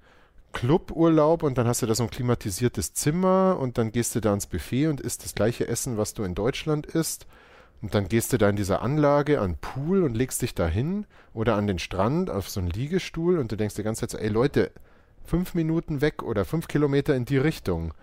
[0.52, 4.34] Cluburlaub und dann hast du da so ein klimatisiertes Zimmer und dann gehst du da
[4.34, 7.26] ins Buffet und isst das gleiche Essen, was du in Deutschland isst.
[7.82, 11.06] Und dann gehst du da in dieser Anlage an Pool und legst dich da hin
[11.32, 14.18] oder an den Strand auf so einen Liegestuhl und du denkst die ganze Zeit so,
[14.18, 14.72] ey Leute,
[15.24, 17.94] fünf Minuten weg oder fünf Kilometer in die Richtung.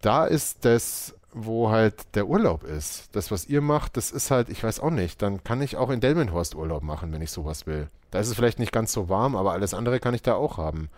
[0.00, 3.14] Da ist das wo halt der Urlaub ist.
[3.16, 5.90] Das, was ihr macht, das ist halt, ich weiß auch nicht, dann kann ich auch
[5.90, 7.88] in Delmenhorst Urlaub machen, wenn ich sowas will.
[8.10, 10.58] Da ist es vielleicht nicht ganz so warm, aber alles andere kann ich da auch
[10.58, 10.90] haben.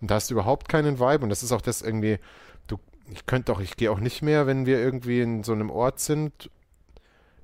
[0.00, 2.18] Und da hast du überhaupt keinen Vibe und das ist auch das irgendwie,
[2.66, 2.78] du,
[3.10, 6.00] ich könnte auch, ich gehe auch nicht mehr, wenn wir irgendwie in so einem Ort
[6.00, 6.50] sind,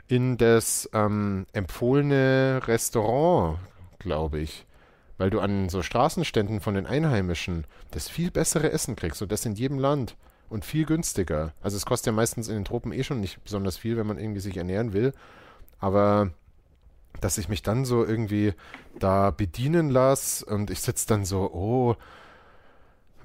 [0.06, 3.58] in das ähm, empfohlene Restaurant,
[3.98, 4.66] glaube ich.
[5.16, 9.46] Weil du an so Straßenständen von den Einheimischen das viel bessere Essen kriegst und das
[9.46, 10.16] in jedem Land
[10.48, 11.52] und viel günstiger.
[11.62, 14.18] Also es kostet ja meistens in den Tropen eh schon nicht besonders viel, wenn man
[14.18, 15.12] irgendwie sich ernähren will.
[15.78, 16.30] Aber
[17.20, 18.54] dass ich mich dann so irgendwie
[18.98, 21.96] da bedienen lasse und ich sitze dann so, oh,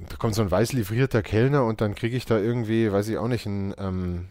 [0.08, 3.18] da kommt so ein weiß livrierter Kellner und dann kriege ich da irgendwie, weiß ich
[3.18, 4.30] auch nicht, ein, ähm,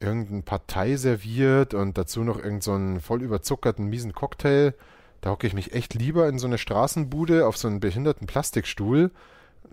[0.00, 4.74] irgendein Partei serviert und dazu noch irgendeinen so voll überzuckerten, miesen Cocktail.
[5.20, 9.10] Da hocke ich mich echt lieber in so eine Straßenbude auf so einen behinderten Plastikstuhl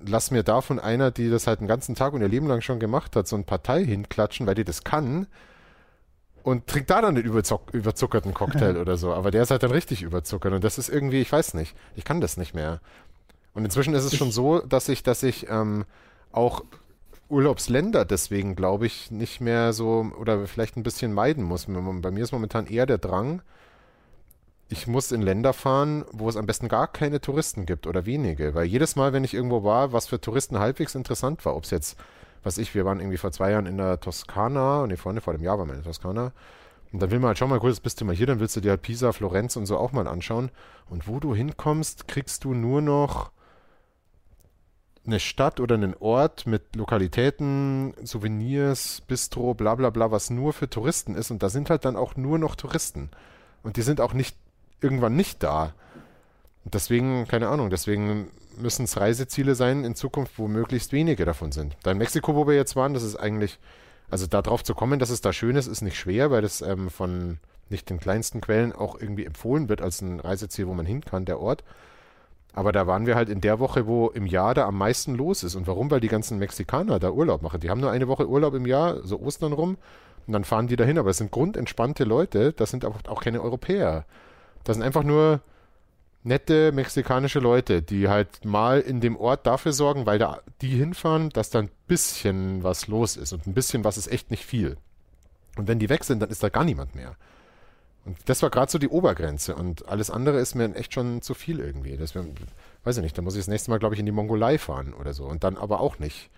[0.07, 2.79] lass mir davon einer, die das halt einen ganzen Tag und ihr Leben lang schon
[2.79, 5.27] gemacht hat, so ein Partei hinklatschen, weil die das kann
[6.43, 9.13] und trinkt da dann den überzuckerten Cocktail oder so.
[9.13, 12.05] Aber der ist halt dann richtig überzuckert und das ist irgendwie, ich weiß nicht, ich
[12.05, 12.81] kann das nicht mehr.
[13.53, 15.85] Und inzwischen ist es schon so, dass ich, dass ich ähm,
[16.31, 16.63] auch
[17.29, 21.65] Urlaubsländer deswegen, glaube ich, nicht mehr so oder vielleicht ein bisschen meiden muss.
[21.67, 23.41] Bei mir ist momentan eher der Drang,
[24.67, 28.55] ich muss in Länder fahren, wo es am besten gar keine Touristen gibt oder wenige.
[28.55, 31.69] Weil jedes Mal, wenn ich irgendwo war, was für Touristen halbwegs interessant war, ob es
[31.69, 31.97] jetzt,
[32.43, 35.43] was ich, wir waren irgendwie vor zwei Jahren in der Toskana, nee, vorne vor dem
[35.43, 36.31] Jahr waren wir in der Toskana.
[36.91, 38.61] Und dann will man halt, schau mal, jetzt bist du mal hier, dann willst du
[38.61, 40.49] dir halt Pisa, Florenz und so auch mal anschauen.
[40.89, 43.31] Und wo du hinkommst, kriegst du nur noch
[45.05, 50.69] eine Stadt oder einen Ort mit Lokalitäten, Souvenirs, Bistro, bla bla bla, was nur für
[50.69, 51.29] Touristen ist.
[51.29, 53.11] Und da sind halt dann auch nur noch Touristen.
[53.61, 54.35] Und die sind auch nicht
[54.81, 55.73] irgendwann nicht da.
[56.63, 61.75] Deswegen, keine Ahnung, deswegen müssen es Reiseziele sein in Zukunft, wo möglichst wenige davon sind.
[61.83, 63.59] Da in Mexiko, wo wir jetzt waren, das ist eigentlich,
[64.09, 66.89] also darauf zu kommen, dass es da schön ist, ist nicht schwer, weil das ähm,
[66.89, 71.01] von nicht den kleinsten Quellen auch irgendwie empfohlen wird als ein Reiseziel, wo man hin
[71.01, 71.63] kann, der Ort.
[72.53, 75.43] Aber da waren wir halt in der Woche, wo im Jahr da am meisten los
[75.43, 75.55] ist.
[75.55, 75.91] Und warum?
[75.91, 77.59] Weil die ganzen Mexikaner da Urlaub machen.
[77.59, 79.77] Die haben nur eine Woche Urlaub im Jahr, so Ostern rum,
[80.25, 80.97] und dann fahren die dahin.
[80.97, 84.05] Aber es sind grundentspannte Leute, das sind auch, auch keine Europäer.
[84.65, 85.39] Das sind einfach nur
[86.23, 91.29] nette mexikanische Leute, die halt mal in dem Ort dafür sorgen, weil da die hinfahren,
[91.29, 93.31] dass da ein bisschen was los ist.
[93.31, 94.75] Und ein bisschen was ist echt nicht viel.
[95.55, 97.15] Und wenn die weg sind, dann ist da gar niemand mehr.
[98.05, 99.55] Und das war gerade so die Obergrenze.
[99.55, 101.95] Und alles andere ist mir echt schon zu viel irgendwie.
[101.95, 102.25] Das wär,
[102.83, 104.93] weiß ich nicht, da muss ich das nächste Mal, glaube ich, in die Mongolei fahren
[104.93, 105.25] oder so.
[105.25, 106.29] Und dann aber auch nicht.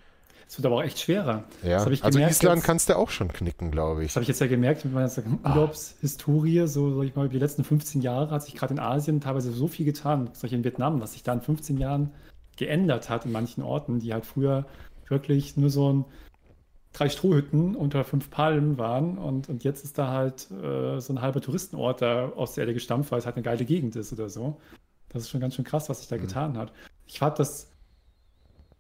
[0.48, 1.44] Es wird aber auch echt schwerer.
[1.62, 1.80] Ja.
[1.80, 1.90] also
[2.20, 4.10] Island jetzt, kannst du auch schon knicken, glaube ich.
[4.10, 5.12] Das habe ich jetzt ja gemerkt mit meiner
[5.44, 5.50] ah.
[5.50, 6.68] Urlaubshistorie.
[6.68, 9.68] So, sag ich mal, die letzten 15 Jahre hat sich gerade in Asien teilweise so
[9.68, 12.12] viel getan, solche in Vietnam, was sich da in 15 Jahren
[12.56, 14.66] geändert hat in manchen Orten, die halt früher
[15.10, 16.06] wirklich nur so ein
[16.94, 21.22] drei Strohhütten unter fünf Palmen waren und, und jetzt ist da halt äh, so ein
[21.22, 24.30] halber Touristenort da aus der Erde gestampft, weil es halt eine geile Gegend ist oder
[24.30, 24.58] so.
[25.10, 26.22] Das ist schon ganz schön krass, was sich da mhm.
[26.22, 26.74] getan hat.
[27.06, 27.70] Ich fand das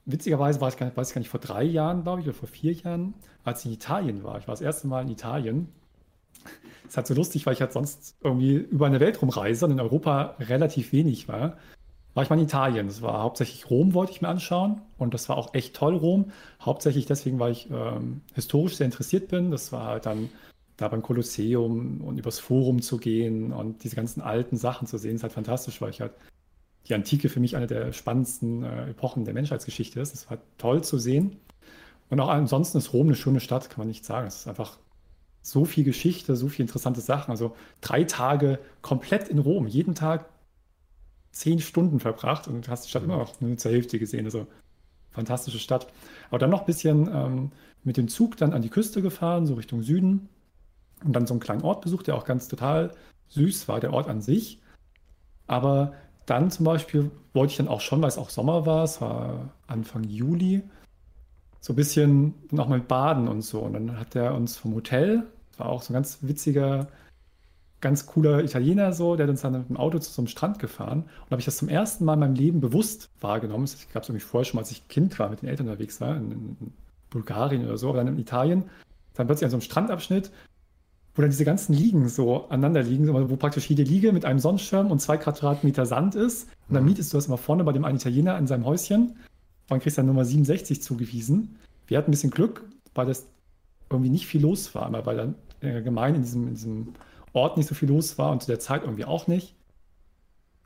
[0.07, 2.47] witzigerweise war ich, gar, weiß ich gar nicht, vor drei Jahren, glaube ich, oder vor
[2.47, 4.39] vier Jahren, als ich in Italien war.
[4.39, 5.67] Ich war das erste Mal in Italien.
[6.83, 9.71] Das ist halt so lustig, weil ich halt sonst irgendwie über eine Welt rumreise und
[9.71, 11.57] in Europa relativ wenig war.
[12.13, 12.87] War ich mal in Italien.
[12.87, 14.81] Das war hauptsächlich Rom, wollte ich mir anschauen.
[14.97, 16.31] Und das war auch echt toll, Rom.
[16.61, 19.51] Hauptsächlich deswegen, weil ich ähm, historisch sehr interessiert bin.
[19.51, 20.29] Das war halt dann
[20.77, 25.15] da beim Kolosseum und übers Forum zu gehen und diese ganzen alten Sachen zu sehen,
[25.15, 26.13] ist halt fantastisch, weil ich halt
[26.87, 30.13] die Antike für mich eine der spannendsten äh, Epochen der Menschheitsgeschichte ist.
[30.13, 31.37] Das war toll zu sehen.
[32.09, 34.27] Und auch ansonsten ist Rom eine schöne Stadt, kann man nicht sagen.
[34.27, 34.77] Es ist einfach
[35.41, 37.31] so viel Geschichte, so viele interessante Sachen.
[37.31, 40.29] Also drei Tage komplett in Rom, jeden Tag
[41.31, 44.25] zehn Stunden verbracht und hast die Stadt immer noch nur zur Hälfte gesehen.
[44.25, 44.47] Also
[45.11, 45.87] fantastische Stadt.
[46.29, 47.51] Aber dann noch ein bisschen ähm,
[47.83, 50.29] mit dem Zug dann an die Küste gefahren, so Richtung Süden.
[51.03, 52.91] Und dann so einen kleinen Ort besucht, der auch ganz total
[53.29, 54.61] süß war, der Ort an sich.
[55.45, 55.93] Aber
[56.27, 59.49] dann zum Beispiel wollte ich dann auch schon, weil es auch Sommer war, es war
[59.65, 60.61] Anfang Juli,
[61.61, 63.61] so ein bisschen noch mal baden und so.
[63.61, 66.87] Und dann hat er uns vom Hotel, das war auch so ein ganz witziger,
[67.79, 70.59] ganz cooler Italiener so, der hat uns dann mit dem Auto zu so einem Strand
[70.59, 71.03] gefahren.
[71.03, 73.65] Und habe ich das zum ersten Mal in meinem Leben bewusst wahrgenommen.
[73.65, 76.15] Ich gab es nämlich vorher schon, als ich Kind war, mit den Eltern unterwegs war,
[76.17, 76.73] in
[77.09, 78.65] Bulgarien oder so, aber dann in Italien.
[79.13, 80.31] Dann plötzlich an so einem Strandabschnitt,
[81.17, 84.91] wo dann diese ganzen Liegen so aneinander liegen, wo praktisch jede Liege mit einem Sonnenschirm
[84.91, 86.43] und zwei Quadratmeter Sand ist.
[86.69, 86.89] Und dann mhm.
[86.89, 89.17] mietest du das immer vorne bei dem einen Italiener in seinem Häuschen
[89.69, 91.57] und kriegst dann Nummer 67 zugewiesen.
[91.87, 92.63] Wir hatten ein bisschen Glück,
[92.93, 93.25] weil das
[93.89, 96.93] irgendwie nicht viel los war, weil dann äh, gemein in diesem, in diesem
[97.33, 99.55] Ort nicht so viel los war und zu der Zeit irgendwie auch nicht.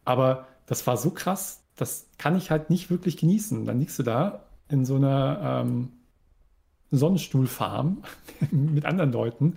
[0.03, 3.65] Aber das war so krass, das kann ich halt nicht wirklich genießen.
[3.65, 5.89] Dann liegst du da in so einer ähm,
[6.91, 8.03] Sonnenstuhlfarm
[8.51, 9.55] mit anderen Leuten.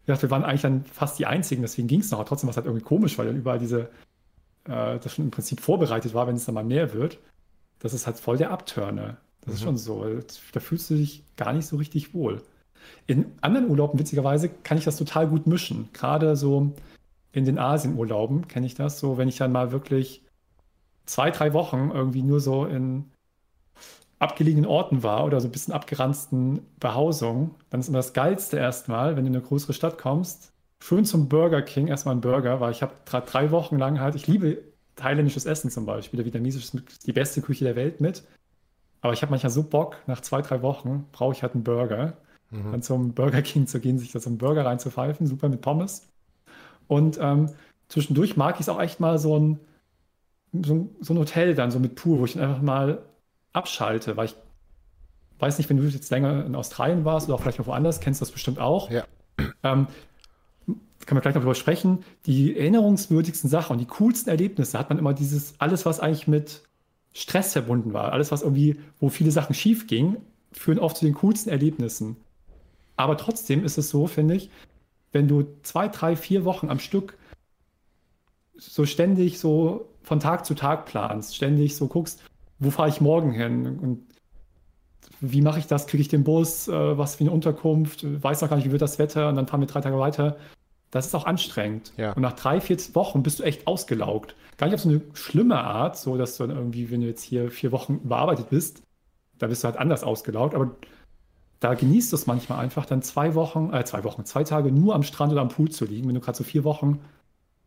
[0.00, 2.18] Ich dachte, wir waren eigentlich dann fast die Einzigen, deswegen ging es noch.
[2.18, 3.90] Aber trotzdem war es halt irgendwie komisch, weil dann überall diese,
[4.64, 7.18] äh, das schon im Prinzip vorbereitet war, wenn es dann mal mehr wird.
[7.78, 9.18] Das ist halt voll der Abturner.
[9.42, 9.54] Das mhm.
[9.54, 10.06] ist schon so.
[10.52, 12.42] Da fühlst du dich gar nicht so richtig wohl.
[13.06, 15.88] In anderen Urlauben, witzigerweise, kann ich das total gut mischen.
[15.92, 16.72] Gerade so
[17.32, 20.24] in den Asienurlauben kenne ich das so, wenn ich dann mal wirklich
[21.06, 23.10] zwei, drei Wochen irgendwie nur so in
[24.20, 29.16] abgelegenen Orten war oder so ein bisschen abgeranzten Behausungen, dann ist immer das Geilste erstmal,
[29.16, 32.70] wenn du in eine größere Stadt kommst, schön zum Burger King erstmal einen Burger, weil
[32.70, 34.62] ich habe drei Wochen lang halt, ich liebe
[34.96, 38.22] thailändisches Essen zum Beispiel, der vietnamesisch ist die beste Küche der Welt mit,
[39.00, 42.18] aber ich habe manchmal so Bock, nach zwei, drei Wochen brauche ich halt einen Burger
[42.50, 42.72] mhm.
[42.72, 46.06] dann zum Burger King zu gehen, sich da so einen Burger reinzupfeifen, super mit Pommes.
[46.88, 47.50] Und ähm,
[47.88, 49.60] zwischendurch mag ich es auch echt mal so ein,
[50.52, 53.02] so ein, so, ein, Hotel dann, so mit Pool, wo ich dann einfach mal
[53.52, 54.36] abschalte, weil ich
[55.38, 58.20] weiß nicht, wenn du jetzt länger in Australien warst oder auch vielleicht noch woanders, kennst
[58.20, 58.90] du das bestimmt auch.
[58.90, 59.04] Ja.
[59.62, 59.86] Ähm,
[61.06, 62.04] kann man gleich noch drüber sprechen.
[62.26, 66.62] Die erinnerungswürdigsten Sachen und die coolsten Erlebnisse hat man immer dieses, alles, was eigentlich mit
[67.12, 70.18] Stress verbunden war, alles, was irgendwie, wo viele Sachen schief gingen,
[70.52, 72.16] führen oft zu den coolsten Erlebnissen.
[72.96, 74.50] Aber trotzdem ist es so, finde ich,
[75.12, 77.16] wenn du zwei, drei, vier Wochen am Stück
[78.54, 82.22] so ständig so von Tag zu Tag planst, ständig so guckst,
[82.60, 84.06] wo fahre ich morgen hin und
[85.20, 88.48] wie mache ich das, kriege ich den Bus, äh, was für eine Unterkunft, weiß noch
[88.48, 90.36] gar nicht, wie wird das Wetter und dann fahren wir drei Tage weiter.
[90.90, 91.92] Das ist auch anstrengend.
[91.96, 92.12] Ja.
[92.12, 94.34] Und nach drei, vier Wochen bist du echt ausgelaugt.
[94.56, 97.22] Gar nicht auf so eine schlimme Art, so dass du dann irgendwie, wenn du jetzt
[97.22, 98.82] hier vier Wochen überarbeitet bist,
[99.38, 100.76] da bist du halt anders ausgelaugt, aber
[101.60, 104.94] da genießt du es manchmal einfach, dann zwei Wochen, äh, zwei Wochen, zwei Tage nur
[104.94, 107.00] am Strand oder am Pool zu liegen, wenn du gerade so vier Wochen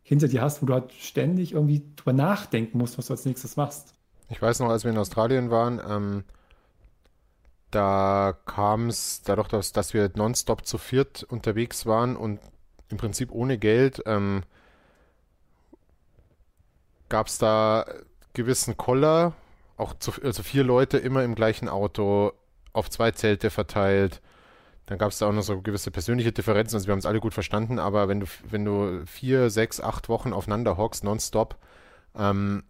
[0.01, 3.55] hinter dir hast, wo du halt ständig irgendwie drüber nachdenken musst, was du als nächstes
[3.55, 3.93] machst.
[4.29, 6.23] Ich weiß noch, als wir in Australien waren, ähm,
[7.71, 12.39] da kam es dadurch, dass, dass wir nonstop zu viert unterwegs waren und
[12.89, 14.43] im Prinzip ohne Geld, ähm,
[17.09, 17.85] gab es da
[18.33, 19.33] gewissen Koller,
[19.77, 22.33] auch zu, also vier Leute immer im gleichen Auto
[22.73, 24.21] auf zwei Zelte verteilt.
[24.85, 26.75] Dann gab es da auch noch so gewisse persönliche Differenzen.
[26.75, 30.09] Also wir haben es alle gut verstanden, aber wenn du, wenn du vier, sechs, acht
[30.09, 31.55] Wochen aufeinander hockst, nonstop,
[32.15, 32.63] ähm,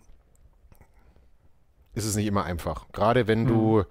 [1.96, 2.86] ist es nicht immer einfach.
[2.92, 3.48] Gerade wenn mhm.
[3.48, 3.84] du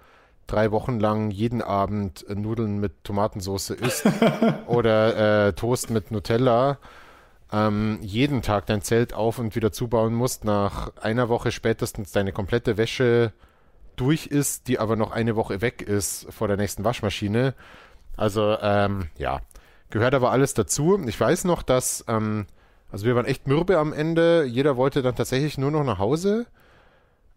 [0.47, 4.05] drei Wochen lang jeden Abend Nudeln mit Tomatensauce isst
[4.67, 6.77] oder äh, Toast mit Nutella,
[7.51, 12.33] ähm, jeden Tag dein Zelt auf und wieder zubauen musst, nach einer Woche spätestens deine
[12.33, 13.31] komplette Wäsche
[13.95, 17.53] durch ist, die aber noch eine Woche weg ist vor der nächsten Waschmaschine.
[18.17, 19.41] Also ähm, ja,
[19.91, 20.99] gehört aber alles dazu.
[21.07, 22.47] Ich weiß noch, dass, ähm,
[22.91, 24.45] also wir waren echt mürbe am Ende.
[24.45, 26.47] Jeder wollte dann tatsächlich nur noch nach Hause.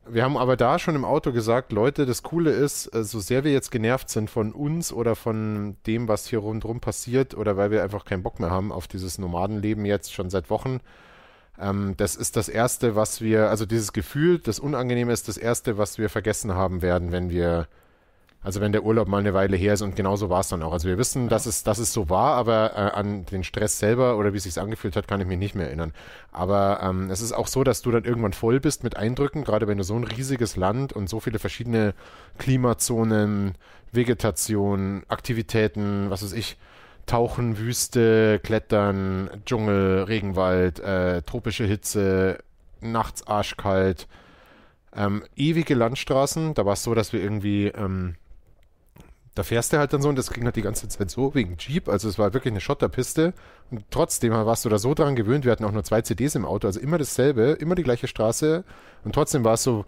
[0.09, 3.45] Wir haben aber da schon im Auto gesagt, Leute, das Coole ist, äh, so sehr
[3.45, 7.71] wir jetzt genervt sind von uns oder von dem, was hier rundherum passiert, oder weil
[7.71, 10.81] wir einfach keinen Bock mehr haben auf dieses Nomadenleben jetzt schon seit Wochen,
[11.59, 15.79] ähm, das ist das Erste, was wir, also dieses Gefühl, das Unangenehme ist das Erste,
[15.79, 17.67] was wir vergessen haben werden, wenn wir,
[18.47, 20.73] also wenn der Urlaub mal eine Weile her ist und genauso war es dann auch.
[20.73, 21.29] Also wir wissen, ja.
[21.31, 24.45] dass, es, dass es so war, aber äh, an den Stress selber oder wie es
[24.45, 25.93] sich angefühlt hat, kann ich mich nicht mehr erinnern.
[26.31, 29.67] Aber ähm, es ist auch so, dass du dann irgendwann voll bist mit Eindrücken, gerade
[29.67, 31.93] wenn du so ein riesiges Land und so viele verschiedene
[32.39, 33.57] Klimazonen,
[33.91, 36.57] Vegetation, Aktivitäten, was weiß ich,
[37.07, 42.39] Tauchen, Wüste, Klettern, Dschungel, Regenwald, äh, tropische Hitze,
[42.81, 44.07] nachts arschkalt,
[44.95, 46.55] ähm, ewige Landstraßen.
[46.55, 48.15] Da war es so, dass wir irgendwie ähm,
[49.37, 51.59] da fährst du halt dann so und das ging halt die ganze Zeit so wegen
[51.59, 51.91] Jeep.
[51.91, 53.35] Also es war wirklich eine Schotterpiste
[53.71, 55.45] und trotzdem warst du da so dran gewöhnt.
[55.45, 58.65] Wir hatten auch nur zwei CDs im Auto, also immer dasselbe, immer die gleiche Straße
[59.05, 59.85] und trotzdem war es so,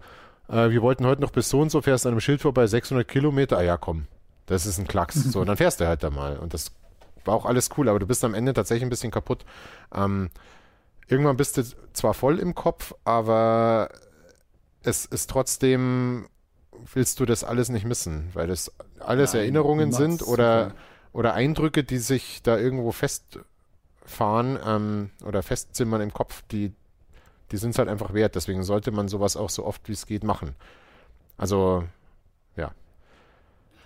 [0.49, 3.07] äh, wir wollten heute noch bis so und so, fährst an einem Schild vorbei, 600
[3.07, 4.05] Kilometer, ah ja komm,
[4.45, 5.15] das ist ein Klacks.
[5.15, 6.71] So, und dann fährst du halt da mal und das
[7.25, 9.45] war auch alles cool, aber du bist am Ende tatsächlich ein bisschen kaputt.
[9.95, 10.29] Ähm,
[11.07, 11.63] irgendwann bist du
[11.93, 13.89] zwar voll im Kopf, aber
[14.83, 16.27] es ist trotzdem
[16.93, 20.73] willst du das alles nicht missen, weil das alles Nein, Erinnerungen sind oder,
[21.13, 26.73] oder Eindrücke, die sich da irgendwo festfahren ähm, oder festzimmern im Kopf, die,
[27.51, 28.35] die sind es halt einfach wert.
[28.35, 30.55] Deswegen sollte man sowas auch so oft wie es geht machen.
[31.37, 31.83] Also,
[32.55, 32.71] ja.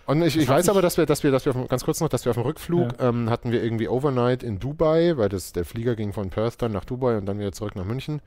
[0.05, 2.09] Und ich, ich weiß aber, dass wir, dass wir, dass wir auf, ganz kurz noch,
[2.09, 3.09] dass wir auf dem Rückflug ja.
[3.09, 6.71] ähm, hatten wir irgendwie Overnight in Dubai, weil das, der Flieger ging von Perth dann
[6.71, 8.21] nach Dubai und dann wieder zurück nach München.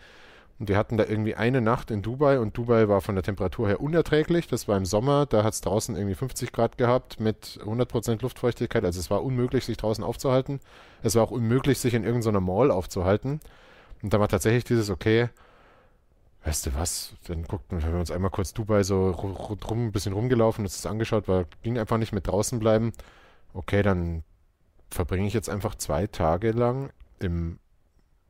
[0.58, 3.68] Und wir hatten da irgendwie eine Nacht in Dubai und Dubai war von der Temperatur
[3.68, 4.46] her unerträglich.
[4.46, 8.84] Das war im Sommer, da hat es draußen irgendwie 50 Grad gehabt mit 100% Luftfeuchtigkeit.
[8.84, 10.60] Also es war unmöglich, sich draußen aufzuhalten.
[11.02, 13.40] Es war auch unmöglich, sich in irgendeiner Mall aufzuhalten.
[14.02, 15.28] Und da war tatsächlich dieses, okay,
[16.44, 20.64] weißt du was, dann guckten wir uns einmal kurz Dubai so rum, ein bisschen rumgelaufen,
[20.64, 22.92] uns das angeschaut, weil ging einfach nicht mit draußen bleiben.
[23.52, 24.22] Okay, dann
[24.90, 27.58] verbringe ich jetzt einfach zwei Tage lang im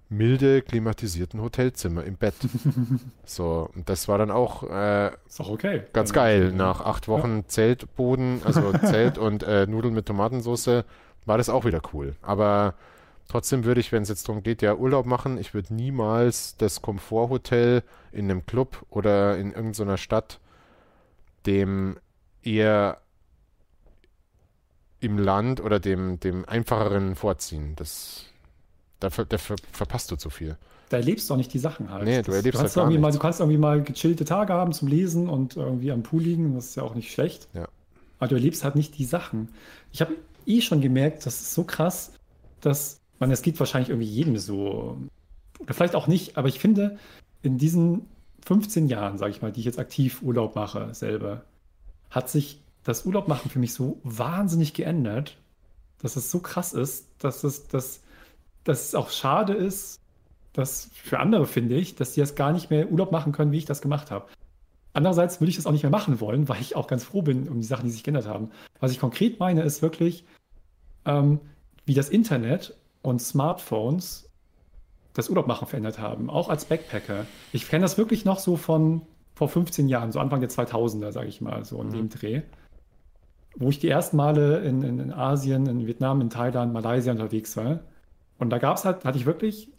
[0.09, 2.35] milde klimatisierten Hotelzimmer im Bett.
[3.25, 5.83] so, und das war dann auch, äh, ist auch okay.
[5.93, 6.53] ganz geil.
[6.53, 7.49] Nach acht Wochen ja.
[7.49, 10.85] Zeltboden, also Zelt und äh, Nudeln mit Tomatensauce,
[11.25, 12.15] war das auch wieder cool.
[12.23, 12.75] Aber
[13.29, 16.83] trotzdem würde ich, wenn es jetzt darum geht, ja Urlaub machen, ich würde niemals das
[16.83, 20.41] Komforthotel in einem Club oder in irgendeiner Stadt
[21.47, 21.97] dem
[22.43, 23.01] eher
[25.01, 27.75] im Land oder dem, dem einfacheren vorziehen.
[27.77, 28.27] Das
[29.01, 30.57] da, da ver, verpasst du zu viel.
[30.89, 32.05] Da erlebst du auch nicht die Sachen halt.
[32.05, 34.73] Nee, du erlebst das, du halt gar mal, Du kannst irgendwie mal gechillte Tage haben
[34.73, 37.49] zum Lesen und irgendwie am Pool liegen, das ist ja auch nicht schlecht.
[37.55, 37.69] Ja.
[38.19, 39.49] Aber du erlebst halt nicht die Sachen.
[39.93, 40.15] Ich habe
[40.47, 42.13] eh schon gemerkt, das ist so krass,
[42.61, 44.97] dass man, es geht wahrscheinlich irgendwie jedem so,
[45.59, 46.99] oder vielleicht auch nicht, aber ich finde,
[47.43, 48.07] in diesen
[48.47, 51.43] 15 Jahren, sage ich mal, die ich jetzt aktiv Urlaub mache, selber,
[52.11, 55.37] hat sich das Urlaub machen für mich so wahnsinnig geändert,
[56.01, 58.01] dass es so krass ist, dass es, dass
[58.67, 60.01] dass es auch schade ist,
[60.53, 63.59] dass für andere finde ich, dass die das gar nicht mehr Urlaub machen können, wie
[63.59, 64.27] ich das gemacht habe.
[64.93, 67.49] Andererseits würde ich das auch nicht mehr machen wollen, weil ich auch ganz froh bin
[67.49, 68.51] um die Sachen, die sich geändert haben.
[68.81, 70.25] Was ich konkret meine, ist wirklich,
[71.05, 71.41] ähm,
[71.85, 74.31] wie das Internet und Smartphones
[75.13, 77.27] das Urlaubmachen verändert haben, auch als Backpacker.
[77.53, 79.03] Ich kenne das wirklich noch so von
[79.35, 81.93] vor 15 Jahren, so Anfang der 2000er, sage ich mal, so in mhm.
[81.93, 82.43] dem Dreh,
[83.55, 87.57] wo ich die ersten Male in, in, in Asien, in Vietnam, in Thailand, Malaysia unterwegs
[87.57, 87.81] war
[88.39, 89.73] und da gab es halt, hatte ich wirklich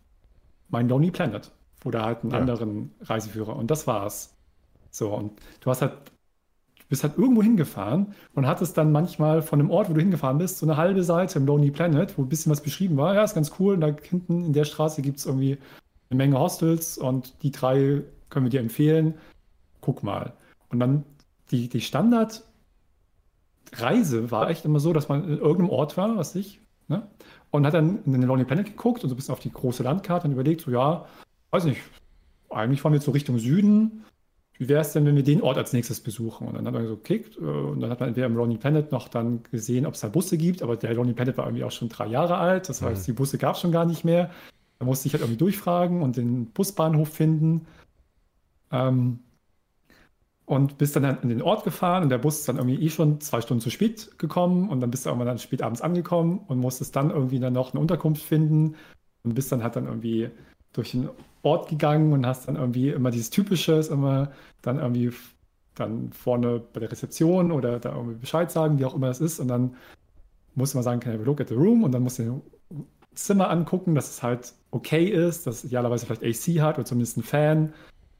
[0.69, 1.51] mein Lonely Planet
[1.85, 2.39] oder halt einen ja.
[2.39, 4.35] anderen Reiseführer und das war's.
[4.91, 9.59] So, und du hast halt, du bist halt irgendwo hingefahren und hattest dann manchmal von
[9.59, 12.29] dem Ort, wo du hingefahren bist, so eine halbe Seite im Lonely Planet, wo ein
[12.29, 13.13] bisschen was beschrieben war.
[13.13, 13.75] Ja, ist ganz cool.
[13.75, 15.57] Und da hinten in der Straße gibt es irgendwie
[16.09, 19.15] eine Menge Hostels und die drei können wir dir empfehlen.
[19.81, 20.33] Guck mal.
[20.69, 21.03] Und dann
[21.51, 22.43] die, die Standardreise
[24.31, 27.07] war echt immer so, dass man in irgendeinem Ort war, was ich, ne?
[27.51, 29.83] Und hat dann in den Lonely Planet geguckt und so ein bisschen auf die große
[29.83, 31.05] Landkarte und überlegt, so ja,
[31.51, 31.81] weiß nicht,
[32.49, 34.05] eigentlich fahren wir jetzt so Richtung Süden.
[34.57, 36.47] Wie wäre es denn, wenn wir den Ort als nächstes besuchen?
[36.47, 38.91] Und dann hat man so gekickt äh, und dann hat man entweder im Lonely Planet
[38.91, 41.71] noch dann gesehen, ob es da Busse gibt, aber der Lonely Planet war irgendwie auch
[41.71, 43.11] schon drei Jahre alt, das heißt, mhm.
[43.11, 44.31] die Busse gab es schon gar nicht mehr.
[44.79, 47.65] Da musste ich halt irgendwie durchfragen und den Busbahnhof finden.
[48.71, 49.19] Ähm,
[50.47, 53.19] und bist dann in den Ort gefahren und der Bus ist dann irgendwie eh schon
[53.19, 56.59] zwei Stunden zu spät gekommen und dann bist du irgendwann dann spät abends angekommen und
[56.59, 58.75] musstest dann irgendwie dann noch eine Unterkunft finden
[59.23, 60.29] und bist dann halt dann irgendwie
[60.71, 61.09] durch den
[61.41, 65.11] Ort gegangen und hast dann irgendwie immer dieses Typische, ist immer dann irgendwie
[65.75, 69.41] dann vorne bei der Rezeption oder da irgendwie Bescheid sagen, wie auch immer das ist.
[69.41, 69.75] Und dann
[70.55, 71.83] musst du mal sagen, can I look at the room?
[71.83, 72.41] Und dann musst du
[72.71, 76.85] ein Zimmer angucken, dass es halt okay ist, dass es idealerweise vielleicht AC hat oder
[76.85, 77.73] zumindest ein Fan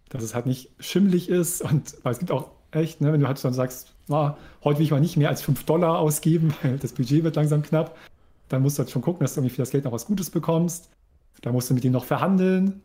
[0.09, 1.61] dass es halt nicht schimmelig ist.
[1.61, 4.31] Und weil es gibt auch echt, ne, wenn du halt dann sagst, oh,
[4.63, 7.61] heute will ich mal nicht mehr als 5 Dollar ausgeben, weil das Budget wird langsam
[7.61, 7.97] knapp,
[8.49, 10.29] dann musst du halt schon gucken, dass du irgendwie für das Geld noch was Gutes
[10.29, 10.89] bekommst.
[11.41, 12.81] Da musst du mit denen noch verhandeln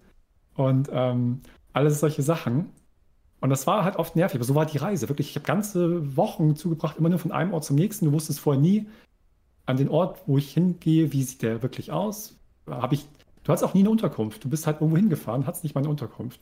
[0.55, 1.41] und ähm,
[1.73, 2.71] alles solche Sachen.
[3.41, 5.09] Und das war halt oft nervig, aber so war die Reise.
[5.09, 8.05] Wirklich, ich habe ganze Wochen zugebracht, immer nur von einem Ort zum nächsten.
[8.05, 8.87] Du wusstest vorher nie
[9.67, 12.37] an den Ort, wo ich hingehe, wie sieht der wirklich aus.
[12.69, 13.09] Habe ich,
[13.43, 14.45] du hast auch nie eine Unterkunft.
[14.45, 16.41] Du bist halt irgendwo hingefahren, hast nicht mal eine Unterkunft.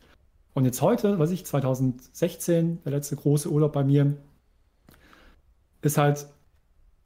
[0.55, 4.17] Und jetzt heute, weiß ich, 2016, der letzte große Urlaub bei mir,
[5.83, 6.27] ist halt,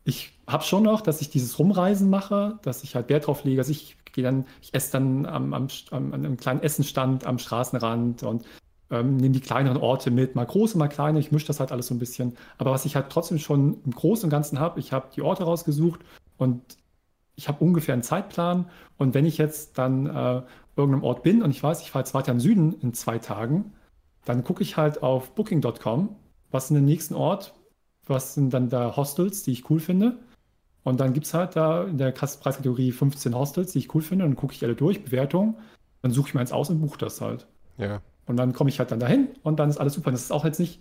[0.04, 3.60] ich habe schon noch, dass ich dieses Rumreisen mache, dass ich halt Wert drauf lege.
[3.60, 7.38] Also ich gehe dann, ich esse dann am, am, am, an einem kleinen Essenstand am
[7.38, 8.44] Straßenrand und
[8.90, 11.86] ähm, nehme die kleineren Orte mit, mal große, mal kleine, ich mische das halt alles
[11.86, 12.36] so ein bisschen.
[12.58, 15.44] Aber was ich halt trotzdem schon im Großen und Ganzen habe, ich habe die Orte
[15.44, 16.00] rausgesucht
[16.36, 16.62] und
[17.36, 18.70] ich habe ungefähr einen Zeitplan.
[18.96, 20.42] Und wenn ich jetzt dann äh,
[20.76, 23.72] irgendeinem Ort bin und ich weiß, ich fahre jetzt weiter im Süden in zwei Tagen,
[24.24, 26.16] dann gucke ich halt auf booking.com,
[26.50, 27.54] was ist der nächsten Ort,
[28.06, 30.18] was sind dann da Hostels, die ich cool finde.
[30.82, 34.24] Und dann gibt es halt da in der Preiskategorie 15 Hostels, die ich cool finde.
[34.24, 35.56] Dann gucke ich alle durch, Bewertung.
[36.02, 37.46] Dann suche ich mir eins aus und buche das halt.
[37.78, 38.02] Ja.
[38.26, 40.08] Und dann komme ich halt dann dahin und dann ist alles super.
[40.08, 40.80] Und das ist auch jetzt nicht,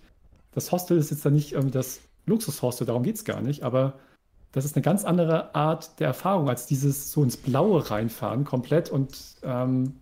[0.52, 3.62] das Hostel ist jetzt dann nicht irgendwie das Luxushostel, darum geht es gar nicht.
[3.62, 3.94] Aber
[4.54, 8.88] das ist eine ganz andere Art der Erfahrung als dieses so ins Blaue reinfahren komplett
[8.88, 9.94] und ähm,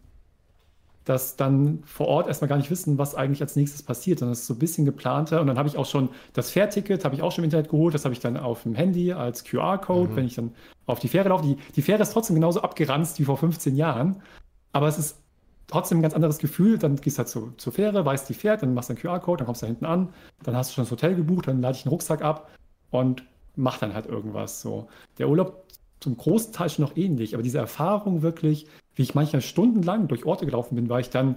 [1.04, 4.20] das dann vor Ort erstmal gar nicht wissen, was eigentlich als nächstes passiert.
[4.20, 5.40] das ist so ein bisschen geplanter.
[5.40, 7.94] Und dann habe ich auch schon das Fährticket, habe ich auch schon im Internet geholt.
[7.94, 10.16] Das habe ich dann auf dem Handy als QR-Code, mhm.
[10.16, 10.52] wenn ich dann
[10.86, 11.44] auf die Fähre laufe.
[11.44, 14.22] Die, die Fähre ist trotzdem genauso abgeranzt wie vor 15 Jahren.
[14.72, 15.18] Aber es ist
[15.66, 16.78] trotzdem ein ganz anderes Gefühl.
[16.78, 19.38] Dann gehst du halt zu, zur Fähre, weißt, die fährt, dann machst du einen QR-Code,
[19.38, 20.10] dann kommst du da hinten an,
[20.44, 22.50] dann hast du schon das Hotel gebucht, dann lade ich einen Rucksack ab
[22.90, 23.24] und
[23.56, 24.60] mach dann halt irgendwas.
[24.60, 24.88] So.
[25.18, 25.64] Der Urlaub
[26.00, 30.26] zum großen Teil schon noch ähnlich, aber diese Erfahrung wirklich, wie ich manchmal stundenlang durch
[30.26, 31.36] Orte gelaufen bin, weil ich dann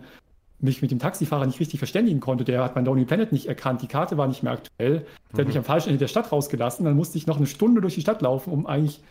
[0.59, 2.43] mich mit dem Taxifahrer nicht richtig verständigen konnte.
[2.43, 4.99] Der hat mein Lonely Planet nicht erkannt, die Karte war nicht mehr aktuell.
[4.99, 5.37] Der mhm.
[5.39, 6.85] hat mich am falschen Ende der Stadt rausgelassen.
[6.85, 9.01] Dann musste ich noch eine Stunde durch die Stadt laufen, um eigentlich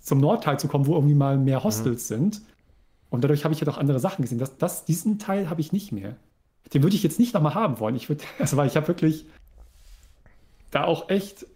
[0.00, 1.64] zum Nordteil zu kommen, wo irgendwie mal mehr mhm.
[1.64, 2.14] Hostels mhm.
[2.14, 2.42] sind.
[3.10, 4.38] Und dadurch habe ich ja doch andere Sachen gesehen.
[4.38, 6.16] Das, das, diesen Teil habe ich nicht mehr.
[6.72, 7.94] Den würde ich jetzt nicht nochmal haben wollen.
[7.94, 9.26] Ich würde, also weil ich habe wirklich
[10.70, 11.46] da auch echt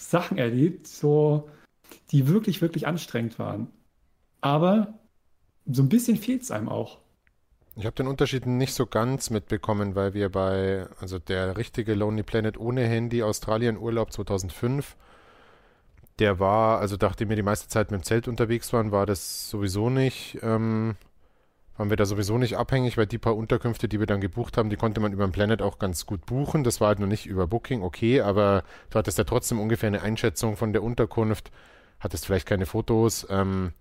[0.00, 1.48] Sachen erlebt, so,
[2.10, 3.68] die wirklich, wirklich anstrengend waren.
[4.40, 4.98] Aber
[5.66, 6.98] so ein bisschen fehlt es einem auch.
[7.76, 12.24] Ich habe den Unterschied nicht so ganz mitbekommen, weil wir bei, also der richtige Lonely
[12.24, 14.96] Planet ohne Handy Australien Urlaub 2005,
[16.18, 19.48] der war, also nachdem wir die meiste Zeit mit dem Zelt unterwegs waren, war das
[19.48, 20.96] sowieso nicht, ähm,
[21.78, 24.68] waren wir da sowieso nicht abhängig, weil die paar Unterkünfte, die wir dann gebucht haben,
[24.68, 26.64] die konnte man über den Planet auch ganz gut buchen.
[26.64, 30.02] Das war halt noch nicht über Booking, okay, aber du hattest ja trotzdem ungefähr eine
[30.02, 31.52] Einschätzung von der Unterkunft,
[32.00, 33.72] hattest vielleicht keine Fotos ähm,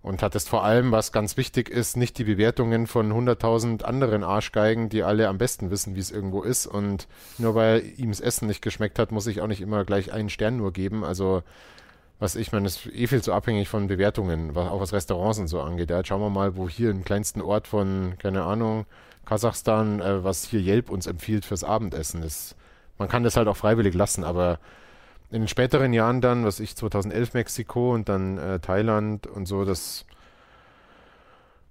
[0.00, 4.88] und hattest vor allem, was ganz wichtig ist, nicht die Bewertungen von 100.000 anderen Arschgeigen,
[4.88, 6.66] die alle am besten wissen, wie es irgendwo ist.
[6.66, 7.06] Und
[7.36, 10.30] nur weil ihm das Essen nicht geschmeckt hat, muss ich auch nicht immer gleich einen
[10.30, 11.04] Stern nur geben.
[11.04, 11.42] Also
[12.18, 15.48] was ich meine, ist eh viel zu abhängig von Bewertungen, was, auch was Restaurants und
[15.48, 15.90] so angeht.
[15.90, 18.86] Ja, schauen wir mal, wo hier im kleinsten Ort von, keine Ahnung,
[19.24, 22.56] Kasachstan, äh, was hier Yelp uns empfiehlt fürs Abendessen ist.
[22.98, 24.58] Man kann das halt auch freiwillig lassen, aber
[25.30, 29.64] in den späteren Jahren dann, was ich 2011 Mexiko und dann äh, Thailand und so,
[29.64, 30.04] das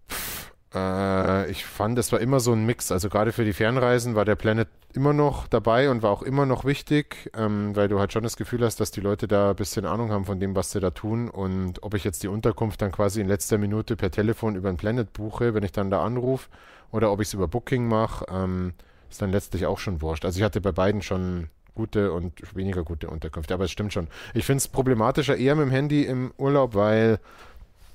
[0.10, 2.92] pff, äh, ich fand, es war immer so ein Mix.
[2.92, 6.46] Also gerade für die Fernreisen war der Planet immer noch dabei und war auch immer
[6.46, 9.56] noch wichtig, ähm, weil du halt schon das Gefühl hast, dass die Leute da ein
[9.56, 11.30] bisschen Ahnung haben von dem, was sie da tun.
[11.30, 14.78] Und ob ich jetzt die Unterkunft dann quasi in letzter Minute per Telefon über den
[14.78, 16.50] Planet buche, wenn ich dann da anrufe,
[16.92, 18.74] oder ob ich es über Booking mache, ähm,
[19.10, 20.26] ist dann letztlich auch schon wurscht.
[20.26, 24.08] Also ich hatte bei beiden schon gute und weniger gute Unterkünfte, aber es stimmt schon.
[24.34, 27.20] Ich finde es problematischer eher mit dem Handy im Urlaub, weil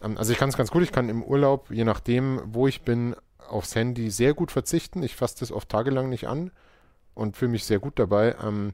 [0.01, 3.17] also ich kann es ganz gut, ich kann im Urlaub, je nachdem, wo ich bin,
[3.49, 5.03] aufs Handy sehr gut verzichten.
[5.03, 6.51] Ich fasse das oft tagelang nicht an
[7.15, 8.35] und fühle mich sehr gut dabei.
[8.45, 8.73] Ähm,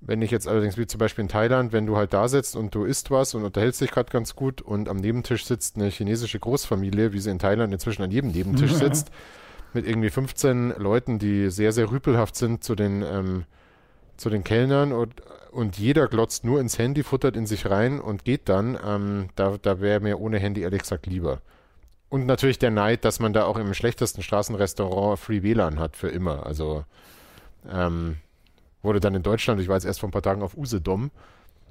[0.00, 2.74] wenn ich jetzt allerdings, wie zum Beispiel in Thailand, wenn du halt da sitzt und
[2.74, 6.38] du isst was und unterhältst dich gerade ganz gut und am Nebentisch sitzt eine chinesische
[6.38, 9.10] Großfamilie, wie sie in Thailand inzwischen an jedem Nebentisch sitzt,
[9.72, 13.44] mit irgendwie 15 Leuten, die sehr, sehr rüpelhaft sind zu den, ähm,
[14.16, 15.22] zu den Kellnern und
[15.56, 19.56] und jeder glotzt nur ins Handy, futtert in sich rein und geht dann, ähm, da,
[19.56, 21.40] da wäre mir ohne Handy ehrlich gesagt lieber.
[22.10, 26.08] Und natürlich der Neid, dass man da auch im schlechtesten Straßenrestaurant Free WLAN hat für
[26.08, 26.44] immer.
[26.44, 26.84] Also
[27.72, 28.18] ähm,
[28.82, 31.10] wurde dann in Deutschland, ich war jetzt erst vor ein paar Tagen auf Usedom,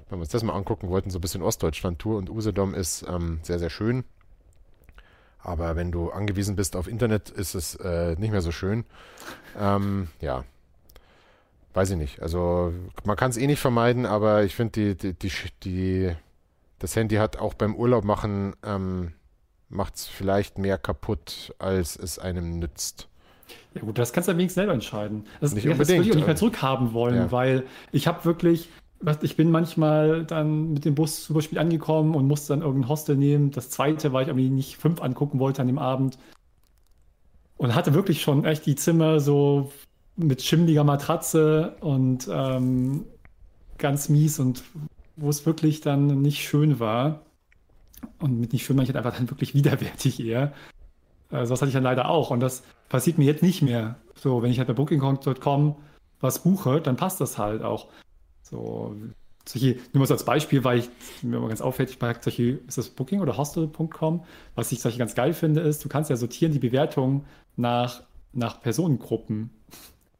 [0.08, 3.38] wenn wir uns das mal angucken wollten, so ein bisschen Ostdeutschland-Tour und Usedom ist ähm,
[3.42, 4.02] sehr, sehr schön.
[5.38, 8.84] Aber wenn du angewiesen bist auf Internet, ist es äh, nicht mehr so schön.
[9.56, 10.42] Ähm, ja,
[11.76, 12.22] weiß ich nicht.
[12.22, 12.72] Also
[13.04, 15.30] man kann es eh nicht vermeiden, aber ich finde, die, die,
[15.62, 16.12] die,
[16.78, 19.12] das Handy hat auch beim Urlaub machen, ähm,
[19.68, 23.08] macht es vielleicht mehr kaputt, als es einem nützt.
[23.74, 25.26] Ja gut, das kannst du wenigstens selber entscheiden.
[25.40, 27.32] Das, nicht das würde ich auch nicht mehr zurückhaben wollen, ja.
[27.32, 28.70] weil ich habe wirklich,
[29.20, 33.16] ich bin manchmal dann mit dem Bus zum Beispiel angekommen und musste dann irgendein Hostel
[33.16, 33.50] nehmen.
[33.50, 36.16] Das zweite, weil ich irgendwie nicht fünf angucken wollte an dem Abend.
[37.58, 39.70] Und hatte wirklich schon echt die Zimmer so
[40.16, 43.04] mit schimmliger Matratze und ähm,
[43.78, 44.62] ganz mies und
[45.16, 47.22] wo es wirklich dann nicht schön war.
[48.18, 50.52] Und mit nicht schön meine ich halt einfach dann wirklich widerwärtig eher.
[51.30, 52.30] Äh, sowas hatte ich dann leider auch.
[52.30, 53.96] Und das passiert mir jetzt nicht mehr.
[54.14, 55.76] So, wenn ich halt bei Booking.com
[56.20, 57.88] was buche, dann passt das halt auch.
[58.42, 58.96] So,
[59.46, 60.88] solche, nur mal so als Beispiel, weil ich
[61.22, 64.24] mir immer ganz auffällig bei solche, ist das Booking oder Hostel.com?
[64.54, 67.24] Was ich solche ganz geil finde, ist, du kannst ja sortieren die Bewertungen
[67.56, 68.02] nach
[68.36, 69.50] nach Personengruppen.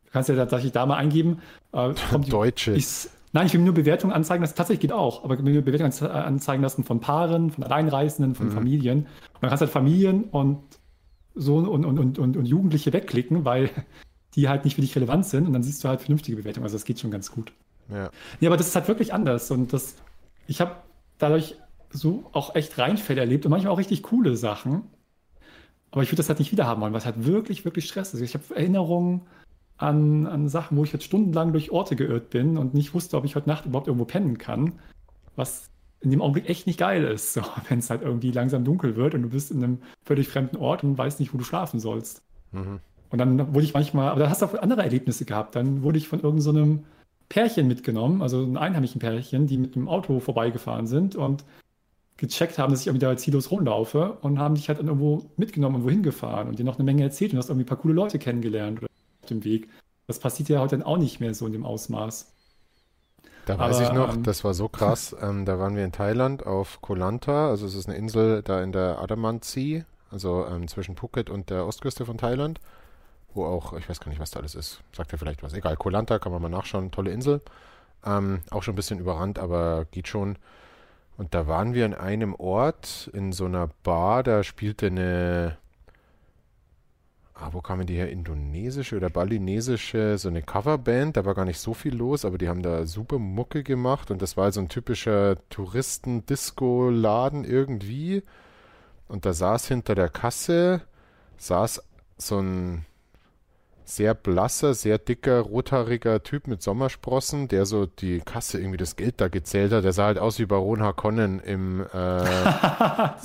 [0.06, 1.40] Du kannst ja tatsächlich da mal eingeben.
[1.72, 1.92] Äh,
[2.28, 2.72] Deutsche.
[2.72, 4.56] Ich, nein, ich will mir nur Bewertungen anzeigen lassen.
[4.56, 8.46] Tatsächlich geht auch, aber ich will mir Bewertungen anzeigen lassen von Paaren, von Alleinreisenden, von
[8.46, 8.52] mhm.
[8.52, 8.98] Familien.
[9.00, 10.58] Und dann kannst du halt Familien und
[11.34, 13.70] so und, und, und, und, und Jugendliche wegklicken, weil
[14.34, 16.64] die halt nicht für dich relevant sind und dann siehst du halt vernünftige Bewertungen.
[16.64, 17.52] Also das geht schon ganz gut.
[17.90, 18.10] Ja.
[18.40, 19.96] Nee, aber das ist halt wirklich anders und das,
[20.46, 20.76] ich habe
[21.18, 21.56] dadurch
[21.90, 24.84] so auch echt Reinfälle erlebt und manchmal auch richtig coole Sachen.
[25.90, 28.20] Aber ich würde das halt nicht wieder haben wollen, was halt wirklich, wirklich Stress ist.
[28.20, 29.22] Ich habe Erinnerungen
[29.78, 33.24] an, an Sachen, wo ich jetzt stundenlang durch Orte geirrt bin und nicht wusste, ob
[33.24, 34.72] ich heute Nacht überhaupt irgendwo pennen kann.
[35.36, 35.70] Was
[36.00, 39.14] in dem Augenblick echt nicht geil ist, so, wenn es halt irgendwie langsam dunkel wird
[39.14, 42.22] und du bist in einem völlig fremden Ort und weißt nicht, wo du schlafen sollst.
[42.52, 42.80] Mhm.
[43.10, 45.54] Und dann wurde ich manchmal, aber da hast du auch andere Erlebnisse gehabt.
[45.54, 46.84] Dann wurde ich von irgendeinem so
[47.28, 51.44] Pärchen mitgenommen, also ein einheimischen Pärchen, die mit dem Auto vorbeigefahren sind und
[52.16, 55.84] gecheckt haben, dass ich irgendwie da ziellos rumlaufe und haben dich halt irgendwo mitgenommen und
[55.84, 58.18] wohin gefahren und dir noch eine Menge erzählt und hast irgendwie ein paar coole Leute
[58.18, 58.88] kennengelernt auf
[59.26, 59.68] dem Weg.
[60.06, 62.32] Das passiert ja heute dann auch nicht mehr so in dem Ausmaß.
[63.46, 65.14] Da weiß Aber, ich noch, ähm, das war so krass.
[65.22, 68.62] ähm, da waren wir in Thailand auf Koh Lanta, also es ist eine Insel da
[68.62, 72.60] in der Adamant Sea, also ähm, zwischen Phuket und der Ostküste von Thailand,
[73.34, 74.80] wo auch, ich weiß gar nicht, was da alles ist.
[74.92, 75.52] Sagt ja vielleicht was.
[75.52, 77.40] Egal, Koh Lanta kann man mal nachschauen, tolle Insel.
[78.04, 80.38] Ähm, auch schon ein bisschen überrannt, aber geht schon.
[81.16, 85.56] Und da waren wir in einem Ort, in so einer Bar, da spielte eine,
[87.38, 88.10] ah, wo kamen die her?
[88.10, 91.16] Indonesische oder balinesische, so eine Coverband.
[91.16, 94.22] Da war gar nicht so viel los, aber die haben da super Mucke gemacht und
[94.22, 98.22] das war so ein typischer Touristen-Disco-Laden irgendwie.
[99.08, 100.82] Und da saß hinter der Kasse,
[101.36, 101.82] saß
[102.18, 102.84] so ein
[103.88, 109.20] sehr blasser, sehr dicker, rothaariger Typ mit Sommersprossen, der so die Kasse irgendwie das Geld
[109.20, 109.84] da gezählt hat.
[109.84, 112.24] Der sah halt aus wie Baron Harkonnen im, äh,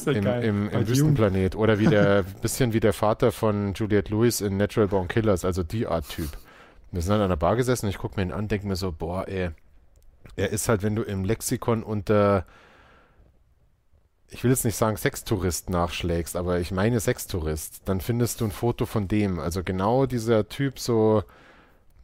[0.06, 1.56] im, im, im Wüstenplanet.
[1.56, 5.64] Oder wie der, bisschen wie der Vater von Juliette Lewis in Natural Born Killers, also
[5.64, 6.30] die Art Typ.
[6.92, 8.76] Wir sind halt an der Bar gesessen und ich gucke mir ihn an, denke mir
[8.76, 9.50] so, boah, ey,
[10.36, 12.46] er ist halt, wenn du im Lexikon unter
[14.32, 18.52] ich will jetzt nicht sagen Sextourist nachschlägst, aber ich meine Sextourist, dann findest du ein
[18.52, 19.40] Foto von dem.
[19.40, 21.24] Also genau dieser Typ, so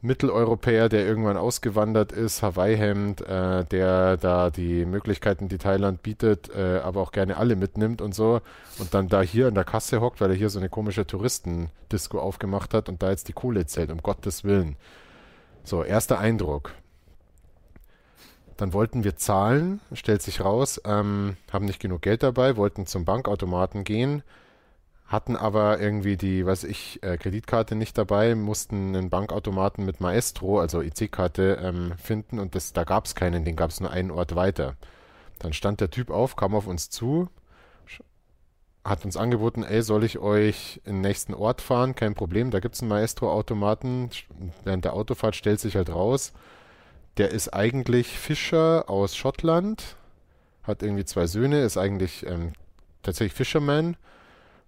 [0.02, 6.80] Mitteleuropäer, der irgendwann ausgewandert ist, Hawaii-Hemd, äh, der da die Möglichkeiten, die Thailand bietet, äh,
[6.84, 8.42] aber auch gerne alle mitnimmt und so
[8.78, 12.20] und dann da hier in der Kasse hockt, weil er hier so eine komische Touristendisco
[12.20, 14.76] aufgemacht hat und da jetzt die Kohle zählt, um Gottes Willen.
[15.64, 16.74] So, erster Eindruck.
[18.58, 23.06] Dann wollten wir zahlen, stellt sich raus, ähm, haben nicht genug Geld dabei, wollten zum
[23.06, 24.24] Bankautomaten gehen,
[25.06, 30.60] hatten aber irgendwie die, was ich, äh, Kreditkarte nicht dabei, mussten einen Bankautomaten mit Maestro,
[30.60, 34.12] also IC-Karte, ähm, finden und das, da gab es keinen, den gab es nur einen
[34.12, 34.76] Ort weiter.
[35.40, 37.30] Dann stand der Typ auf, kam auf uns zu,
[38.84, 41.94] hat uns angeboten, ey, soll ich euch in den nächsten Ort fahren?
[41.94, 44.10] Kein Problem, da gibt es einen Maestro-Automaten.
[44.64, 46.34] Während der Autofahrt stellt sich halt raus,
[47.18, 49.96] der ist eigentlich Fischer aus Schottland,
[50.64, 52.54] hat irgendwie zwei Söhne, ist eigentlich ähm,
[53.02, 53.98] tatsächlich Fisherman.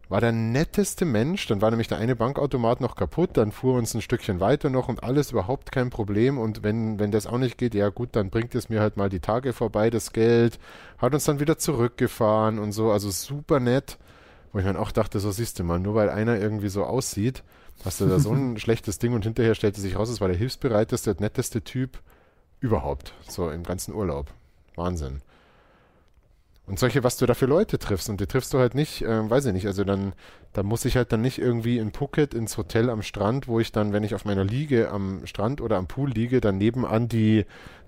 [0.07, 3.93] War der netteste Mensch, dann war nämlich der eine Bankautomat noch kaputt, dann fuhr uns
[3.93, 6.39] ein Stückchen weiter noch und alles überhaupt kein Problem.
[6.39, 9.09] Und wenn, wenn das auch nicht geht, ja gut, dann bringt es mir halt mal
[9.09, 10.57] die Tage vorbei, das Geld.
[10.97, 13.99] Hat uns dann wieder zurückgefahren und so, also super nett.
[14.51, 17.43] Wo ich dann auch dachte, so siehst du mal, nur weil einer irgendwie so aussieht,
[17.85, 20.37] hast du da so ein schlechtes Ding und hinterher stellte sich raus, es war der
[20.37, 21.99] hilfsbereiteste, netteste Typ
[22.59, 24.33] überhaupt, so im ganzen Urlaub.
[24.75, 25.21] Wahnsinn.
[26.69, 29.27] Und solche, was du da für Leute triffst, und die triffst du halt nicht, äh,
[29.27, 30.13] weiß ich nicht, also dann,
[30.53, 33.71] da muss ich halt dann nicht irgendwie in Phuket ins Hotel am Strand, wo ich
[33.71, 37.45] dann, wenn ich auf meiner Liege am Strand oder am Pool liege, dann nebenan die,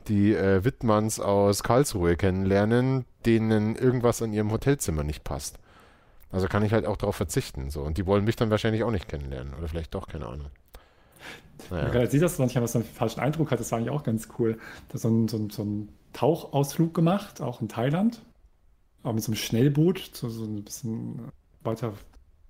[0.08, 5.60] die äh, Wittmanns aus Karlsruhe kennenlernen, denen irgendwas an ihrem Hotelzimmer nicht passt.
[6.32, 7.82] Also kann ich halt auch darauf verzichten, so.
[7.82, 10.50] Und die wollen mich dann wahrscheinlich auch nicht kennenlernen, oder vielleicht doch, keine Ahnung.
[11.70, 11.94] Naja.
[11.94, 14.30] Man sieht das manchmal, was so einen falschen Eindruck hat, das war eigentlich auch ganz
[14.40, 14.58] cool.
[14.90, 18.22] Da so ein, so, ein, so ein Tauchausflug gemacht, auch in Thailand,
[19.04, 21.32] auch mit so einem Schnellboot zu so ein bisschen
[21.64, 21.94] weiter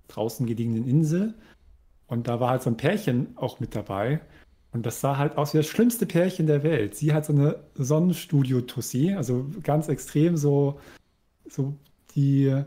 [0.08, 1.34] draußen gelegenen Insel.
[2.06, 4.20] Und da war halt so ein Pärchen auch mit dabei.
[4.72, 6.94] Und das sah halt aus wie das schlimmste Pärchen der Welt.
[6.94, 10.80] Sie hat so eine Sonnenstudio-Tussi, also ganz extrem so,
[11.48, 11.74] so
[12.14, 12.64] die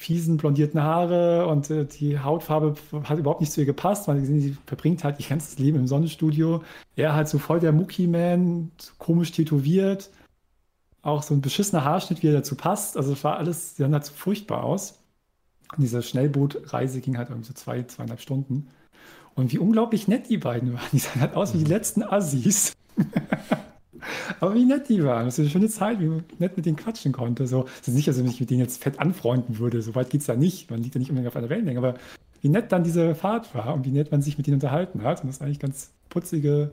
[0.00, 2.74] fiesen blondierten Haare und äh, die Hautfarbe
[3.04, 6.62] hat überhaupt nicht zu ihr gepasst, weil sie, verbringt halt ihr ganzes Leben im Sonnenstudio.
[6.96, 10.10] Er halt so voll der Mucki-Man, komisch tätowiert,
[11.02, 12.96] auch so ein beschissener Haarschnitt, wie er dazu passt.
[12.96, 14.98] Also es war alles, sie sahen halt so furchtbar aus.
[15.76, 18.68] Und diese Schnellbootreise ging halt irgendwie so zwei, zweieinhalb Stunden.
[19.34, 20.88] Und wie unglaublich nett die beiden waren.
[20.92, 21.70] Die sahen halt aus wie die mhm.
[21.72, 22.72] letzten Assis.
[24.40, 25.26] Aber wie nett die waren.
[25.26, 27.46] Das ist eine schöne Zeit, wie man nett mit denen quatschen konnte.
[27.46, 29.82] So, das ist nicht, dass ich mich mit denen jetzt fett anfreunden würde.
[29.82, 30.70] So weit geht es da nicht.
[30.70, 31.78] Man liegt ja nicht unbedingt auf einer Wellenlänge.
[31.78, 31.94] Aber
[32.40, 35.22] wie nett dann diese Fahrt war und wie nett man sich mit ihnen unterhalten hat.
[35.22, 36.70] Und das eigentlich ganz putzige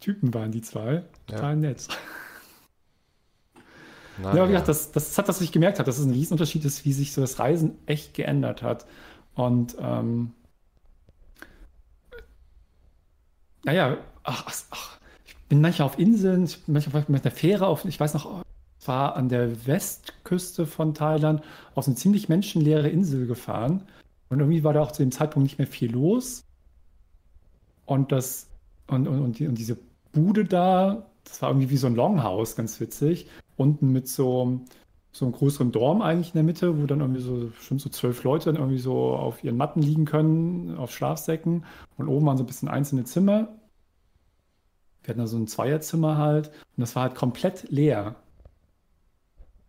[0.00, 1.02] Typen waren, die zwei.
[1.26, 1.56] Total ja.
[1.56, 1.88] nett.
[4.22, 6.64] Na, ja, wie gesagt, das, das hat, was ich gemerkt habe, dass es ein Riesenunterschied
[6.64, 8.86] ist, wie sich so das Reisen echt geändert hat.
[9.34, 10.32] Und ähm,
[13.64, 14.99] naja, ach, ach,
[15.50, 18.44] bin manchmal auf Inseln, ich bin manchmal mit einer Fähre auf, ich weiß noch,
[18.78, 21.42] es war an der Westküste von Thailand
[21.74, 23.82] auf eine ziemlich menschenleere Insel gefahren.
[24.30, 26.44] Und irgendwie war da auch zu dem Zeitpunkt nicht mehr viel los.
[27.84, 28.46] Und das,
[28.86, 29.76] und, und, und, die, und diese
[30.12, 33.26] Bude da, das war irgendwie wie so ein Longhouse, ganz witzig.
[33.56, 34.60] Unten mit so,
[35.10, 38.22] so einem größeren Dorm eigentlich in der Mitte, wo dann irgendwie so bestimmt so zwölf
[38.22, 41.64] Leute dann irgendwie so auf ihren Matten liegen können, auf Schlafsäcken.
[41.98, 43.48] Und oben waren so ein bisschen einzelne Zimmer.
[45.02, 46.48] Wir hatten da so ein Zweierzimmer halt.
[46.48, 48.16] Und das war halt komplett leer.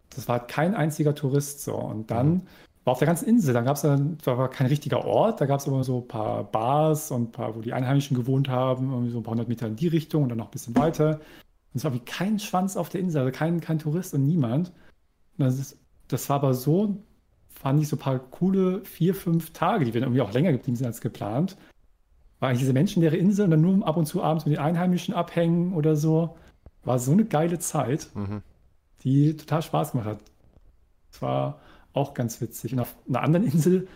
[0.10, 1.76] Das war halt kein einziger Tourist so.
[1.76, 2.42] Und dann mhm.
[2.84, 5.46] war auf der ganzen Insel, dann gab es dann, da war kein richtiger Ort, da
[5.46, 8.92] gab es immer so ein paar Bars und ein paar, wo die Einheimischen gewohnt haben,
[8.92, 11.22] irgendwie so ein paar hundert Meter in die Richtung und dann noch ein bisschen weiter.
[11.74, 14.74] Und es war wie kein Schwanz auf der Insel, also kein, kein Tourist und niemand.
[15.38, 15.78] Das, ist,
[16.10, 16.98] das war aber so,
[17.48, 20.76] fand ich so ein paar coole vier, fünf Tage, die wir irgendwie auch länger geblieben
[20.76, 21.56] sind als geplant.
[22.42, 25.14] War eigentlich diese menschenleere Insel und dann nur ab und zu abends mit den Einheimischen
[25.14, 26.36] abhängen oder so.
[26.84, 28.42] War so eine geile Zeit, mhm.
[29.04, 30.20] die total Spaß gemacht hat.
[31.12, 31.60] Das war
[31.94, 32.74] auch ganz witzig.
[32.74, 33.88] Und auf einer anderen Insel,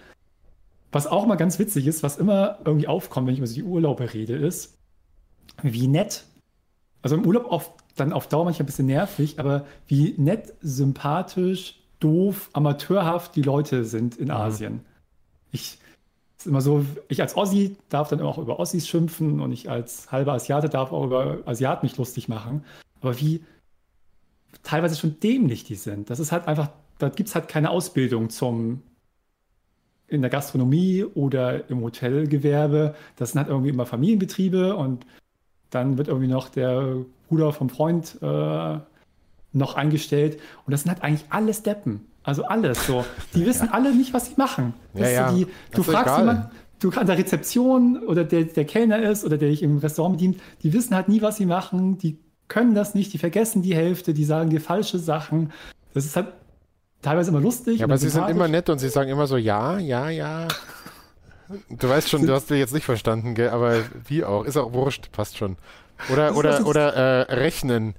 [0.92, 4.14] was auch mal ganz witzig ist, was immer irgendwie aufkommt, wenn ich über die Urlaube
[4.14, 4.78] rede, ist,
[5.64, 6.26] wie nett,
[7.02, 11.82] also im Urlaub oft dann auf Dauer manchmal ein bisschen nervig, aber wie nett, sympathisch,
[12.00, 14.32] doof, amateurhaft die Leute sind in mhm.
[14.36, 14.86] Asien.
[15.52, 15.80] Ich
[16.38, 20.12] ist immer so, ich als Ossi darf dann auch über Ossis schimpfen und ich als
[20.12, 22.64] halber Asiate darf auch über Asiaten mich lustig machen.
[23.02, 23.44] Aber wie
[24.64, 26.10] teilweise schon dämlich die sind.
[26.10, 28.82] Das ist halt einfach, da gibt es halt keine Ausbildung zum
[30.08, 32.96] in der Gastronomie oder im Hotelgewerbe.
[33.16, 35.06] Das sind halt irgendwie immer Familienbetriebe und
[35.72, 36.98] dann wird irgendwie noch der
[37.28, 38.80] Bruder vom Freund äh,
[39.52, 40.40] noch eingestellt.
[40.66, 42.06] Und das sind halt eigentlich alles Deppen.
[42.26, 43.06] Also alles so.
[43.34, 43.74] Die wissen ja.
[43.74, 44.74] alle nicht, was sie machen.
[44.94, 45.32] Ja, ja.
[45.32, 46.50] Die, du fragst jemanden,
[46.80, 50.42] du an der Rezeption oder der, der Kellner ist oder der dich im Restaurant bedient,
[50.64, 51.98] die wissen halt nie, was sie machen.
[51.98, 55.52] Die können das nicht, die vergessen die Hälfte, die sagen dir falsche Sachen.
[55.94, 56.28] Das ist halt
[57.02, 57.80] teilweise immer lustig.
[57.80, 60.48] Ja, aber sie sind immer nett und sie sagen immer so, ja, ja, ja.
[61.70, 63.50] Du weißt schon, du hast dich jetzt nicht verstanden, gell?
[63.50, 63.78] aber
[64.08, 65.58] wie auch, ist auch wurscht, passt schon.
[66.12, 67.94] Oder, oder, oder äh, rechnen.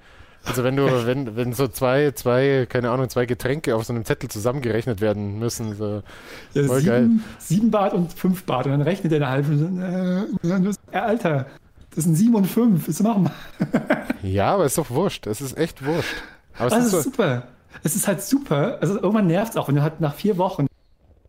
[0.46, 4.04] Also wenn du, wenn, wenn so zwei, zwei, keine Ahnung, zwei Getränke auf so einem
[4.04, 6.02] Zettel zusammengerechnet werden müssen, so
[6.54, 7.10] ja, voll sieben, geil.
[7.38, 10.28] Sieben Bart und fünf Bart und dann rechnet er eine halbe.
[10.92, 11.46] Äh, Alter,
[11.94, 13.30] das sind sieben und fünf, ist machen.
[14.22, 15.26] ja, aber ist doch wurscht.
[15.26, 16.14] Es ist echt wurscht.
[16.58, 17.42] Aber es ist, so super.
[17.82, 18.78] Es ist halt super.
[18.80, 20.66] Also irgendwann nervt es auch, wenn du halt nach vier Wochen,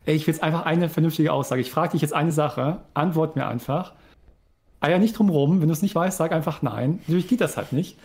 [0.05, 1.61] ey, ich will jetzt einfach eine vernünftige Aussage.
[1.61, 3.93] Ich frage dich jetzt eine Sache, antwort mir einfach.
[4.79, 5.59] Ah ja, nicht drumrum.
[5.61, 6.99] Wenn du es nicht weißt, sag einfach nein.
[7.07, 7.97] Natürlich geht das halt nicht.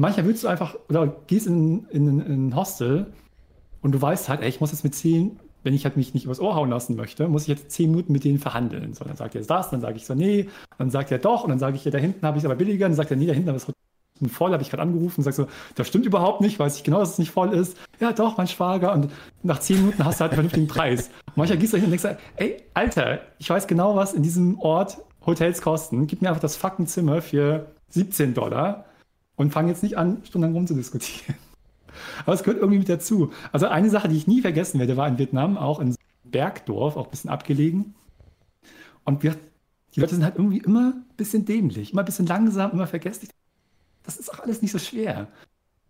[0.00, 3.12] Manchmal willst du einfach, oder gehst in, in, in ein Hostel
[3.82, 6.24] und du weißt halt, ey, ich muss jetzt mit zehn, wenn ich halt mich nicht
[6.24, 8.94] übers Ohr hauen lassen möchte, muss ich jetzt zehn Minuten mit denen verhandeln.
[8.94, 10.48] So, dann sagt er das, dann sage ich so, nee,
[10.78, 12.54] dann sagt er doch, und dann sage ich, ja, da hinten habe ich es aber
[12.54, 15.20] billiger, dann sagt er, nee, da hinten habe ich es voll, habe ich gerade angerufen
[15.20, 17.76] und sag so, das stimmt überhaupt nicht, weiß ich genau, dass es nicht voll ist.
[18.00, 18.94] Ja, doch, mein Schwager.
[18.94, 19.10] Und
[19.42, 21.10] nach zehn Minuten hast du halt einen vernünftigen Preis.
[21.26, 24.58] Und manchmal gehst du hin und denkst, ey, Alter, ich weiß genau, was in diesem
[24.60, 24.96] Ort
[25.26, 26.06] Hotels kosten.
[26.06, 28.86] Gib mir einfach das fucking Zimmer für 17 Dollar
[29.40, 31.34] und fang jetzt nicht an, stundenlang rumzudiskutieren.
[32.24, 33.32] Aber es gehört irgendwie mit dazu.
[33.52, 37.06] Also eine Sache, die ich nie vergessen werde, war in Vietnam, auch in Bergdorf, auch
[37.06, 37.94] ein bisschen abgelegen.
[39.04, 39.36] Und wir,
[39.94, 43.30] die Leute sind halt irgendwie immer ein bisschen dämlich, immer ein bisschen langsam, immer vergesslich.
[44.02, 45.26] Das ist auch alles nicht so schwer.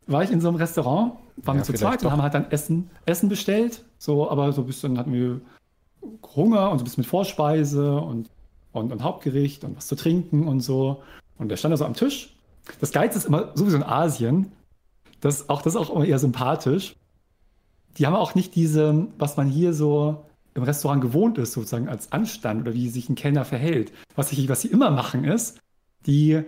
[0.06, 2.50] War ich in so einem Restaurant, waren ja, wir zu zweit und haben halt dann
[2.50, 3.84] Essen, Essen bestellt.
[3.98, 5.40] So, aber so ein bisschen hatten wir
[6.36, 8.30] Hunger und so ein bisschen mit Vorspeise und
[8.72, 11.02] und, und Hauptgericht und was zu trinken und so.
[11.38, 12.36] Und der stand da so am Tisch.
[12.80, 14.52] Das Geilste ist immer sowieso in Asien.
[15.20, 16.94] Das, auch, das ist auch immer eher sympathisch.
[17.98, 20.24] Die haben auch nicht diese, was man hier so
[20.54, 23.92] im Restaurant gewohnt ist, sozusagen als Anstand oder wie sich ein Kellner verhält.
[24.14, 25.58] Was, ich, was sie immer machen ist,
[26.06, 26.42] die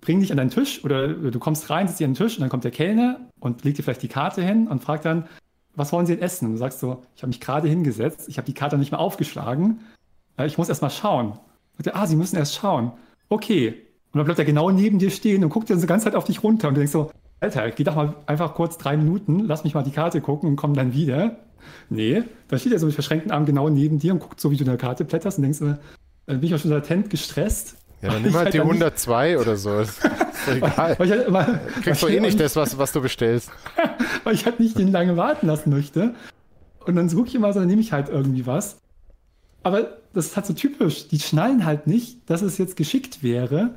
[0.00, 2.40] bringen dich an deinen Tisch oder du kommst rein, sitzt dir an den Tisch und
[2.40, 5.28] dann kommt der Kellner und legt dir vielleicht die Karte hin und fragt dann,
[5.74, 6.46] was wollen Sie denn essen?
[6.46, 9.00] Und du sagst so, ich habe mich gerade hingesetzt, ich habe die Karte nicht mehr
[9.00, 9.80] aufgeschlagen
[10.46, 11.38] ich muss erst mal schauen.
[11.76, 12.92] Und der, ah, Sie müssen erst schauen.
[13.28, 13.86] Okay.
[14.12, 16.24] Und dann bleibt er genau neben dir stehen und guckt dann so ganz Zeit auf
[16.24, 17.10] dich runter und du denkst so,
[17.40, 20.56] Alter, geh doch mal einfach kurz drei Minuten, lass mich mal die Karte gucken und
[20.56, 21.38] komm dann wieder.
[21.88, 24.56] Nee, dann steht er so mit verschränkten Armen genau neben dir und guckt so, wie
[24.56, 25.76] du in der Karte blätterst und denkst, äh,
[26.26, 27.76] dann bin ich auch schon latent gestresst.
[28.02, 29.80] Ja, dann nimm halt, halt die 102 oder so.
[29.80, 30.00] Ist
[30.48, 30.94] egal.
[30.98, 33.50] Weil halt immer, Kriegst du eh nicht das, was, was du bestellst.
[34.24, 36.14] weil ich halt nicht den lange warten lassen möchte.
[36.84, 38.78] Und dann suche ich immer so, dann nehme ich halt irgendwie was.
[39.62, 41.08] aber das ist halt so typisch.
[41.08, 43.70] Die schnallen halt nicht, dass es jetzt geschickt wäre.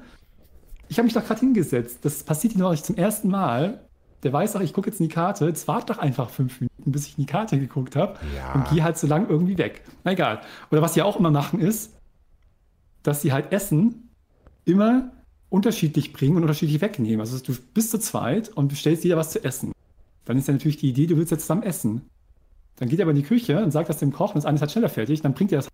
[0.88, 2.00] Ich habe mich doch gerade hingesetzt.
[2.04, 3.82] Das passiert ihnen noch nicht zum ersten Mal.
[4.24, 5.46] Der weiß auch, ich gucke jetzt in die Karte.
[5.46, 8.20] Jetzt warte doch einfach fünf Minuten, bis ich in die Karte geguckt habe.
[8.36, 8.54] Ja.
[8.54, 9.82] Und gehe halt so lang irgendwie weg.
[10.04, 10.42] Na egal.
[10.72, 11.94] Oder was sie auch immer machen ist,
[13.04, 14.10] dass sie halt Essen
[14.66, 15.12] immer
[15.50, 17.20] unterschiedlich bringen und unterschiedlich wegnehmen.
[17.20, 19.72] Also du bist zu zweit und bestellst jeder was zu essen.
[20.26, 22.02] Dann ist ja natürlich die Idee, du willst jetzt zusammen essen.
[22.78, 24.56] Dann geht er aber in die Küche und sagt das dem Koch und das eine
[24.56, 25.68] ist halt schneller fertig, dann bringt er das.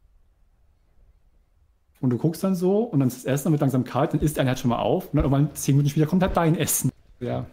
[2.01, 4.21] Und du guckst dann so und dann ist das Essen dann wird langsam kalt, dann
[4.21, 6.57] isst einer halt schon mal auf und dann irgendwann zehn Minuten später kommt halt dein
[6.57, 6.91] Essen.
[7.19, 7.45] Ja.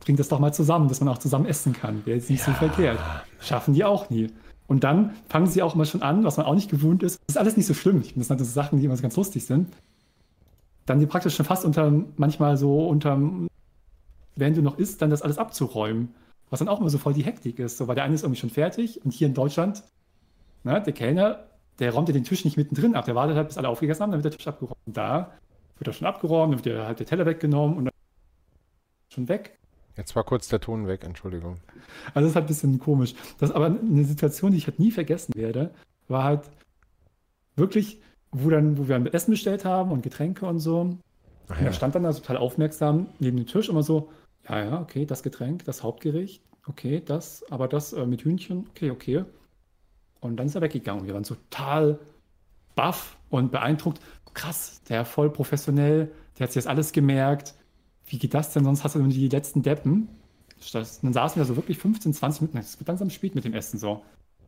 [0.00, 2.04] Bringt das doch mal zusammen, dass man auch zusammen essen kann.
[2.04, 2.52] Wäre jetzt nicht ja.
[2.52, 2.98] so verkehrt.
[3.40, 4.26] Schaffen die auch nie.
[4.66, 7.20] Und dann fangen sie auch immer schon an, was man auch nicht gewohnt ist.
[7.26, 8.00] Das ist alles nicht so schlimm.
[8.00, 9.68] Ich finde, das sind Sachen, die immer so ganz lustig sind.
[10.84, 13.18] Dann die praktisch schon fast unter, manchmal so unter,
[14.36, 16.14] während du noch isst, dann das alles abzuräumen.
[16.50, 17.78] Was dann auch immer so voll die Hektik ist.
[17.78, 19.84] So, weil der eine ist irgendwie schon fertig und hier in Deutschland,
[20.64, 21.44] ne, der Kellner,
[21.78, 23.04] der räumt ja den Tisch nicht mittendrin ab.
[23.04, 24.78] Der wartet halt, bis alle aufgegessen haben, dann wird der Tisch abgeräumt.
[24.86, 25.32] Und da
[25.78, 27.94] wird er schon abgeräumt, dann wird halt der Teller weggenommen und dann
[29.08, 29.58] schon weg.
[29.96, 31.58] Jetzt war kurz der Ton weg, Entschuldigung.
[32.14, 33.14] Also das ist halt ein bisschen komisch.
[33.38, 35.70] Das ist aber eine Situation, die ich halt nie vergessen werde,
[36.08, 36.50] war halt
[37.56, 38.00] wirklich,
[38.32, 40.96] wo dann, wo wir ein Essen bestellt haben und Getränke und so.
[41.48, 41.66] Ach, ja.
[41.66, 44.10] er stand dann da total aufmerksam neben dem Tisch immer so,
[44.48, 48.90] ja, ja, okay, das Getränk, das Hauptgericht, okay, das, aber das äh, mit Hühnchen, okay,
[48.90, 49.24] okay.
[50.24, 51.06] Und dann ist er weggegangen.
[51.06, 51.98] Wir waren total
[52.74, 54.00] baff und beeindruckt.
[54.32, 57.54] Krass, der voll professionell, der hat sich das alles gemerkt
[58.06, 58.64] wie geht das denn?
[58.64, 60.08] Sonst hast du die letzten Deppen.
[60.72, 62.58] Dann saßen wir so wirklich 15, 20 Minuten.
[62.58, 64.02] Es wird langsam spät mit dem Essen so.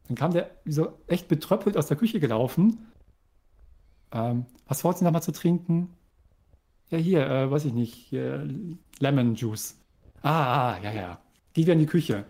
[0.09, 2.87] Dann kam der so echt betröppelt aus der Küche gelaufen.
[4.13, 5.91] Ähm, was wolltest du nochmal zu trinken?
[6.91, 8.49] Ja, hier, äh, weiß ich nicht, hier,
[9.01, 9.77] Lemon Juice.
[10.23, 11.21] Ah, ah, ja, ja.
[11.53, 12.25] Geh wieder in die Küche.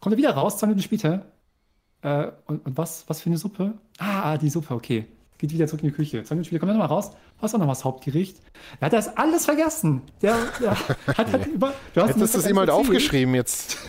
[0.00, 1.26] Kommt er wieder raus, zwei Minuten später.
[2.02, 3.74] Äh, und, und was, was für eine Suppe?
[3.98, 5.06] Ah, die Suppe, okay
[5.42, 6.22] geht wieder zurück in die Küche.
[6.22, 7.10] Zwei Minuten später kommt er nochmal raus,
[7.40, 8.36] was auch noch das Hauptgericht.
[8.78, 10.02] Er hat das alles vergessen.
[10.22, 10.78] Der, der
[11.18, 11.74] hat halt über.
[11.94, 13.76] Du hast Hättest das ihm halt aufgeschrieben jetzt.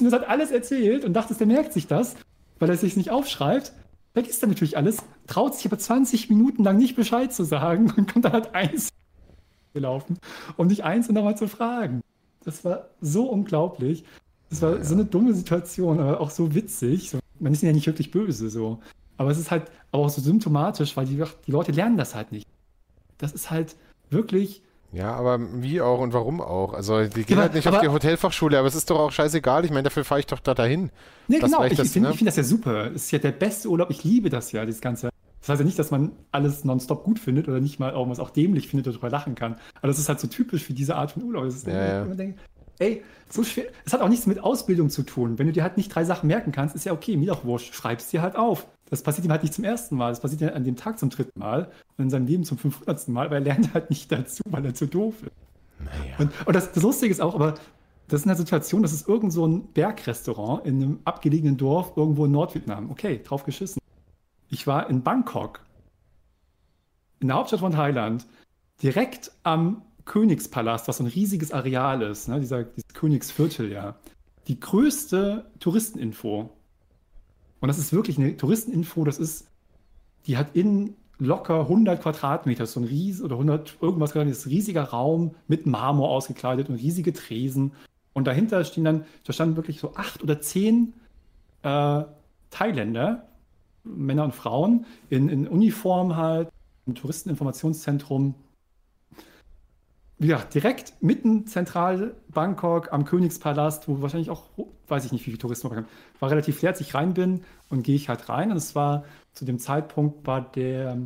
[0.00, 2.16] Ihm das hat alles erzählt und dachtest, der merkt sich das,
[2.58, 3.72] weil er sich nicht aufschreibt.
[4.14, 8.10] Vergisst er natürlich alles, traut sich aber 20 Minuten lang nicht Bescheid zu sagen und
[8.10, 8.88] kommt dann halt eins
[9.74, 10.18] gelaufen,
[10.56, 12.00] um dich eins und nochmal zu fragen.
[12.44, 14.04] Das war so unglaublich.
[14.50, 14.84] Das war ja.
[14.84, 17.16] so eine dumme Situation, aber auch so witzig.
[17.38, 18.80] Man ist ja nicht wirklich böse so.
[19.18, 22.46] Aber es ist halt auch so symptomatisch, weil die, die Leute lernen das halt nicht.
[23.18, 23.76] Das ist halt
[24.10, 24.62] wirklich.
[24.92, 26.72] Ja, aber wie auch und warum auch?
[26.72, 29.10] Also die gehen ja, halt nicht aber, auf die Hotelfachschule, aber es ist doch auch
[29.10, 29.64] scheißegal.
[29.64, 30.90] Ich meine, dafür fahre ich doch da dahin.
[31.28, 32.14] Nee, genau, ich, ich finde ne?
[32.14, 32.86] find das ja super.
[32.94, 33.90] Es ist ja der beste Urlaub.
[33.90, 35.10] Ich liebe das ja, das Ganze.
[35.40, 38.20] Das heißt ja nicht, dass man alles nonstop gut findet oder nicht mal auch was
[38.20, 39.56] auch dämlich findet oder darüber lachen kann.
[39.76, 41.44] Aber das ist halt so typisch für diese Art von Urlaub.
[41.44, 42.04] Das ist ja, ja.
[42.04, 42.38] Denkt,
[42.78, 43.66] ey, so schwer.
[43.84, 45.38] Es hat auch nichts mit Ausbildung zu tun.
[45.38, 47.74] Wenn du dir halt nicht drei Sachen merken kannst, ist ja okay, mir doch wurscht.
[47.74, 48.66] Schreib's dir halt auf.
[48.88, 50.10] Das passiert ihm halt nicht zum ersten Mal.
[50.10, 53.08] Das passiert ihm an dem Tag zum dritten Mal und in seinem Leben zum 500.
[53.08, 55.32] Mal, aber er lernt halt nicht dazu, weil er zu doof ist.
[55.78, 56.14] Naja.
[56.18, 57.54] Und, und das, das Lustige ist auch, aber
[58.08, 62.26] das ist eine Situation, das ist irgend so ein Bergrestaurant in einem abgelegenen Dorf irgendwo
[62.26, 62.90] in Nordvietnam.
[62.90, 63.80] Okay, drauf geschissen.
[64.48, 65.60] Ich war in Bangkok,
[67.18, 68.26] in der Hauptstadt von Thailand,
[68.82, 73.96] direkt am Königspalast, was so ein riesiges Areal ist, ne, dieser, dieses Königsviertel, ja.
[74.48, 76.56] Die größte Touristeninfo
[77.60, 79.48] und das ist wirklich eine Touristeninfo, das ist,
[80.26, 85.34] die hat in locker 100 Quadratmeter, so ein Ries oder 100 irgendwas, ist riesiger Raum
[85.48, 87.72] mit Marmor ausgekleidet und riesige Tresen.
[88.12, 90.92] Und dahinter stehen dann, da standen wirklich so acht oder zehn
[91.62, 92.04] äh,
[92.50, 93.26] Thailänder,
[93.84, 96.50] Männer und Frauen, in, in Uniform halt,
[96.86, 98.34] im Touristeninformationszentrum
[100.18, 104.44] ja, direkt mitten zentral Bangkok am Königspalast, wo wahrscheinlich auch,
[104.88, 105.84] weiß ich nicht, wie viele Touristen noch
[106.20, 108.50] war relativ leer, als ich rein bin und gehe ich halt rein.
[108.50, 110.98] Und es war zu dem Zeitpunkt war der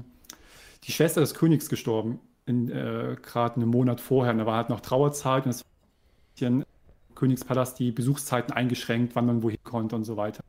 [0.84, 4.32] die Schwester des Königs gestorben, äh, gerade einen Monat vorher.
[4.32, 5.64] Und da war halt noch Trauerzeit und es
[6.40, 6.64] war im
[7.16, 10.42] Königspalast die Besuchszeiten eingeschränkt, wann man wohin konnte und so weiter.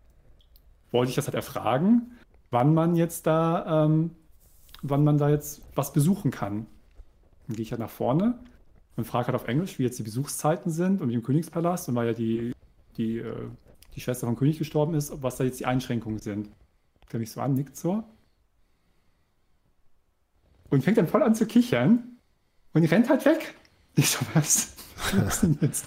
[0.91, 2.17] Wollte ich das halt erfragen,
[2.51, 4.11] wann man jetzt da, ähm,
[4.83, 6.67] wann man da jetzt was besuchen kann.
[7.47, 8.35] Dann gehe ich halt nach vorne
[8.95, 11.95] und frage halt auf Englisch, wie jetzt die Besuchszeiten sind und wie im Königspalast und
[11.95, 12.53] weil ja die,
[12.97, 13.47] die, äh,
[13.95, 16.49] die Schwester vom König gestorben ist, was da jetzt die Einschränkungen sind.
[17.11, 18.03] Der mich so an, nickt so.
[20.69, 22.17] Und fängt dann voll an zu kichern
[22.73, 23.55] und rennt halt weg.
[23.95, 24.73] Ich so, was?
[25.17, 25.85] was denn jetzt?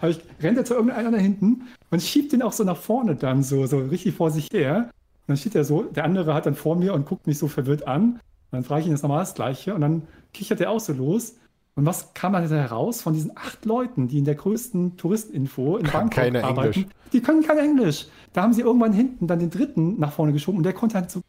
[0.00, 3.16] Aber ich rennt jetzt zu irgendeiner da hinten und schiebt den auch so nach vorne
[3.16, 4.90] dann so, so richtig vor sich her.
[5.22, 7.48] Und dann steht er so, der andere hat dann vor mir und guckt mich so
[7.48, 8.12] verwirrt an.
[8.12, 8.20] Und
[8.52, 10.02] dann frage ich ihn das nochmal das Gleiche und dann
[10.32, 11.34] kichert er auch so los
[11.80, 15.86] Und was kam dann heraus von diesen acht Leuten, die in der größten Touristeninfo in
[15.86, 16.72] Kann Bangkok arbeiten?
[16.74, 16.94] Englisch.
[17.14, 18.06] Die können kein Englisch.
[18.34, 21.10] Da haben sie irgendwann hinten dann den dritten nach vorne geschoben und der konnte halt
[21.10, 21.22] so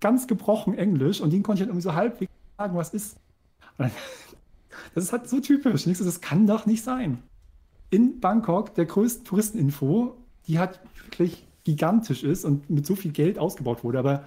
[0.00, 3.16] ganz gebrochen Englisch und den konnte ich halt irgendwie so halbwegs sagen, was ist.
[3.76, 3.90] Dann-
[4.94, 5.84] Das ist halt so typisch.
[5.84, 7.18] Das kann doch nicht sein.
[7.90, 10.16] In Bangkok, der größten Touristeninfo,
[10.46, 14.24] die halt wirklich gigantisch ist und mit so viel Geld ausgebaut wurde, aber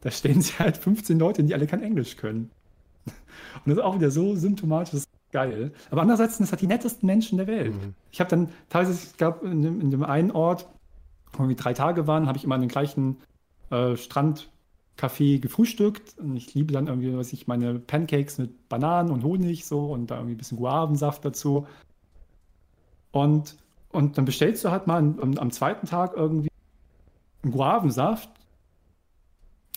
[0.00, 2.50] da stellen sie halt 15 Leute, die alle kein Englisch können.
[3.64, 5.72] Und das ist auch wieder so symptomatisch, das ist geil.
[5.90, 7.74] Aber andererseits sind das halt die nettesten Menschen der Welt.
[7.74, 7.94] Mhm.
[8.10, 10.66] Ich habe dann teilweise, es gab in dem, in dem einen Ort,
[11.32, 13.18] wo wir drei Tage waren, habe ich immer an den gleichen
[13.70, 16.18] äh, Strandcafé gefrühstückt.
[16.18, 20.10] Und ich liebe dann irgendwie, was ich, meine Pancakes mit Bananen und Honig so und
[20.10, 21.66] da irgendwie ein bisschen Guavensaft dazu.
[23.10, 23.56] Und,
[23.90, 26.50] und dann bestellst du halt mal am, am zweiten Tag irgendwie
[27.42, 28.30] einen Guavensaft.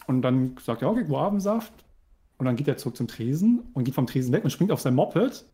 [0.08, 1.74] Und dann sagt er, okay, Guavensaft.
[2.40, 4.82] Und dann geht er zurück zum Tresen und geht vom Tresen weg und springt auf
[4.82, 5.46] sein Moped.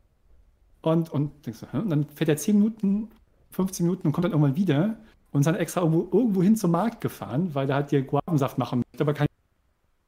[0.82, 1.80] Und, und denkst du, hä?
[1.80, 3.10] Und dann fährt er 10 Minuten,
[3.52, 4.98] 15 Minuten und kommt dann irgendwann wieder
[5.32, 8.60] und ist dann extra irgendwo, irgendwo hin zum Markt gefahren, weil er halt dir Guavensaft
[8.60, 9.04] machen möchte.
[9.04, 9.28] Aber kein,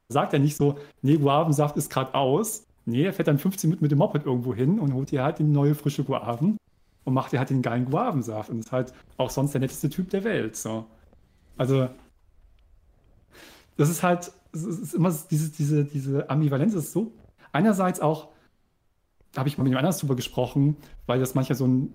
[0.08, 2.66] sagt er nicht so, nee, Guavensaft ist gerade aus.
[2.86, 5.40] Nee, er fährt dann 15 Minuten mit dem Moped irgendwo hin und holt dir halt
[5.40, 6.58] die neue frische Guaven
[7.06, 8.52] und macht dir halt den geilen Guavensaft.
[8.52, 10.56] Und ist halt auch sonst der netteste Typ der Welt.
[10.56, 10.86] So.
[11.58, 11.90] Also,
[13.78, 14.32] das ist halt,
[14.66, 17.12] es ist immer diese, diese, diese Ambivalenz ist so.
[17.52, 18.30] Einerseits auch,
[19.34, 21.94] da habe ich mal mit jemand anders drüber gesprochen, weil das manchmal so ein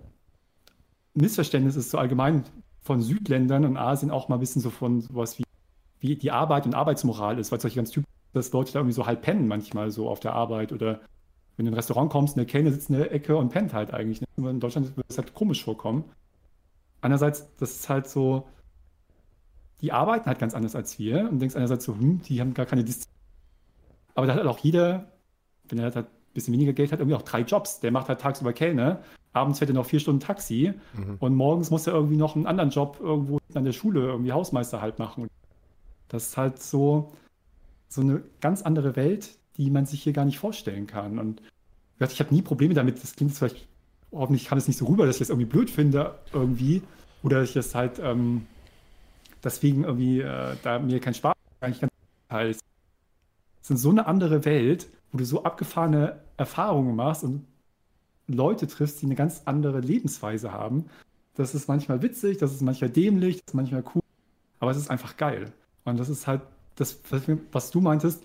[1.14, 2.44] Missverständnis ist, so allgemein
[2.80, 5.44] von Südländern und Asien auch mal ein bisschen so von sowas wie,
[6.00, 9.06] wie die Arbeit und Arbeitsmoral ist, weil solche ganz typisch, dass Leute da irgendwie so
[9.06, 11.00] halb pennen manchmal so auf der Arbeit oder
[11.56, 13.74] wenn du in ein Restaurant kommst, und der Kellner sitzt in der Ecke und pennt
[13.74, 14.22] halt eigentlich.
[14.22, 14.50] ne?
[14.50, 16.04] In Deutschland würde das halt komisch vorkommen.
[17.02, 18.48] Andererseits, das ist halt so,
[19.82, 22.66] die arbeiten halt ganz anders als wir und denkst einerseits so, hm, die haben gar
[22.66, 23.12] keine Disziplin.
[24.14, 25.12] Aber da hat halt auch jeder,
[25.68, 27.80] wenn er halt ein bisschen weniger Geld hat, irgendwie auch drei Jobs.
[27.80, 29.02] Der macht halt tagsüber Kellner,
[29.32, 31.16] abends fährt er noch vier Stunden Taxi Mhm.
[31.18, 34.80] und morgens muss er irgendwie noch einen anderen Job irgendwo an der Schule, irgendwie Hausmeister
[34.80, 35.28] halt machen.
[36.08, 37.12] Das ist halt so,
[37.88, 41.18] so eine ganz andere Welt, die man sich hier gar nicht vorstellen kann.
[41.18, 41.42] Und
[41.98, 43.02] ich habe nie Probleme damit.
[43.02, 43.66] Das klingt vielleicht,
[44.10, 46.82] hoffentlich kam es nicht so rüber, dass ich das irgendwie blöd finde, irgendwie.
[47.22, 48.46] Oder dass ich das halt ähm,
[49.44, 51.92] deswegen irgendwie äh, da mir keinen Spaß eigentlich ganz
[52.30, 52.58] halt.
[53.62, 57.46] Es ist so eine andere Welt, wo du so abgefahrene Erfahrungen machst und
[58.26, 60.86] Leute triffst, die eine ganz andere Lebensweise haben.
[61.34, 64.02] Das ist manchmal witzig, das ist manchmal dämlich, das ist manchmal cool,
[64.60, 65.52] aber es ist einfach geil.
[65.84, 66.42] Und das ist halt
[66.76, 66.98] das,
[67.52, 68.22] was- du meintest,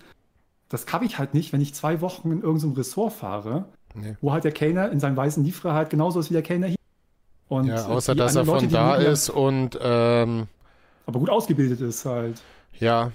[0.68, 4.16] das habe ich halt nicht, wenn ich zwei Wochen in irgendeinem Ressort fahre, Nee.
[4.20, 6.76] wo halt der Kellner in seinem weißen Livre halt genauso ist wie der Kellner hier.
[7.48, 10.46] Und Ja, außer dass er von Leute, die da ist und ähm,
[11.08, 12.42] Aber gut ausgebildet ist halt.
[12.78, 13.12] ja,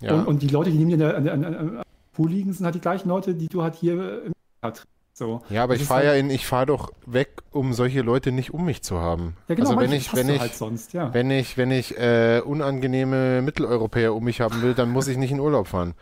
[0.00, 0.14] ja.
[0.14, 1.82] Und, und die Leute, die neben dir an
[2.14, 4.32] Pool liegen, sind halt die gleichen Leute, die du halt hier im
[4.62, 4.84] hat.
[5.12, 5.42] So.
[5.50, 8.32] ja, aber Das ich fahre halt- ja in, ich fahre doch weg, um solche Leute
[8.32, 9.36] nicht um mich zu haben.
[9.48, 11.12] Ja, genau, also wenn ich, wenn ich, halt sonst, ja.
[11.12, 15.32] wenn ich, wenn ich äh, unangenehme Mitteleuropäer um mich haben will, dann muss ich nicht
[15.32, 15.94] in Urlaub fahren.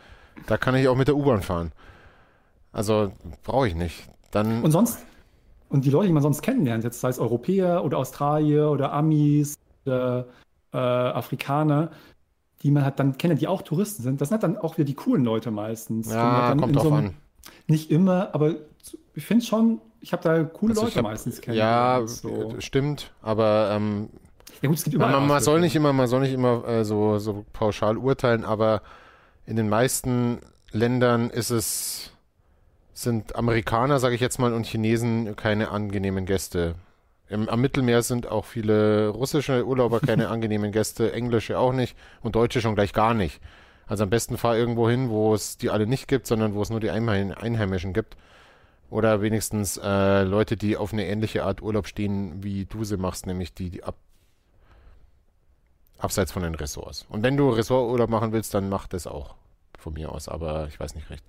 [0.45, 1.71] Da kann ich auch mit der U-Bahn fahren.
[2.71, 3.11] Also
[3.43, 4.07] brauche ich nicht.
[4.31, 4.99] Dann Und sonst,
[5.69, 9.55] und die Leute, die man sonst kennenlernt, jetzt sei es Europäer oder Australier oder Amis
[9.85, 10.27] oder
[10.73, 11.91] äh, Afrikaner,
[12.63, 14.95] die man halt dann kennt, die auch Touristen sind, das sind dann auch wieder die
[14.95, 16.09] coolen Leute meistens.
[16.11, 17.13] ja, kommt drauf so an.
[17.67, 18.55] Nicht immer, aber
[19.13, 22.09] ich finde schon, ich habe da coole Also Leute hab- meistens Ja, kennengelernt.
[22.09, 22.53] so.
[22.57, 24.09] äh, stimmt, aber ähm,
[24.61, 26.67] ja gut, es gibt man, überall man, man soll nicht immer, man soll nicht immer
[26.67, 28.81] äh, so, so pauschal urteilen, aber
[29.45, 30.39] in den meisten
[30.71, 32.11] Ländern ist es
[32.93, 36.75] sind Amerikaner, sage ich jetzt mal, und Chinesen keine angenehmen Gäste.
[37.29, 42.35] Im, am Mittelmeer sind auch viele russische Urlauber keine angenehmen Gäste, englische auch nicht und
[42.35, 43.41] deutsche schon gleich gar nicht.
[43.85, 46.69] Also am besten fahr irgendwo hin, wo es die alle nicht gibt, sondern wo es
[46.69, 48.17] nur die Einheim Einheimischen gibt.
[48.89, 53.25] Oder wenigstens äh, Leute, die auf eine ähnliche Art Urlaub stehen, wie du sie machst,
[53.25, 53.95] nämlich die, die ab,
[55.97, 57.05] abseits von den Ressorts.
[57.09, 59.35] Und wenn du Ressorturlaub machen willst, dann mach das auch
[59.77, 61.23] von mir aus, aber ich weiß nicht recht.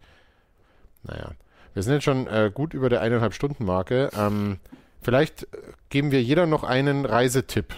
[1.03, 1.33] Naja,
[1.75, 4.11] wir sind jetzt schon äh, gut über der eineinhalb Stunden Marke.
[4.17, 4.59] Ähm,
[5.01, 7.75] vielleicht äh, geben wir jeder noch einen Reisetipp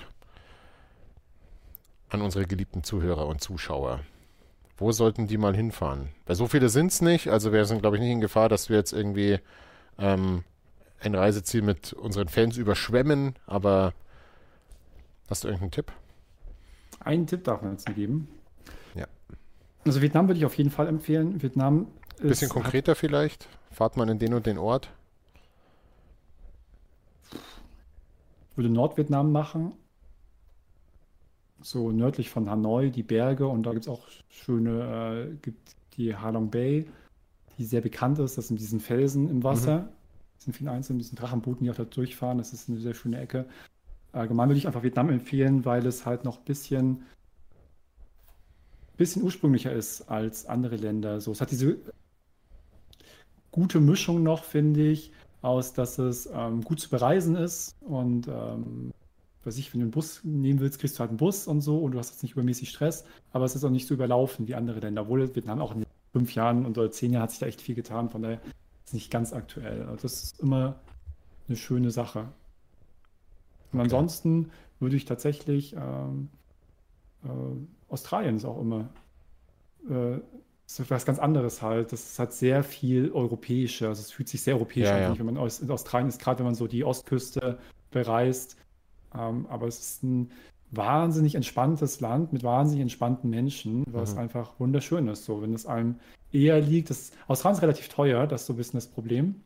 [2.09, 4.01] an unsere geliebten Zuhörer und Zuschauer.
[4.77, 6.09] Wo sollten die mal hinfahren?
[6.27, 8.69] Weil so viele sind es nicht, also wir sind, glaube ich, nicht in Gefahr, dass
[8.69, 9.39] wir jetzt irgendwie
[9.99, 10.43] ähm,
[11.01, 13.93] ein Reiseziel mit unseren Fans überschwemmen, aber
[15.29, 15.93] hast du irgendeinen Tipp?
[17.01, 18.29] Einen Tipp darf man jetzt geben.
[18.95, 19.07] Ja.
[19.85, 21.43] Also Vietnam würde ich auf jeden Fall empfehlen.
[21.43, 21.87] Vietnam
[22.17, 23.49] ist, Bisschen konkreter vielleicht?
[23.71, 24.91] Fahrt man in den und den Ort?
[28.61, 29.73] Würde Nordvietnam machen.
[31.62, 36.15] So nördlich von Hanoi, die Berge und da gibt es auch schöne, äh, gibt die
[36.15, 36.87] Halong Bay,
[37.59, 39.89] die sehr bekannt ist, das sind diesen Felsen im Wasser.
[40.39, 42.39] diesen vielen Einzelnen, diesen Drachenbooten, die auch da durchfahren.
[42.39, 43.47] Das ist eine sehr schöne Ecke.
[44.12, 47.03] Allgemein würde ich einfach Vietnam empfehlen, weil es halt noch ein bisschen,
[48.97, 51.20] bisschen ursprünglicher ist als andere Länder.
[51.20, 51.77] So, es hat diese
[53.51, 55.12] gute Mischung noch, finde ich,
[55.43, 58.93] aus, dass es ähm, gut zu bereisen ist und ähm,
[59.45, 61.79] weiß ich, wenn du einen Bus nehmen willst, kriegst du halt einen Bus und so
[61.79, 64.55] und du hast jetzt nicht übermäßig Stress, aber es ist auch nicht so überlaufen wie
[64.55, 67.61] andere Länder, obwohl Vietnam auch in fünf Jahren oder zehn Jahren hat sich da echt
[67.61, 69.83] viel getan, von daher ist es nicht ganz aktuell.
[69.83, 70.77] Also das ist immer
[71.49, 72.29] eine schöne Sache.
[73.73, 73.83] Und okay.
[73.83, 76.29] ansonsten würde ich tatsächlich ähm,
[77.25, 77.29] äh,
[77.89, 78.89] Australien ist auch immer
[79.89, 80.19] äh,
[80.79, 81.93] ist was ganz anderes halt.
[81.93, 83.89] Das ist halt sehr viel europäischer.
[83.89, 85.19] Also es fühlt sich sehr europäisch ja, an, ja.
[85.19, 87.59] wenn man aus, in Australien ist, gerade wenn man so die Ostküste
[87.91, 88.57] bereist.
[89.15, 90.31] Ähm, aber es ist ein
[90.71, 94.21] wahnsinnig entspanntes Land mit wahnsinnig entspannten Menschen, was mhm.
[94.21, 95.25] einfach wunderschön ist.
[95.25, 95.97] So, wenn es einem
[96.33, 99.43] eher liegt, das Australien ist relativ teuer, das ist so ein bisschen das Problem.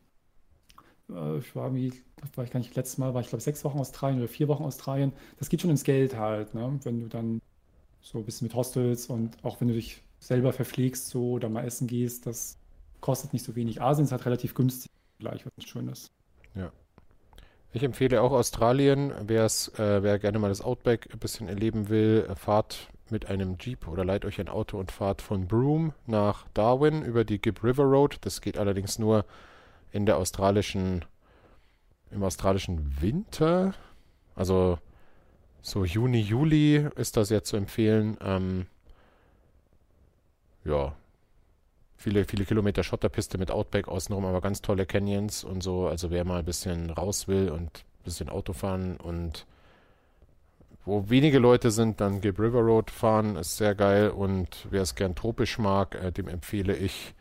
[1.09, 1.93] Äh, ich war wie,
[2.35, 4.63] war ich gar nicht, letztes Mal war ich glaube sechs Wochen Australien oder vier Wochen
[4.63, 5.13] Australien.
[5.39, 6.79] Das geht schon ins Geld halt, ne?
[6.83, 7.41] wenn du dann
[8.01, 11.65] so ein bisschen mit Hostels und auch wenn du dich selber verpflegst so oder mal
[11.65, 12.57] essen gehst, das
[13.01, 13.81] kostet nicht so wenig.
[13.81, 16.11] Asien ist halt relativ günstig, gleich was schön ist.
[16.55, 16.71] Ja.
[17.73, 19.11] Ich empfehle auch Australien.
[19.11, 24.05] Äh, wer gerne mal das Outback ein bisschen erleben will, fahrt mit einem Jeep oder
[24.05, 28.17] leiht euch ein Auto und fahrt von Broome nach Darwin über die Gibb River Road.
[28.21, 29.25] Das geht allerdings nur
[29.91, 31.05] in der australischen,
[32.11, 33.73] im australischen Winter.
[34.35, 34.79] Also
[35.61, 38.17] so Juni, Juli ist das ja zu empfehlen.
[38.21, 38.67] Ähm,
[40.65, 40.95] ja,
[41.95, 45.87] viele, viele Kilometer Schotterpiste mit Outback außenrum, aber ganz tolle Canyons und so.
[45.87, 49.45] Also wer mal ein bisschen raus will und ein bisschen Auto fahren und
[50.85, 54.09] wo wenige Leute sind, dann Gib River Road fahren, ist sehr geil.
[54.11, 57.15] Und wer es gern tropisch mag, äh, dem empfehle ich.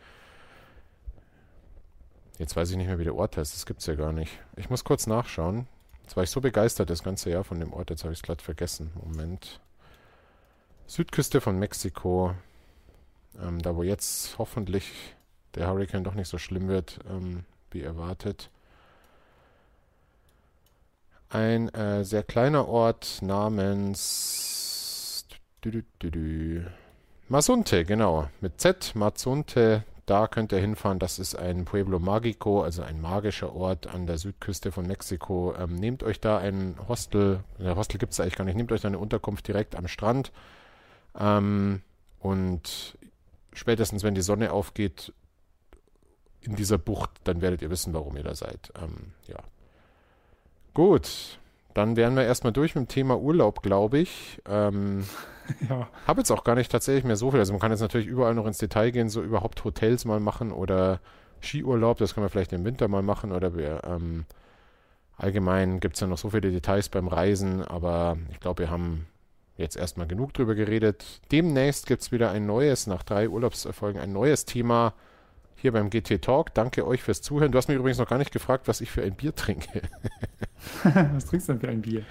[2.39, 3.55] Jetzt weiß ich nicht mehr, wie der Ort heißt.
[3.55, 4.39] Das gibt es ja gar nicht.
[4.57, 5.67] Ich muss kurz nachschauen.
[6.03, 8.23] Jetzt war ich so begeistert das ganze Jahr von dem Ort, jetzt habe ich es
[8.23, 8.91] glatt vergessen.
[9.03, 9.61] Moment.
[10.87, 12.35] Südküste von Mexiko.
[13.43, 14.93] Ähm, da wo jetzt hoffentlich
[15.55, 18.51] der Hurricane doch nicht so schlimm wird, ähm, wie erwartet.
[21.31, 25.27] Ein äh, sehr kleiner Ort namens
[27.29, 28.29] Mazunte, genau.
[28.41, 30.99] Mit Z, Mazunte, da könnt ihr hinfahren.
[30.99, 35.55] Das ist ein Pueblo Magico, also ein magischer Ort an der Südküste von Mexiko.
[35.59, 38.83] Ähm, nehmt euch da ein Hostel, ein Hostel gibt es eigentlich gar nicht, nehmt euch
[38.83, 40.33] da eine Unterkunft direkt am Strand.
[41.19, 41.81] Ähm,
[42.21, 42.99] und
[43.55, 45.13] spätestens wenn die Sonne aufgeht
[46.41, 48.73] in dieser Bucht, dann werdet ihr wissen, warum ihr da seid.
[48.81, 49.39] Ähm, ja.
[50.75, 51.39] Gut,
[51.73, 54.43] dann wären wir erstmal durch mit dem Thema Urlaub, glaube ich.
[54.47, 55.05] Ähm,
[55.69, 55.89] ja.
[56.07, 57.41] Habe jetzt auch gar nicht tatsächlich mehr so viel.
[57.41, 60.53] Also man kann jetzt natürlich überall noch ins Detail gehen, so überhaupt Hotels mal machen
[60.53, 61.01] oder
[61.41, 64.25] Skiurlaub, das können wir vielleicht im Winter mal machen oder wir ähm,
[65.17, 69.07] allgemein gibt es ja noch so viele Details beim Reisen, aber ich glaube, wir haben
[69.57, 71.05] jetzt erstmal genug drüber geredet.
[71.31, 74.95] Demnächst gibt es wieder ein neues, nach drei Urlaubserfolgen, ein neues Thema
[75.57, 76.53] hier beim GT Talk.
[76.55, 77.53] Danke euch fürs Zuhören.
[77.53, 79.83] Du hast mich übrigens noch gar nicht gefragt, was ich für ein Bier trinke.
[80.83, 82.05] was trinkst du denn für ein Bier?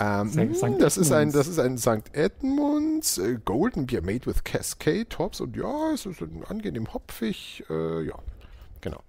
[0.00, 0.80] Ähm, St.
[0.80, 2.12] das, ist ein, das ist ein St.
[2.12, 7.62] Edmunds äh, Golden Beer made with Cascade Tops und ja, es ist angenehm hopfig.
[7.70, 8.18] Äh, ja,
[8.80, 9.00] genau.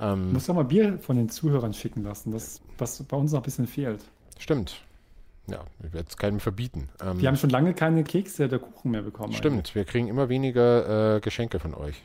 [0.00, 3.32] Ähm, du musst doch mal Bier von den Zuhörern schicken lassen, das, was bei uns
[3.32, 4.04] noch ein bisschen fehlt.
[4.38, 4.82] Stimmt.
[5.46, 6.88] Ja, ich werde es keinem verbieten.
[7.02, 9.32] Ähm, wir haben schon lange keine Kekse oder Kuchen mehr bekommen.
[9.32, 9.74] Stimmt, eigentlich.
[9.74, 12.02] wir kriegen immer weniger äh, Geschenke von euch.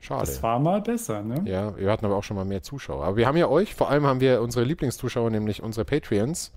[0.00, 0.20] Schade.
[0.20, 1.42] Das war mal besser, ne?
[1.44, 3.04] Ja, wir hatten aber auch schon mal mehr Zuschauer.
[3.04, 6.52] Aber wir haben ja euch, vor allem haben wir unsere Lieblingszuschauer, nämlich unsere Patreons,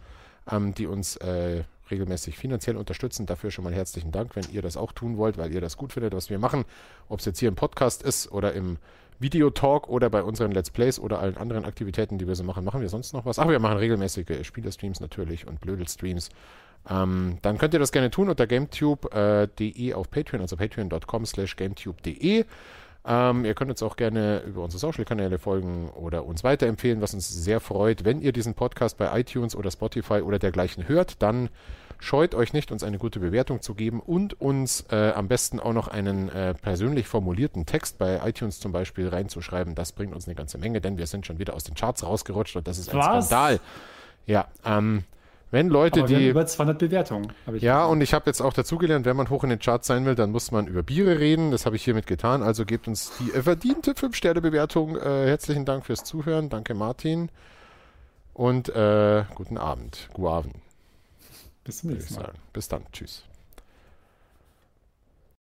[0.50, 3.26] ähm, die uns äh, regelmäßig finanziell unterstützen.
[3.26, 5.92] Dafür schon mal herzlichen Dank, wenn ihr das auch tun wollt, weil ihr das gut
[5.92, 6.64] findet, was wir machen.
[7.10, 8.78] Ob es jetzt hier im Podcast ist oder im
[9.24, 12.64] Videotalk oder bei unseren Let's Plays oder allen anderen Aktivitäten, die wir so machen.
[12.64, 13.40] Machen wir sonst noch was?
[13.40, 16.30] Ach, wir machen regelmäßige Spielerstreams natürlich und Blödelstreams.
[16.88, 21.56] Ähm, dann könnt ihr das gerne tun unter gametube.de äh, auf Patreon, also patreon.com slash
[21.56, 22.46] gametube.de.
[23.06, 27.28] Ähm, ihr könnt uns auch gerne über unsere Social-Kanäle folgen oder uns weiterempfehlen, was uns
[27.28, 28.06] sehr freut.
[28.06, 31.50] Wenn ihr diesen Podcast bei iTunes oder Spotify oder dergleichen hört, dann
[32.00, 35.74] Scheut euch nicht, uns eine gute Bewertung zu geben und uns äh, am besten auch
[35.74, 39.76] noch einen äh, persönlich formulierten Text bei iTunes zum Beispiel reinzuschreiben.
[39.76, 42.56] Das bringt uns eine ganze Menge, denn wir sind schon wieder aus den Charts rausgerutscht
[42.56, 43.28] und das ist ein Was?
[43.28, 43.60] Skandal.
[44.26, 45.04] Ja, ähm,
[45.54, 46.24] wenn Leute, Aber wir die.
[46.24, 47.32] Haben über 200 Bewertungen.
[47.46, 47.92] ja, gesehen.
[47.92, 50.32] und ich habe jetzt auch dazugelernt, wenn man hoch in den Charts sein will, dann
[50.32, 51.52] muss man über Biere reden.
[51.52, 52.42] Das habe ich hiermit getan.
[52.42, 54.98] Also gebt uns die verdiente 5-Sterne-Bewertung.
[54.98, 56.50] Äh, herzlichen Dank fürs Zuhören.
[56.50, 57.30] Danke, Martin.
[58.34, 60.10] Und äh, guten Abend.
[60.14, 60.63] Guaven.
[61.64, 62.34] Bis zum nächsten Mal.
[62.52, 62.84] Bis dann.
[62.92, 63.24] Tschüss.